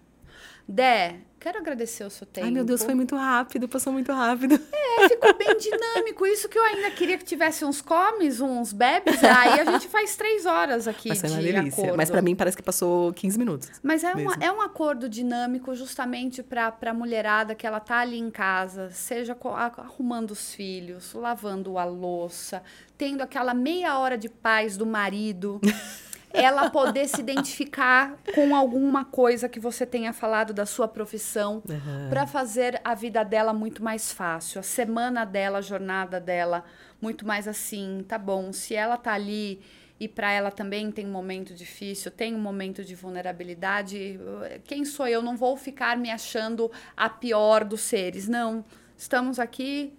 Dé, 0.68 1.16
quero 1.40 1.58
agradecer 1.58 2.04
o 2.04 2.10
seu 2.10 2.24
tempo. 2.26 2.46
Ai, 2.46 2.52
meu 2.52 2.64
Deus, 2.64 2.82
foi 2.82 2.94
muito 2.94 3.16
rápido, 3.16 3.68
passou 3.68 3.92
muito 3.92 4.12
rápido. 4.12 4.54
É, 5.00 5.08
ficou 5.08 5.36
bem 5.36 5.56
dinâmico. 5.56 6.26
Isso 6.26 6.48
que 6.48 6.56
eu 6.58 6.62
ainda 6.62 6.90
queria 6.90 7.18
que 7.18 7.24
tivesse 7.24 7.64
uns 7.64 7.80
comes, 7.80 8.40
uns 8.40 8.72
bebes. 8.72 9.22
Aí 9.24 9.58
a 9.60 9.64
gente 9.64 9.88
faz 9.88 10.16
três 10.16 10.46
horas 10.46 10.86
aqui 10.86 11.08
Mas 11.08 11.22
de 11.22 11.28
uma 11.28 11.42
delícia. 11.42 11.82
acordo. 11.82 11.96
Mas 11.96 12.10
pra 12.10 12.22
mim 12.22 12.36
parece 12.36 12.56
que 12.56 12.62
passou 12.62 13.12
15 13.12 13.38
minutos. 13.38 13.70
Mas 13.82 14.04
é, 14.04 14.14
uma, 14.14 14.34
é 14.40 14.52
um 14.52 14.60
acordo 14.60 15.08
dinâmico 15.08 15.74
justamente 15.74 16.42
para 16.42 16.76
a 16.80 16.94
mulherada 16.94 17.54
que 17.54 17.66
ela 17.66 17.80
tá 17.80 17.98
ali 17.98 18.18
em 18.18 18.30
casa, 18.30 18.90
seja 18.90 19.36
arrumando 19.78 20.32
os 20.32 20.54
filhos, 20.54 21.14
lavando 21.14 21.78
a 21.78 21.84
louça, 21.84 22.62
tendo 22.96 23.22
aquela 23.22 23.54
meia 23.54 23.98
hora 23.98 24.16
de 24.16 24.28
paz 24.28 24.76
do 24.76 24.86
marido. 24.86 25.60
ela 26.32 26.70
poder 26.70 27.08
se 27.08 27.20
identificar 27.20 28.16
com 28.34 28.54
alguma 28.54 29.04
coisa 29.04 29.48
que 29.48 29.58
você 29.58 29.84
tenha 29.84 30.12
falado 30.12 30.52
da 30.52 30.64
sua 30.64 30.86
profissão 30.86 31.62
Aham. 31.68 32.08
para 32.08 32.26
fazer 32.26 32.80
a 32.84 32.94
vida 32.94 33.24
dela 33.24 33.52
muito 33.52 33.82
mais 33.82 34.12
fácil, 34.12 34.60
a 34.60 34.62
semana 34.62 35.24
dela, 35.24 35.58
a 35.58 35.62
jornada 35.62 36.20
dela 36.20 36.64
muito 37.00 37.26
mais 37.26 37.48
assim, 37.48 38.04
tá 38.06 38.18
bom? 38.18 38.52
Se 38.52 38.74
ela 38.74 38.96
tá 38.96 39.12
ali 39.12 39.60
e 39.98 40.08
para 40.08 40.32
ela 40.32 40.50
também 40.50 40.90
tem 40.90 41.06
um 41.06 41.12
momento 41.12 41.52
difícil, 41.52 42.10
tem 42.10 42.34
um 42.34 42.40
momento 42.40 42.84
de 42.84 42.94
vulnerabilidade, 42.94 44.18
quem 44.64 44.84
sou 44.84 45.06
eu? 45.06 45.20
Não 45.22 45.36
vou 45.36 45.56
ficar 45.56 45.96
me 45.96 46.10
achando 46.10 46.70
a 46.96 47.08
pior 47.08 47.64
dos 47.64 47.82
seres, 47.82 48.26
não. 48.26 48.64
Estamos 48.96 49.38
aqui 49.38 49.92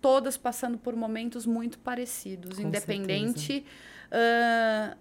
todas 0.00 0.36
passando 0.36 0.78
por 0.78 0.94
momentos 0.94 1.46
muito 1.46 1.78
parecidos, 1.78 2.58
Com 2.58 2.68
independente 2.68 3.64
ah, 4.14 4.96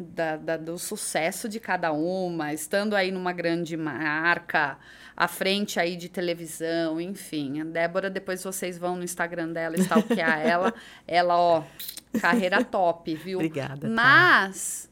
da- 0.00 0.36
da- 0.36 0.56
do 0.56 0.78
sucesso 0.78 1.48
de 1.48 1.60
cada 1.60 1.92
uma, 1.92 2.52
estando 2.52 2.94
aí 2.96 3.10
numa 3.10 3.32
grande 3.32 3.76
marca, 3.76 4.78
à 5.16 5.28
frente 5.28 5.78
aí 5.78 5.96
de 5.96 6.08
televisão, 6.08 7.00
enfim. 7.00 7.60
A 7.60 7.64
Débora, 7.64 8.08
depois 8.10 8.42
vocês 8.42 8.78
vão 8.78 8.96
no 8.96 9.04
Instagram 9.04 9.52
dela, 9.52 9.76
stalkear 9.76 10.40
ela. 10.46 10.74
Ela, 11.06 11.36
ó, 11.38 11.62
carreira 12.20 12.64
top, 12.64 13.14
viu? 13.14 13.38
Obrigada, 13.38 13.86
tá. 13.86 13.88
Mas 13.88 14.88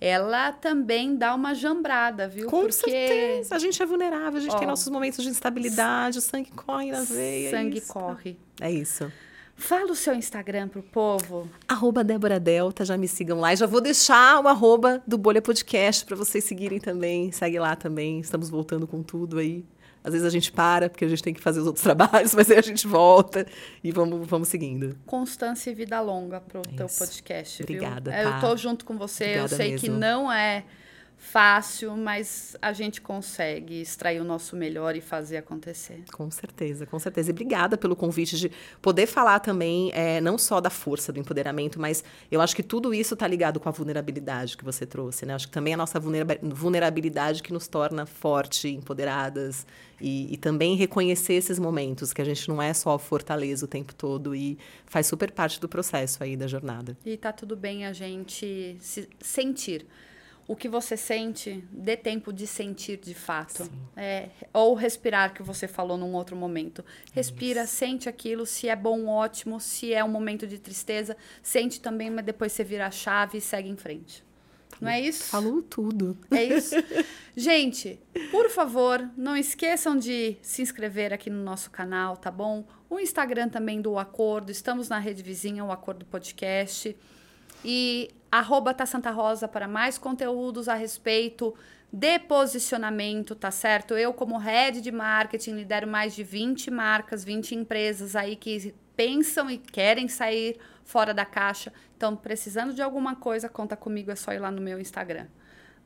ela 0.00 0.52
também 0.52 1.16
dá 1.16 1.34
uma 1.34 1.54
jambrada, 1.54 2.28
viu? 2.28 2.48
Com 2.48 2.60
Porque 2.60 2.72
certeza. 2.72 3.54
A 3.54 3.58
gente 3.58 3.82
é 3.82 3.86
vulnerável, 3.86 4.38
a 4.38 4.42
gente 4.42 4.54
Ó. 4.54 4.58
tem 4.58 4.68
nossos 4.68 4.88
momentos 4.88 5.24
de 5.24 5.30
instabilidade, 5.30 6.18
o 6.18 6.20
sangue 6.20 6.50
corre 6.52 6.90
na 6.92 7.02
veia. 7.02 7.48
é 7.48 7.50
sangue 7.50 7.78
isso. 7.78 7.92
corre. 7.92 8.38
É 8.60 8.70
isso. 8.70 9.10
Fala 9.58 9.90
o 9.90 9.96
seu 9.96 10.14
Instagram 10.14 10.68
pro 10.68 10.82
povo. 10.82 11.48
Arroba 11.66 12.04
Débora 12.04 12.38
Delta, 12.38 12.84
já 12.84 12.96
me 12.96 13.08
sigam 13.08 13.40
lá. 13.40 13.52
E 13.52 13.56
já 13.56 13.66
vou 13.66 13.80
deixar 13.80 14.40
o 14.42 14.46
arroba 14.48 15.02
do 15.06 15.16
Bolha 15.16 15.40
Podcast 15.40 16.04
para 16.04 16.14
vocês 16.14 16.44
seguirem 16.44 16.78
também. 16.78 17.32
Segue 17.32 17.58
lá 17.58 17.74
também. 17.74 18.20
Estamos 18.20 18.50
voltando 18.50 18.86
com 18.86 19.02
tudo 19.02 19.38
aí. 19.38 19.64
Às 20.04 20.12
vezes 20.12 20.26
a 20.26 20.30
gente 20.30 20.52
para, 20.52 20.88
porque 20.88 21.04
a 21.04 21.08
gente 21.08 21.22
tem 21.22 21.34
que 21.34 21.40
fazer 21.40 21.58
os 21.60 21.66
outros 21.66 21.82
trabalhos, 21.84 22.32
mas 22.34 22.48
aí 22.50 22.58
a 22.58 22.62
gente 22.62 22.86
volta 22.86 23.44
e 23.82 23.90
vamos, 23.90 24.24
vamos 24.28 24.46
seguindo. 24.48 24.96
Constância 25.04 25.70
e 25.70 25.74
vida 25.74 26.00
longa 26.00 26.40
pro 26.40 26.62
teu 26.62 26.86
Isso. 26.86 26.98
podcast, 26.98 27.62
Obrigada, 27.62 28.10
viu? 28.12 28.20
É, 28.20 28.24
Eu 28.24 28.30
tá? 28.30 28.40
tô 28.40 28.56
junto 28.56 28.84
com 28.84 28.96
você, 28.96 29.24
eu 29.24 29.28
Obrigada 29.46 29.56
sei 29.56 29.74
que 29.76 29.88
mesmo. 29.88 29.98
não 29.98 30.30
é 30.30 30.64
fácil, 31.18 31.96
mas 31.96 32.56
a 32.60 32.72
gente 32.72 33.00
consegue 33.00 33.80
extrair 33.80 34.20
o 34.20 34.24
nosso 34.24 34.54
melhor 34.54 34.94
e 34.96 35.00
fazer 35.00 35.38
acontecer. 35.38 36.04
Com 36.12 36.30
certeza, 36.30 36.86
com 36.86 36.98
certeza. 36.98 37.30
E 37.30 37.32
obrigada 37.32 37.76
pelo 37.76 37.96
convite 37.96 38.36
de 38.36 38.50
poder 38.80 39.06
falar 39.06 39.40
também, 39.40 39.90
é, 39.92 40.20
não 40.20 40.38
só 40.38 40.60
da 40.60 40.70
força 40.70 41.12
do 41.12 41.18
empoderamento, 41.18 41.80
mas 41.80 42.04
eu 42.30 42.40
acho 42.40 42.54
que 42.54 42.62
tudo 42.62 42.94
isso 42.94 43.14
está 43.14 43.26
ligado 43.26 43.58
com 43.58 43.68
a 43.68 43.72
vulnerabilidade 43.72 44.56
que 44.56 44.64
você 44.64 44.84
trouxe, 44.84 45.24
né? 45.26 45.34
Acho 45.34 45.48
que 45.48 45.52
também 45.52 45.74
a 45.74 45.76
nossa 45.76 45.98
vulnerabilidade 45.98 47.42
que 47.42 47.52
nos 47.52 47.66
torna 47.66 48.06
forte, 48.06 48.68
empoderadas 48.68 49.66
e, 50.00 50.32
e 50.32 50.36
também 50.36 50.76
reconhecer 50.76 51.34
esses 51.34 51.58
momentos, 51.58 52.12
que 52.12 52.20
a 52.20 52.24
gente 52.24 52.48
não 52.48 52.60
é 52.60 52.72
só 52.74 52.98
fortaleza 52.98 53.64
o 53.64 53.68
tempo 53.68 53.94
todo 53.94 54.34
e 54.34 54.58
faz 54.86 55.06
super 55.06 55.32
parte 55.32 55.60
do 55.60 55.68
processo 55.68 56.22
aí 56.22 56.36
da 56.36 56.46
jornada. 56.46 56.96
E 57.04 57.16
tá 57.16 57.32
tudo 57.32 57.56
bem 57.56 57.86
a 57.86 57.92
gente 57.92 58.76
se 58.80 59.08
sentir. 59.20 59.86
O 60.48 60.54
que 60.54 60.68
você 60.68 60.96
sente, 60.96 61.64
dê 61.72 61.96
tempo 61.96 62.32
de 62.32 62.46
sentir 62.46 62.98
de 62.98 63.14
fato. 63.14 63.68
É, 63.96 64.28
ou 64.52 64.74
respirar, 64.74 65.34
que 65.34 65.42
você 65.42 65.66
falou 65.66 65.98
num 65.98 66.14
outro 66.14 66.36
momento. 66.36 66.84
Respira, 67.12 67.66
sente 67.66 68.08
aquilo. 68.08 68.46
Se 68.46 68.68
é 68.68 68.76
bom, 68.76 69.06
ótimo. 69.06 69.58
Se 69.58 69.92
é 69.92 70.04
um 70.04 70.08
momento 70.08 70.46
de 70.46 70.58
tristeza, 70.58 71.16
sente 71.42 71.80
também, 71.80 72.10
mas 72.10 72.24
depois 72.24 72.52
você 72.52 72.62
vira 72.62 72.86
a 72.86 72.90
chave 72.90 73.38
e 73.38 73.40
segue 73.40 73.68
em 73.68 73.76
frente. 73.76 74.24
Não 74.80 74.90
é 74.90 75.00
isso? 75.00 75.24
Falou 75.24 75.62
tudo. 75.62 76.16
É 76.30 76.44
isso. 76.44 76.74
Gente, 77.34 77.98
por 78.30 78.50
favor, 78.50 79.08
não 79.16 79.36
esqueçam 79.36 79.96
de 79.96 80.36
se 80.42 80.62
inscrever 80.62 81.12
aqui 81.12 81.30
no 81.30 81.42
nosso 81.42 81.70
canal, 81.70 82.16
tá 82.16 82.30
bom? 82.30 82.64
O 82.88 83.00
Instagram 83.00 83.48
também 83.48 83.80
do 83.80 83.98
Acordo, 83.98 84.52
estamos 84.52 84.88
na 84.88 84.98
rede 84.98 85.22
vizinha, 85.22 85.64
o 85.64 85.72
Acordo 85.72 86.04
Podcast. 86.04 86.96
E 87.64 88.10
arroba 88.30 88.74
tá 88.74 88.86
Santa 88.86 89.10
Rosa 89.10 89.46
para 89.48 89.68
mais 89.68 89.98
conteúdos 89.98 90.68
a 90.68 90.74
respeito 90.74 91.54
de 91.92 92.18
posicionamento, 92.18 93.34
tá 93.34 93.50
certo? 93.50 93.94
Eu, 93.94 94.12
como 94.12 94.36
head 94.36 94.80
de 94.80 94.92
marketing, 94.92 95.52
lidero 95.52 95.86
mais 95.86 96.14
de 96.14 96.22
20 96.22 96.70
marcas, 96.70 97.24
20 97.24 97.54
empresas 97.54 98.16
aí 98.16 98.36
que 98.36 98.74
pensam 98.96 99.50
e 99.50 99.58
querem 99.58 100.08
sair 100.08 100.58
fora 100.84 101.14
da 101.14 101.24
caixa. 101.24 101.72
Então, 101.96 102.16
precisando 102.16 102.74
de 102.74 102.82
alguma 102.82 103.16
coisa, 103.16 103.48
conta 103.48 103.76
comigo, 103.76 104.10
é 104.10 104.16
só 104.16 104.32
ir 104.32 104.38
lá 104.38 104.50
no 104.50 104.60
meu 104.60 104.78
Instagram. 104.78 105.26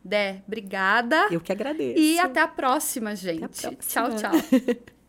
Dé, 0.03 0.43
obrigada. 0.47 1.29
Eu 1.31 1.41
que 1.41 1.53
agradeço. 1.53 2.01
E 2.01 2.19
até 2.19 2.41
a 2.41 2.49
próxima, 2.49 3.15
gente. 3.15 3.63
próxima. 3.63 3.77
Tchau, 3.77 4.17
tchau. 4.17 4.33